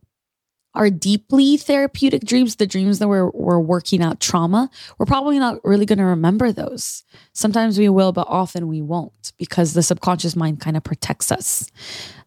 our 0.74 0.90
deeply 0.90 1.56
therapeutic 1.56 2.24
dreams, 2.24 2.56
the 2.56 2.66
dreams 2.66 2.98
that 2.98 3.08
we're, 3.08 3.30
we're 3.30 3.60
working 3.60 4.02
out 4.02 4.20
trauma, 4.20 4.70
we're 4.98 5.06
probably 5.06 5.38
not 5.38 5.62
really 5.64 5.86
going 5.86 5.98
to 5.98 6.04
remember 6.04 6.50
those. 6.52 7.04
Sometimes 7.32 7.78
we 7.78 7.88
will, 7.88 8.12
but 8.12 8.26
often 8.28 8.68
we 8.68 8.80
won't 8.80 9.32
because 9.38 9.74
the 9.74 9.82
subconscious 9.82 10.34
mind 10.34 10.60
kind 10.60 10.76
of 10.76 10.84
protects 10.84 11.30
us. 11.30 11.70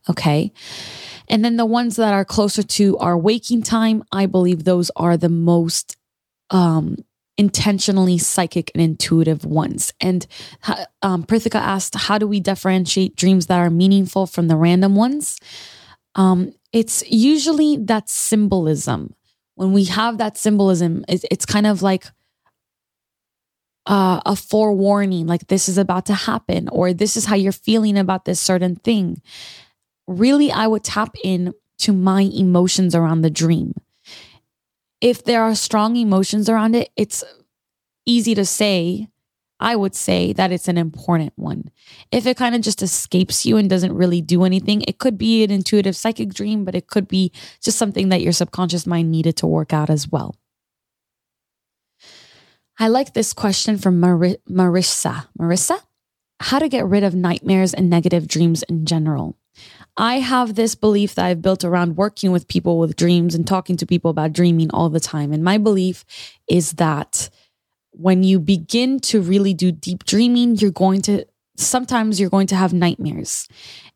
Okay. 0.10 0.52
And 1.28 1.44
then 1.44 1.58
the 1.58 1.66
ones 1.66 1.96
that 1.96 2.14
are 2.14 2.26
closer 2.26 2.64
to 2.64 2.98
our 2.98 3.18
waking 3.18 3.64
time, 3.64 4.04
I 4.12 4.26
believe 4.26 4.64
those 4.64 4.92
are 4.96 5.18
the 5.18 5.30
most 5.30 5.98
um, 6.50 6.98
intentionally 7.38 8.18
psychic 8.18 8.72
and 8.74 8.82
intuitive 8.82 9.46
ones. 9.46 9.94
And 10.00 10.26
um, 11.02 11.24
Prithika 11.24 11.60
asked, 11.60 11.96
how 11.96 12.18
do 12.18 12.28
we 12.28 12.40
differentiate 12.40 13.16
dreams 13.16 13.48
that 13.48 13.60
are 13.60 13.70
meaningful 13.70 14.26
from 14.26 14.48
the 14.48 14.56
random 14.56 14.96
ones? 14.96 15.38
Um, 16.16 16.54
it's 16.72 17.04
usually 17.10 17.78
that 17.78 18.10
symbolism. 18.10 19.16
When 19.56 19.74
we 19.74 19.86
have 19.86 20.18
that 20.18 20.38
symbolism, 20.38 21.04
it's, 21.08 21.26
it's 21.32 21.46
kind 21.46 21.68
of 21.68 21.82
like 21.82 22.06
uh, 23.86 24.22
a 24.26 24.36
forewarning, 24.36 25.28
like 25.28 25.48
this 25.48 25.70
is 25.70 25.78
about 25.78 26.06
to 26.08 26.14
happen, 26.14 26.70
or 26.70 26.94
this 26.94 27.16
is 27.16 27.26
how 27.26 27.36
you're 27.36 27.52
feeling 27.52 27.98
about 27.98 28.26
this 28.26 28.40
certain 28.40 28.76
thing. 28.76 29.22
Really, 30.08 30.52
I 30.52 30.68
would 30.68 30.84
tap 30.84 31.16
in 31.24 31.54
to 31.80 31.94
my 31.94 32.22
emotions 32.22 32.96
around 32.96 33.22
the 33.22 33.30
dream. 33.30 33.74
If 35.02 35.24
there 35.24 35.44
are 35.44 35.56
strong 35.56 35.96
emotions 35.96 36.50
around 36.50 36.76
it, 36.76 36.90
it's 36.96 37.24
easy 38.06 38.36
to 38.36 38.46
say 38.46 39.10
I 39.60 39.76
would 39.76 39.96
say 39.96 40.34
that 40.34 40.52
it's 40.52 40.68
an 40.68 40.78
important 40.78 41.34
one. 41.38 41.72
If 42.12 42.26
it 42.26 42.38
kind 42.38 42.56
of 42.56 42.62
just 42.62 42.82
escapes 42.82 43.46
you 43.46 43.58
and 43.58 43.70
doesn't 43.70 43.94
really 43.96 44.22
do 44.22 44.44
anything, 44.44 44.82
it 44.82 45.00
could 45.00 45.18
be 45.18 45.44
an 45.44 45.52
intuitive 45.52 45.96
psychic 45.96 46.34
dream, 46.34 46.66
but 46.66 46.76
it 46.76 46.88
could 46.88 47.08
be 47.08 47.32
just 47.62 47.78
something 47.78 48.10
that 48.10 48.22
your 48.22 48.34
subconscious 48.34 48.86
mind 48.86 49.12
needed 49.12 49.38
to 49.38 49.48
work 49.48 49.72
out 49.72 49.90
as 49.90 50.10
well. 50.10 50.36
I 52.78 52.90
like 52.90 53.14
this 53.14 53.32
question 53.32 53.78
from 53.78 54.00
Mar- 54.02 54.38
Marissa. 54.50 55.28
Marissa, 55.40 55.80
how 56.42 56.60
to 56.60 56.68
get 56.68 56.86
rid 56.86 57.04
of 57.04 57.16
nightmares 57.16 57.74
and 57.74 57.90
negative 57.90 58.28
dreams 58.28 58.64
in 58.64 58.86
general. 58.86 59.38
I 59.98 60.20
have 60.20 60.56
this 60.56 60.76
belief 60.76 61.16
that 61.16 61.26
I've 61.26 61.42
built 61.42 61.64
around 61.64 61.96
working 61.96 62.32
with 62.32 62.48
people 62.48 62.80
with 62.80 62.96
dreams 62.96 63.34
and 63.34 63.48
talking 63.48 63.78
to 63.78 63.86
people 63.86 64.12
about 64.12 64.34
dreaming 64.34 64.70
all 64.72 64.90
the 64.90 65.00
time. 65.00 65.32
And 65.32 65.44
my 65.44 65.58
belief 65.58 66.04
is 66.50 66.74
that 66.74 67.30
when 67.92 68.24
you 68.24 68.40
begin 68.40 69.00
to 69.00 69.22
really 69.22 69.54
do 69.54 69.72
deep 69.72 70.04
dreaming, 70.04 70.56
you're 70.56 70.72
going 70.72 71.02
to 71.04 71.26
sometimes 71.58 72.20
you're 72.20 72.30
going 72.30 72.48
to 72.48 72.56
have 72.56 72.74
nightmares. 72.74 73.48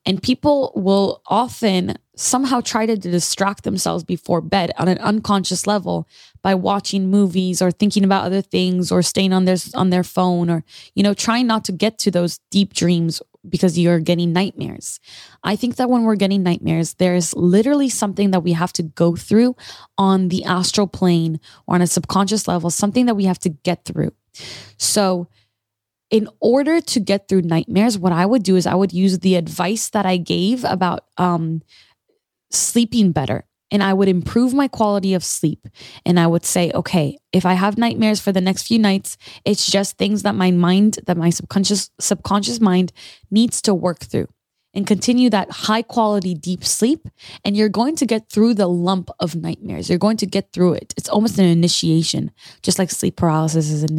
And 0.06 0.24
people 0.24 0.72
will 0.76 1.22
often 1.28 1.98
somehow 2.16 2.62
try 2.62 2.86
to 2.86 2.96
distract 2.96 3.64
themselves 3.64 4.04
before 4.04 4.42
bed 4.42 4.72
on 4.78 4.88
an 4.88 4.98
unconscious 5.00 5.68
level 5.68 6.08
by 6.42 6.56
watching 6.56 7.10
movies 7.10 7.62
or 7.62 7.72
thinking 7.72 8.04
about 8.04 8.24
other 8.24 8.42
things 8.42 8.92
or 8.92 9.02
staying 9.02 9.34
on 9.34 9.46
their 9.46 9.58
on 9.74 9.90
their 9.90 10.04
phone 10.04 10.50
or 10.50 10.64
you 10.96 11.04
know 11.04 11.14
trying 11.14 11.48
not 11.48 11.64
to 11.66 11.72
get 11.72 11.98
to 12.00 12.12
those 12.12 12.40
deep 12.50 12.74
dreams 12.74 13.22
because 13.48 13.80
you're 13.80 14.00
getting 14.00 14.34
nightmares. 14.34 15.00
I 15.44 15.56
think 15.56 15.78
that 15.78 15.90
when 15.90 16.04
we're 16.04 16.16
getting 16.16 16.44
nightmares 16.44 16.96
there's 16.96 17.34
literally 17.36 17.90
something 17.90 18.32
that 18.32 18.42
we 18.42 18.54
have 18.54 18.74
to 18.74 18.84
go 18.84 19.16
through 19.16 19.56
on 19.98 20.30
the 20.30 20.44
astral 20.44 20.88
plane 20.88 21.40
or 21.68 21.76
on 21.76 21.82
a 21.82 21.88
subconscious 21.88 22.48
level 22.48 22.70
something 22.70 23.06
that 23.06 23.16
we 23.16 23.26
have 23.26 23.40
to 23.40 23.50
get 23.50 23.86
through. 23.86 24.12
So 24.78 25.28
in 26.10 26.28
order 26.40 26.82
to 26.82 27.00
get 27.00 27.28
through 27.28 27.44
nightmares, 27.44 27.98
what 27.98 28.12
I 28.12 28.26
would 28.26 28.44
do 28.44 28.56
is 28.56 28.66
I 28.66 28.76
would 28.76 28.94
use 28.94 29.20
the 29.20 29.36
advice 29.36 29.90
that 29.90 30.06
I 30.06 30.18
gave 30.18 30.64
about 30.64 31.06
um, 31.18 31.62
sleeping 32.52 33.12
better. 33.12 33.46
And 33.72 33.84
I 33.84 33.94
would 33.94 34.08
improve 34.08 34.54
my 34.54 34.68
quality 34.68 35.14
of 35.14 35.24
sleep. 35.24 35.68
And 36.06 36.20
I 36.20 36.28
would 36.28 36.46
say, 36.46 36.72
okay, 36.74 37.18
if 37.32 37.46
I 37.46 37.54
have 37.54 37.78
nightmares 37.78 38.20
for 38.20 38.32
the 38.32 38.42
next 38.42 38.64
few 38.64 38.80
nights, 38.80 39.18
it's 39.46 39.70
just 39.70 39.98
things 39.98 40.24
that 40.24 40.36
my 40.36 40.52
mind, 40.52 41.00
that 41.06 41.18
my 41.18 41.30
subconscious 41.30 41.92
subconscious 42.00 42.60
mind 42.60 42.92
needs 43.30 43.62
to 43.64 43.74
work 43.74 44.00
through 44.00 44.28
and 44.74 44.86
continue 44.86 45.30
that 45.30 45.52
high 45.52 45.82
quality 45.82 46.34
deep 46.36 46.64
sleep 46.64 47.08
and 47.44 47.58
you're 47.58 47.70
going 47.70 47.96
to 47.96 48.06
get 48.06 48.30
through 48.30 48.54
the 48.54 48.68
lump 48.68 49.10
of 49.20 49.36
nightmares 49.36 49.90
you're 49.90 49.98
going 49.98 50.18
to 50.18 50.28
get 50.28 50.54
through 50.54 50.74
it 50.74 50.94
it's 50.96 51.10
almost 51.10 51.40
an 51.40 51.46
initiation 51.46 52.30
just 52.62 52.78
like 52.78 52.92
sleep 52.92 53.16
paralysis 53.16 53.72
is 53.72 53.82
an 53.82 53.98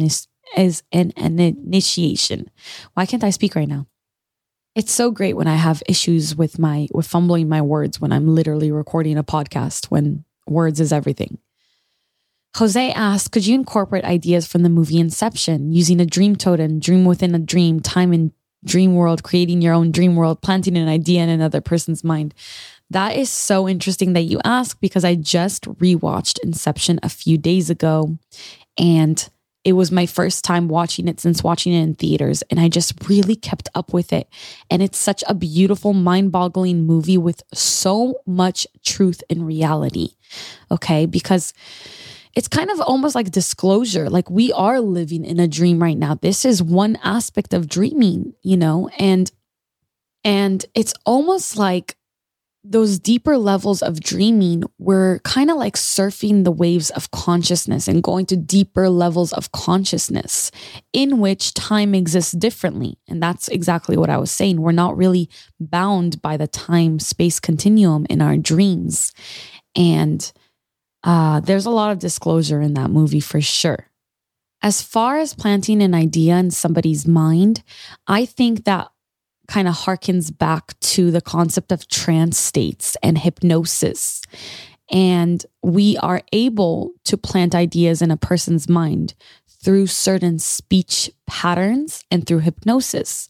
as 0.55 0.83
an, 0.91 1.11
an 1.15 1.39
initiation. 1.39 2.49
Why 2.93 3.05
can't 3.05 3.23
I 3.23 3.29
speak 3.29 3.55
right 3.55 3.67
now? 3.67 3.87
It's 4.73 4.91
so 4.91 5.11
great 5.11 5.35
when 5.35 5.47
I 5.47 5.55
have 5.55 5.83
issues 5.87 6.35
with 6.35 6.57
my 6.57 6.87
with 6.93 7.05
fumbling 7.05 7.49
my 7.49 7.61
words 7.61 7.99
when 7.99 8.13
I'm 8.13 8.33
literally 8.33 8.71
recording 8.71 9.17
a 9.17 9.23
podcast 9.23 9.87
when 9.87 10.23
words 10.47 10.79
is 10.79 10.93
everything. 10.93 11.39
Jose 12.55 12.91
asked, 12.93 13.31
could 13.31 13.45
you 13.45 13.55
incorporate 13.55 14.03
ideas 14.03 14.47
from 14.47 14.63
the 14.63 14.69
movie 14.69 14.99
Inception 14.99 15.71
using 15.71 15.99
a 15.99 16.05
dream 16.05 16.35
totem, 16.35 16.79
dream 16.79 17.05
within 17.05 17.33
a 17.35 17.39
dream, 17.39 17.79
time 17.79 18.13
in 18.13 18.33
dream 18.63 18.95
world, 18.95 19.23
creating 19.23 19.61
your 19.61 19.73
own 19.73 19.91
dream 19.91 20.15
world, 20.15 20.41
planting 20.41 20.77
an 20.77 20.87
idea 20.87 21.21
in 21.21 21.29
another 21.29 21.61
person's 21.61 22.03
mind? 22.03 22.33
That 22.89 23.15
is 23.15 23.29
so 23.29 23.67
interesting 23.67 24.13
that 24.13 24.23
you 24.23 24.39
ask 24.43 24.79
because 24.79 25.05
I 25.05 25.15
just 25.15 25.63
rewatched 25.63 26.39
Inception 26.43 26.99
a 27.03 27.09
few 27.09 27.37
days 27.37 27.69
ago 27.69 28.17
and 28.77 29.29
it 29.63 29.73
was 29.73 29.91
my 29.91 30.05
first 30.05 30.43
time 30.43 30.67
watching 30.67 31.07
it 31.07 31.19
since 31.19 31.43
watching 31.43 31.73
it 31.73 31.81
in 31.83 31.95
theaters, 31.95 32.41
and 32.49 32.59
I 32.59 32.67
just 32.67 33.07
really 33.07 33.35
kept 33.35 33.69
up 33.75 33.93
with 33.93 34.11
it. 34.11 34.27
And 34.69 34.81
it's 34.81 34.97
such 34.97 35.23
a 35.27 35.35
beautiful, 35.35 35.93
mind 35.93 36.31
boggling 36.31 36.85
movie 36.85 37.17
with 37.17 37.43
so 37.53 38.21
much 38.25 38.65
truth 38.83 39.21
and 39.29 39.45
reality. 39.45 40.15
Okay. 40.71 41.05
Because 41.05 41.53
it's 42.35 42.47
kind 42.47 42.71
of 42.71 42.79
almost 42.81 43.13
like 43.15 43.31
disclosure. 43.31 44.09
Like 44.09 44.29
we 44.29 44.51
are 44.53 44.79
living 44.79 45.25
in 45.25 45.39
a 45.39 45.47
dream 45.47 45.81
right 45.81 45.97
now. 45.97 46.15
This 46.15 46.45
is 46.45 46.63
one 46.63 46.97
aspect 47.03 47.53
of 47.53 47.67
dreaming, 47.67 48.33
you 48.41 48.57
know, 48.57 48.89
and 48.97 49.31
and 50.23 50.65
it's 50.75 50.93
almost 51.05 51.57
like 51.57 51.95
those 52.63 52.99
deeper 52.99 53.37
levels 53.37 53.81
of 53.81 53.99
dreaming, 53.99 54.63
we're 54.77 55.19
kind 55.19 55.49
of 55.49 55.57
like 55.57 55.75
surfing 55.75 56.43
the 56.43 56.51
waves 56.51 56.91
of 56.91 57.09
consciousness 57.09 57.87
and 57.87 58.03
going 58.03 58.27
to 58.27 58.37
deeper 58.37 58.87
levels 58.87 59.33
of 59.33 59.51
consciousness 59.51 60.51
in 60.93 61.19
which 61.19 61.55
time 61.55 61.95
exists 61.95 62.33
differently. 62.33 62.99
And 63.07 63.21
that's 63.21 63.47
exactly 63.47 63.97
what 63.97 64.11
I 64.11 64.17
was 64.17 64.29
saying. 64.29 64.61
We're 64.61 64.73
not 64.73 64.95
really 64.95 65.27
bound 65.59 66.21
by 66.21 66.37
the 66.37 66.47
time 66.47 66.99
space 66.99 67.39
continuum 67.39 68.05
in 68.09 68.21
our 68.21 68.37
dreams. 68.37 69.11
And 69.75 70.31
uh, 71.03 71.39
there's 71.39 71.65
a 71.65 71.71
lot 71.71 71.91
of 71.91 71.99
disclosure 71.99 72.61
in 72.61 72.75
that 72.75 72.91
movie 72.91 73.19
for 73.21 73.41
sure. 73.41 73.87
As 74.61 74.83
far 74.83 75.17
as 75.17 75.33
planting 75.33 75.81
an 75.81 75.95
idea 75.95 76.35
in 76.35 76.51
somebody's 76.51 77.07
mind, 77.07 77.63
I 78.05 78.25
think 78.25 78.65
that 78.65 78.90
kind 79.51 79.67
of 79.67 79.75
harkens 79.75 80.35
back 80.35 80.79
to 80.79 81.11
the 81.11 81.19
concept 81.19 81.73
of 81.73 81.85
trance 81.89 82.37
states 82.37 82.95
and 83.03 83.17
hypnosis. 83.17 84.21
And 84.89 85.45
we 85.61 85.97
are 85.97 86.21
able 86.31 86.93
to 87.03 87.17
plant 87.17 87.53
ideas 87.53 88.01
in 88.01 88.11
a 88.11 88.17
person's 88.17 88.69
mind 88.69 89.13
through 89.61 89.87
certain 89.87 90.39
speech 90.39 91.11
patterns 91.27 92.05
and 92.09 92.25
through 92.25 92.39
hypnosis. 92.39 93.27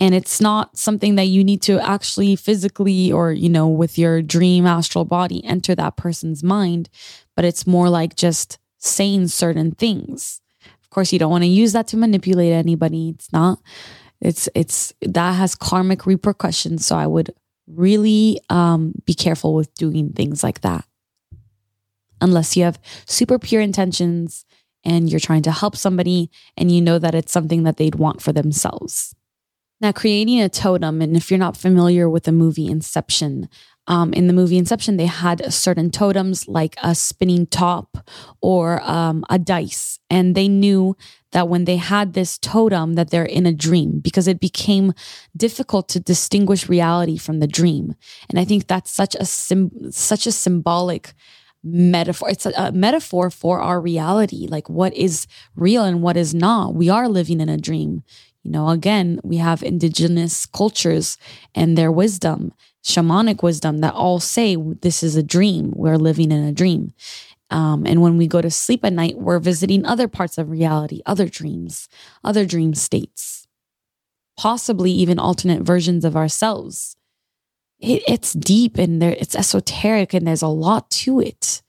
And 0.00 0.12
it's 0.12 0.40
not 0.40 0.76
something 0.76 1.14
that 1.14 1.26
you 1.26 1.44
need 1.44 1.62
to 1.62 1.78
actually 1.78 2.34
physically 2.34 3.12
or, 3.12 3.30
you 3.30 3.48
know, 3.48 3.68
with 3.68 3.96
your 3.96 4.22
dream 4.22 4.66
astral 4.66 5.04
body 5.04 5.44
enter 5.44 5.76
that 5.76 5.96
person's 5.96 6.42
mind, 6.42 6.90
but 7.36 7.44
it's 7.44 7.64
more 7.64 7.88
like 7.88 8.16
just 8.16 8.58
saying 8.78 9.28
certain 9.28 9.70
things. 9.70 10.40
Of 10.82 10.90
course, 10.90 11.12
you 11.12 11.20
don't 11.20 11.30
want 11.30 11.44
to 11.44 11.48
use 11.48 11.72
that 11.74 11.86
to 11.88 11.96
manipulate 11.96 12.52
anybody. 12.52 13.10
It's 13.10 13.32
not 13.32 13.60
it's 14.24 14.48
it's 14.54 14.92
that 15.02 15.32
has 15.32 15.54
karmic 15.54 16.06
repercussions. 16.06 16.86
So 16.86 16.96
i 16.96 17.06
would 17.06 17.32
really 17.66 18.40
um, 18.50 18.92
be 19.06 19.14
careful 19.14 19.54
with 19.54 19.72
doing 19.74 20.12
things 20.12 20.42
like 20.42 20.60
that. 20.62 20.84
Unless 22.20 22.56
you 22.56 22.64
have 22.64 22.78
super 23.06 23.38
pure 23.38 23.60
intentions 23.60 24.44
and 24.84 25.08
you're 25.08 25.20
trying 25.20 25.42
to 25.42 25.52
help 25.52 25.76
somebody 25.76 26.30
and 26.56 26.70
you 26.70 26.82
know 26.82 26.98
that 26.98 27.14
it's 27.14 27.32
something 27.32 27.62
that 27.62 27.76
they'd 27.76 27.94
want 27.94 28.20
for 28.20 28.32
themselves. 28.32 29.14
Now 29.80 29.92
creating 29.92 30.40
a 30.40 30.48
totem 30.48 31.00
and 31.00 31.16
if 31.16 31.30
you're 31.30 31.38
not 31.38 31.56
familiar 31.56 32.08
with 32.08 32.24
the 32.24 32.32
movie 32.32 32.66
inception 32.66 33.48
um, 33.86 34.12
in 34.12 34.26
the 34.26 34.32
movie 34.32 34.56
Inception, 34.56 34.96
they 34.96 35.06
had 35.06 35.52
certain 35.52 35.90
totems 35.90 36.48
like 36.48 36.76
a 36.82 36.94
spinning 36.94 37.46
top 37.46 38.08
or 38.40 38.82
um, 38.82 39.24
a 39.28 39.38
dice, 39.38 39.98
and 40.08 40.34
they 40.34 40.48
knew 40.48 40.96
that 41.34 41.48
when 41.48 41.64
they 41.64 41.76
had 41.76 42.12
this 42.12 42.38
totem 42.38 42.94
that 42.94 43.10
they're 43.10 43.24
in 43.24 43.44
a 43.44 43.52
dream 43.52 43.98
because 43.98 44.28
it 44.28 44.38
became 44.38 44.94
difficult 45.36 45.88
to 45.88 45.98
distinguish 45.98 46.68
reality 46.68 47.18
from 47.18 47.40
the 47.40 47.48
dream. 47.48 47.94
And 48.30 48.38
I 48.38 48.44
think 48.44 48.68
that's 48.68 48.90
such 48.90 49.16
a 49.16 49.26
sim- 49.26 49.90
such 49.90 50.28
a 50.28 50.32
symbolic 50.32 51.12
metaphor. 51.64 52.30
It's 52.30 52.46
a, 52.46 52.52
a, 52.56 52.72
metaphor 52.72 53.30
for 53.30 53.60
our 53.60 53.80
reality, 53.80 54.46
like 54.48 54.70
what 54.70 54.94
is 54.94 55.26
real 55.56 55.82
and 55.82 56.02
what 56.02 56.16
is 56.16 56.34
not. 56.34 56.74
We 56.74 56.88
are 56.88 57.08
living 57.08 57.40
in 57.40 57.48
a 57.48 57.58
dream. 57.58 58.04
You 58.44 58.52
know, 58.52 58.68
again, 58.68 59.18
we 59.24 59.38
have 59.38 59.62
indigenous 59.62 60.46
cultures 60.46 61.18
and 61.52 61.76
their 61.76 61.90
wisdom, 61.90 62.52
shamanic 62.84 63.42
wisdom 63.42 63.78
that 63.78 63.94
all 63.94 64.20
say 64.20 64.54
this 64.56 65.02
is 65.02 65.16
a 65.16 65.22
dream. 65.22 65.72
We're 65.74 65.96
living 65.96 66.30
in 66.30 66.44
a 66.44 66.52
dream. 66.52 66.92
Um, 67.50 67.86
and 67.86 68.00
when 68.00 68.16
we 68.16 68.26
go 68.26 68.40
to 68.40 68.50
sleep 68.50 68.84
at 68.84 68.92
night, 68.92 69.18
we're 69.18 69.38
visiting 69.38 69.84
other 69.84 70.08
parts 70.08 70.38
of 70.38 70.50
reality, 70.50 71.02
other 71.06 71.28
dreams, 71.28 71.88
other 72.22 72.46
dream 72.46 72.74
states, 72.74 73.46
possibly 74.36 74.90
even 74.90 75.18
alternate 75.18 75.62
versions 75.62 76.04
of 76.04 76.16
ourselves. 76.16 76.96
It, 77.78 78.02
it's 78.08 78.32
deep 78.32 78.78
and 78.78 79.00
there, 79.00 79.16
it's 79.18 79.36
esoteric 79.36 80.14
and 80.14 80.26
there's 80.26 80.42
a 80.42 80.48
lot 80.48 80.90
to 80.90 81.20
it. 81.20 81.62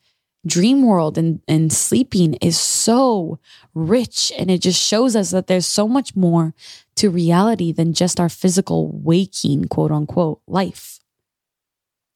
Dream 0.48 0.84
world 0.84 1.18
and, 1.18 1.42
and 1.48 1.74
sleeping 1.74 2.36
is 2.36 2.60
so 2.60 3.40
rich 3.74 4.32
and 4.38 4.52
it 4.52 4.62
just 4.62 4.82
shows 4.82 5.16
us 5.16 5.32
that 5.32 5.48
there's 5.48 5.66
so 5.66 5.88
much 5.88 6.16
more 6.16 6.54
to 6.98 7.10
reality 7.10 7.72
than 7.72 7.94
just 7.94 8.20
our 8.20 8.30
physical 8.30 8.92
waking, 8.94 9.66
quote 9.66 9.92
unquote, 9.92 10.42
life 10.48 11.00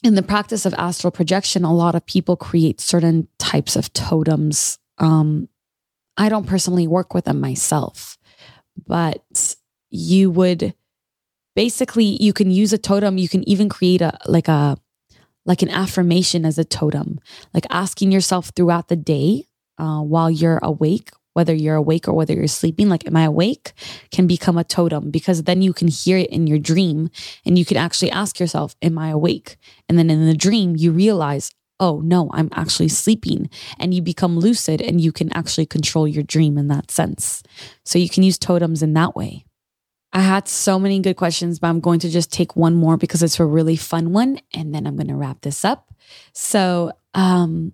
in 0.04 0.16
the 0.16 0.24
practice 0.24 0.66
of 0.66 0.74
astral 0.76 1.12
projection, 1.12 1.64
a 1.64 1.74
lot 1.74 1.96
of 1.96 2.06
people 2.06 2.36
create 2.36 2.80
certain 2.80 3.28
types 3.38 3.76
of 3.76 3.92
totems. 3.94 4.78
Um, 4.98 5.50
I 6.18 6.30
don't 6.30 6.48
personally 6.48 6.88
work 6.88 7.14
with 7.14 7.26
them 7.26 7.40
myself, 7.40 8.18
but 8.88 9.56
you 9.90 10.32
would 10.32 10.74
basically 11.56 12.22
you 12.22 12.34
can 12.34 12.52
use 12.52 12.72
a 12.74 12.78
totem. 12.78 13.18
You 13.18 13.30
can 13.30 13.48
even 13.48 13.70
create 13.70 14.02
a 14.02 14.18
like 14.26 14.48
a 14.48 14.78
like 15.46 15.62
an 15.62 15.70
affirmation 15.70 16.46
as 16.46 16.58
a 16.58 16.66
totem, 16.66 17.20
like 17.54 17.66
asking 17.70 18.12
yourself 18.12 18.52
throughout 18.56 18.88
the 18.88 18.96
day 18.96 19.46
uh, 19.78 20.02
while 20.02 20.30
you're 20.30 20.60
awake 20.62 21.12
whether 21.40 21.54
you're 21.54 21.78
awake 21.78 22.06
or 22.06 22.12
whether 22.12 22.34
you're 22.34 22.50
sleeping, 22.50 22.90
like, 22.90 23.08
am 23.08 23.16
I 23.16 23.24
awake, 23.24 23.72
can 24.12 24.28
become 24.28 24.58
a 24.58 24.66
totem 24.66 25.10
because 25.10 25.44
then 25.44 25.62
you 25.62 25.72
can 25.72 25.88
hear 25.88 26.18
it 26.18 26.30
in 26.32 26.48
your 26.48 26.60
dream 26.60 27.10
and 27.46 27.58
you 27.58 27.64
can 27.64 27.78
actually 27.78 28.12
ask 28.12 28.42
yourself, 28.42 28.76
am 28.82 28.98
I 28.98 29.12
awake? 29.12 29.56
And 29.88 29.98
then 29.98 30.10
in 30.10 30.26
the 30.26 30.36
dream, 30.36 30.76
you 30.76 30.92
realize, 30.92 31.52
oh 31.80 32.02
no, 32.02 32.30
I'm 32.34 32.50
actually 32.52 32.90
sleeping. 32.90 33.50
And 33.78 33.94
you 33.94 34.02
become 34.02 34.38
lucid 34.38 34.82
and 34.82 35.00
you 35.00 35.14
can 35.14 35.32
actually 35.32 35.66
control 35.66 36.10
your 36.10 36.24
dream 36.24 36.58
in 36.58 36.68
that 36.68 36.92
sense. 36.92 37.42
So 37.86 37.98
you 37.98 38.10
can 38.10 38.24
use 38.24 38.38
totems 38.38 38.84
in 38.84 38.92
that 38.96 39.16
way. 39.16 39.46
I 40.12 40.20
had 40.20 40.50
so 40.50 40.78
many 40.78 41.00
good 41.00 41.16
questions, 41.16 41.58
but 41.60 41.68
I'm 41.68 41.80
going 41.80 42.02
to 42.02 42.10
just 42.10 42.34
take 42.34 42.58
one 42.58 42.76
more 42.76 42.98
because 42.98 43.24
it's 43.24 43.40
a 43.40 43.46
really 43.46 43.78
fun 43.78 44.12
one. 44.12 44.42
And 44.54 44.76
then 44.76 44.86
I'm 44.86 44.98
going 44.98 45.08
to 45.08 45.16
wrap 45.16 45.40
this 45.40 45.64
up. 45.64 45.94
So, 46.34 46.92
um, 47.14 47.72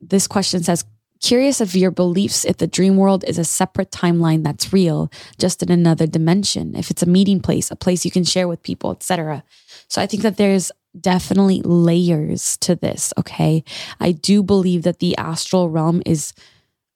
this 0.00 0.26
question 0.26 0.64
says, 0.64 0.84
curious 1.20 1.60
of 1.60 1.74
your 1.74 1.90
beliefs 1.90 2.44
if 2.44 2.58
the 2.58 2.66
dream 2.66 2.96
world 2.96 3.24
is 3.24 3.38
a 3.38 3.44
separate 3.44 3.90
timeline 3.90 4.44
that's 4.44 4.72
real, 4.72 5.10
just 5.38 5.62
in 5.62 5.70
another 5.70 6.06
dimension, 6.06 6.74
if 6.76 6.90
it's 6.90 7.02
a 7.02 7.08
meeting 7.08 7.40
place, 7.40 7.70
a 7.70 7.76
place 7.76 8.04
you 8.04 8.10
can 8.10 8.24
share 8.24 8.48
with 8.48 8.62
people, 8.62 8.90
etc. 8.90 9.42
So 9.88 10.00
I 10.00 10.06
think 10.06 10.22
that 10.22 10.36
there's 10.36 10.70
definitely 10.98 11.62
layers 11.62 12.56
to 12.58 12.74
this, 12.74 13.12
okay? 13.18 13.64
I 14.00 14.12
do 14.12 14.42
believe 14.42 14.82
that 14.82 14.98
the 14.98 15.16
astral 15.16 15.68
realm 15.68 16.02
is 16.06 16.32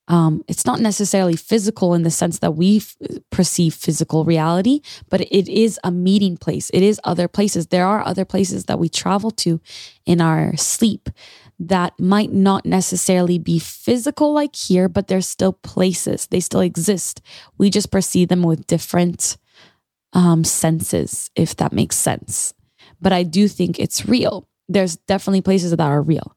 um, 0.09 0.45
it's 0.49 0.67
not 0.67 0.81
necessarily 0.81 1.37
physical 1.37 1.95
in 1.95 2.03
the 2.03 2.11
sense 2.11 2.41
that 2.41 2.57
we 2.57 2.79
f- 2.79 2.97
perceive 3.31 3.73
physical 3.73 4.25
reality, 4.25 4.81
but 5.09 5.21
it 5.21 5.49
is 5.49 5.79
a 5.85 5.91
meeting 5.91 6.37
place. 6.37 6.71
It 6.75 6.83
is 6.83 7.01
other 7.05 7.29
places. 7.29 7.69
There 7.69 7.87
are 7.87 8.05
other 8.05 8.25
places 8.25 8.65
that 8.65 8.79
we 8.79 8.89
travel 8.89 9.31
to 9.31 9.61
in 10.05 10.21
our 10.21 10.57
sleep 10.57 11.09
that 11.69 11.99
might 11.99 12.33
not 12.33 12.67
necessarily 12.67 13.39
be 13.39 13.59
physical 13.59 14.33
like 14.33 14.57
here, 14.57 14.89
but 14.89 15.07
they're 15.07 15.21
still 15.21 15.53
places. 15.53 16.27
They 16.27 16.41
still 16.41 16.61
exist. 16.61 17.23
We 17.57 17.71
just 17.71 17.93
perceive 17.93 18.29
them 18.29 18.43
with 18.43 18.67
different 18.67 19.37
um, 20.13 20.45
senses, 20.45 21.31
if 21.37 21.57
that 21.57 21.73
makes 21.73 21.97
sense. 21.97 22.53
But 23.01 23.13
I 23.13 23.23
do 23.23 23.49
think 23.49 23.79
it's 23.79 24.07
real. 24.07 24.49
There's 24.69 24.97
definitely 24.97 25.43
places 25.43 25.71
that 25.71 25.81
are 25.81 26.03
real. 26.03 26.37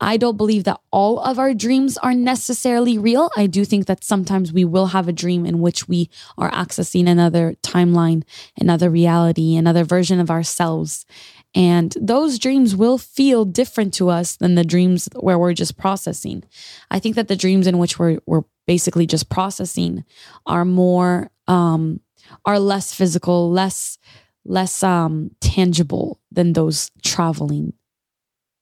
I 0.00 0.16
don't 0.16 0.36
believe 0.36 0.64
that 0.64 0.80
all 0.90 1.20
of 1.20 1.38
our 1.38 1.54
dreams 1.54 1.96
are 1.98 2.14
necessarily 2.14 2.98
real. 2.98 3.30
I 3.36 3.46
do 3.46 3.64
think 3.64 3.86
that 3.86 4.02
sometimes 4.02 4.52
we 4.52 4.64
will 4.64 4.86
have 4.86 5.06
a 5.06 5.12
dream 5.12 5.46
in 5.46 5.60
which 5.60 5.88
we 5.88 6.10
are 6.36 6.50
accessing 6.50 7.08
another 7.08 7.54
timeline, 7.62 8.24
another 8.58 8.90
reality, 8.90 9.54
another 9.56 9.84
version 9.84 10.18
of 10.18 10.30
ourselves. 10.30 11.06
And 11.54 11.96
those 12.00 12.38
dreams 12.38 12.74
will 12.74 12.98
feel 12.98 13.44
different 13.44 13.94
to 13.94 14.08
us 14.08 14.36
than 14.36 14.56
the 14.56 14.64
dreams 14.64 15.08
where 15.14 15.38
we're 15.38 15.54
just 15.54 15.76
processing. 15.76 16.42
I 16.90 16.98
think 16.98 17.14
that 17.14 17.28
the 17.28 17.36
dreams 17.36 17.66
in 17.66 17.78
which 17.78 17.98
we're, 17.98 18.18
we're 18.26 18.42
basically 18.66 19.06
just 19.06 19.28
processing 19.28 20.04
are 20.46 20.64
more, 20.64 21.30
um, 21.46 22.00
are 22.44 22.58
less 22.58 22.92
physical, 22.92 23.50
less, 23.50 23.98
less, 24.44 24.82
um, 24.82 25.30
tangible 25.40 26.20
than 26.32 26.54
those 26.54 26.90
traveling 27.02 27.74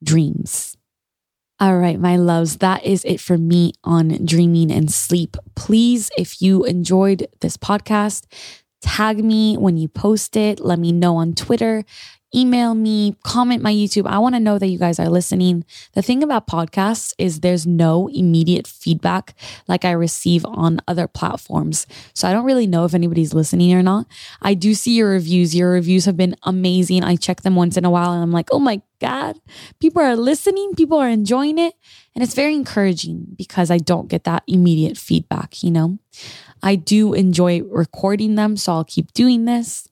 dreams. 0.02 0.76
All 1.60 1.78
right, 1.78 1.98
my 1.98 2.16
loves, 2.16 2.56
that 2.58 2.84
is 2.84 3.04
it 3.04 3.20
for 3.20 3.38
me 3.38 3.72
on 3.84 4.26
dreaming 4.26 4.72
and 4.72 4.92
sleep. 4.92 5.36
Please, 5.54 6.10
if 6.18 6.42
you 6.42 6.64
enjoyed 6.64 7.28
this 7.40 7.56
podcast, 7.56 8.24
tag 8.82 9.24
me 9.24 9.56
when 9.56 9.76
you 9.76 9.86
post 9.86 10.36
it. 10.36 10.58
Let 10.58 10.80
me 10.80 10.90
know 10.90 11.16
on 11.16 11.34
Twitter 11.34 11.84
email 12.34 12.74
me, 12.74 13.16
comment 13.22 13.62
my 13.62 13.72
YouTube. 13.72 14.06
I 14.06 14.18
want 14.18 14.34
to 14.34 14.40
know 14.40 14.58
that 14.58 14.68
you 14.68 14.78
guys 14.78 14.98
are 14.98 15.08
listening. 15.08 15.64
The 15.94 16.02
thing 16.02 16.22
about 16.22 16.46
podcasts 16.46 17.14
is 17.18 17.40
there's 17.40 17.66
no 17.66 18.08
immediate 18.08 18.66
feedback 18.66 19.34
like 19.68 19.84
I 19.84 19.92
receive 19.92 20.44
on 20.46 20.80
other 20.88 21.06
platforms. 21.06 21.86
So 22.14 22.28
I 22.28 22.32
don't 22.32 22.44
really 22.44 22.66
know 22.66 22.84
if 22.84 22.94
anybody's 22.94 23.34
listening 23.34 23.74
or 23.74 23.82
not. 23.82 24.06
I 24.40 24.54
do 24.54 24.74
see 24.74 24.96
your 24.96 25.10
reviews. 25.10 25.54
Your 25.54 25.70
reviews 25.70 26.04
have 26.06 26.16
been 26.16 26.36
amazing. 26.42 27.04
I 27.04 27.16
check 27.16 27.42
them 27.42 27.56
once 27.56 27.76
in 27.76 27.84
a 27.84 27.90
while 27.90 28.12
and 28.12 28.22
I'm 28.22 28.32
like, 28.32 28.48
oh 28.52 28.58
my 28.58 28.80
God, 29.00 29.40
people 29.80 30.00
are 30.00 30.16
listening, 30.16 30.74
people 30.76 30.96
are 30.98 31.08
enjoying 31.08 31.58
it. 31.58 31.74
And 32.14 32.22
it's 32.22 32.34
very 32.34 32.54
encouraging 32.54 33.26
because 33.36 33.70
I 33.70 33.78
don't 33.78 34.08
get 34.08 34.24
that 34.24 34.44
immediate 34.46 34.96
feedback, 34.96 35.62
you 35.62 35.70
know? 35.70 35.98
I 36.62 36.76
do 36.76 37.12
enjoy 37.12 37.62
recording 37.62 38.36
them, 38.36 38.56
so 38.56 38.72
I'll 38.72 38.84
keep 38.84 39.12
doing 39.12 39.44
this. 39.44 39.88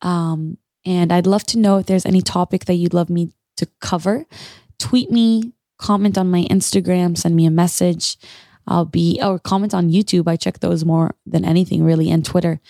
Um, 0.00 0.56
and 0.86 1.12
I'd 1.12 1.26
love 1.26 1.44
to 1.46 1.58
know 1.58 1.78
if 1.78 1.86
there's 1.86 2.06
any 2.06 2.22
topic 2.22 2.64
that 2.66 2.74
you'd 2.74 2.94
love 2.94 3.10
me 3.10 3.32
to 3.56 3.66
cover. 3.80 4.24
Tweet 4.78 5.10
me, 5.10 5.52
comment 5.78 6.16
on 6.16 6.30
my 6.30 6.44
Instagram, 6.44 7.18
send 7.18 7.34
me 7.34 7.44
a 7.44 7.50
message. 7.50 8.16
I'll 8.68 8.84
be, 8.84 9.20
or 9.22 9.38
comment 9.38 9.74
on 9.74 9.90
YouTube. 9.90 10.28
I 10.28 10.36
check 10.36 10.60
those 10.60 10.84
more 10.84 11.14
than 11.26 11.44
anything, 11.44 11.84
really, 11.84 12.10
and 12.10 12.24
Twitter. 12.24 12.60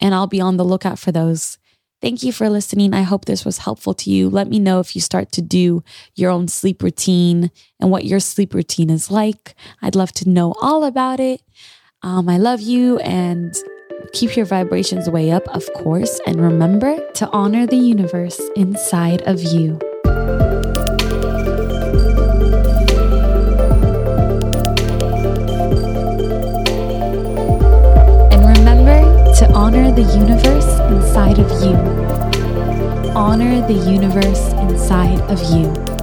And 0.00 0.14
I'll 0.14 0.26
be 0.26 0.40
on 0.40 0.56
the 0.56 0.64
lookout 0.64 0.98
for 0.98 1.12
those. 1.12 1.58
Thank 2.00 2.22
you 2.22 2.32
for 2.32 2.48
listening. 2.48 2.94
I 2.94 3.02
hope 3.02 3.24
this 3.24 3.44
was 3.44 3.58
helpful 3.58 3.92
to 3.94 4.10
you. 4.10 4.30
Let 4.30 4.48
me 4.48 4.58
know 4.58 4.78
if 4.78 4.94
you 4.94 5.00
start 5.00 5.32
to 5.32 5.42
do 5.42 5.82
your 6.14 6.30
own 6.30 6.48
sleep 6.48 6.82
routine 6.82 7.50
and 7.80 7.90
what 7.90 8.04
your 8.04 8.20
sleep 8.20 8.54
routine 8.54 8.88
is 8.88 9.10
like. 9.10 9.54
I'd 9.82 9.96
love 9.96 10.12
to 10.12 10.28
know 10.28 10.54
all 10.60 10.84
about 10.84 11.18
it. 11.18 11.42
Um, 12.02 12.28
I 12.28 12.38
love 12.38 12.60
you 12.60 12.98
and 12.98 13.54
Keep 14.12 14.36
your 14.36 14.46
vibrations 14.46 15.08
way 15.10 15.30
up, 15.30 15.46
of 15.48 15.70
course, 15.74 16.20
and 16.26 16.40
remember 16.40 16.96
to 17.12 17.28
honor 17.30 17.66
the 17.66 17.76
universe 17.76 18.40
inside 18.56 19.22
of 19.22 19.42
you. 19.42 19.78
And 28.32 28.58
remember 28.58 29.00
to 29.36 29.50
honor 29.54 29.92
the 29.92 30.02
universe 30.02 30.80
inside 30.90 31.38
of 31.38 31.50
you. 31.62 31.76
Honor 33.14 33.66
the 33.66 33.74
universe 33.74 34.52
inside 34.54 35.20
of 35.30 35.40
you. 35.52 35.97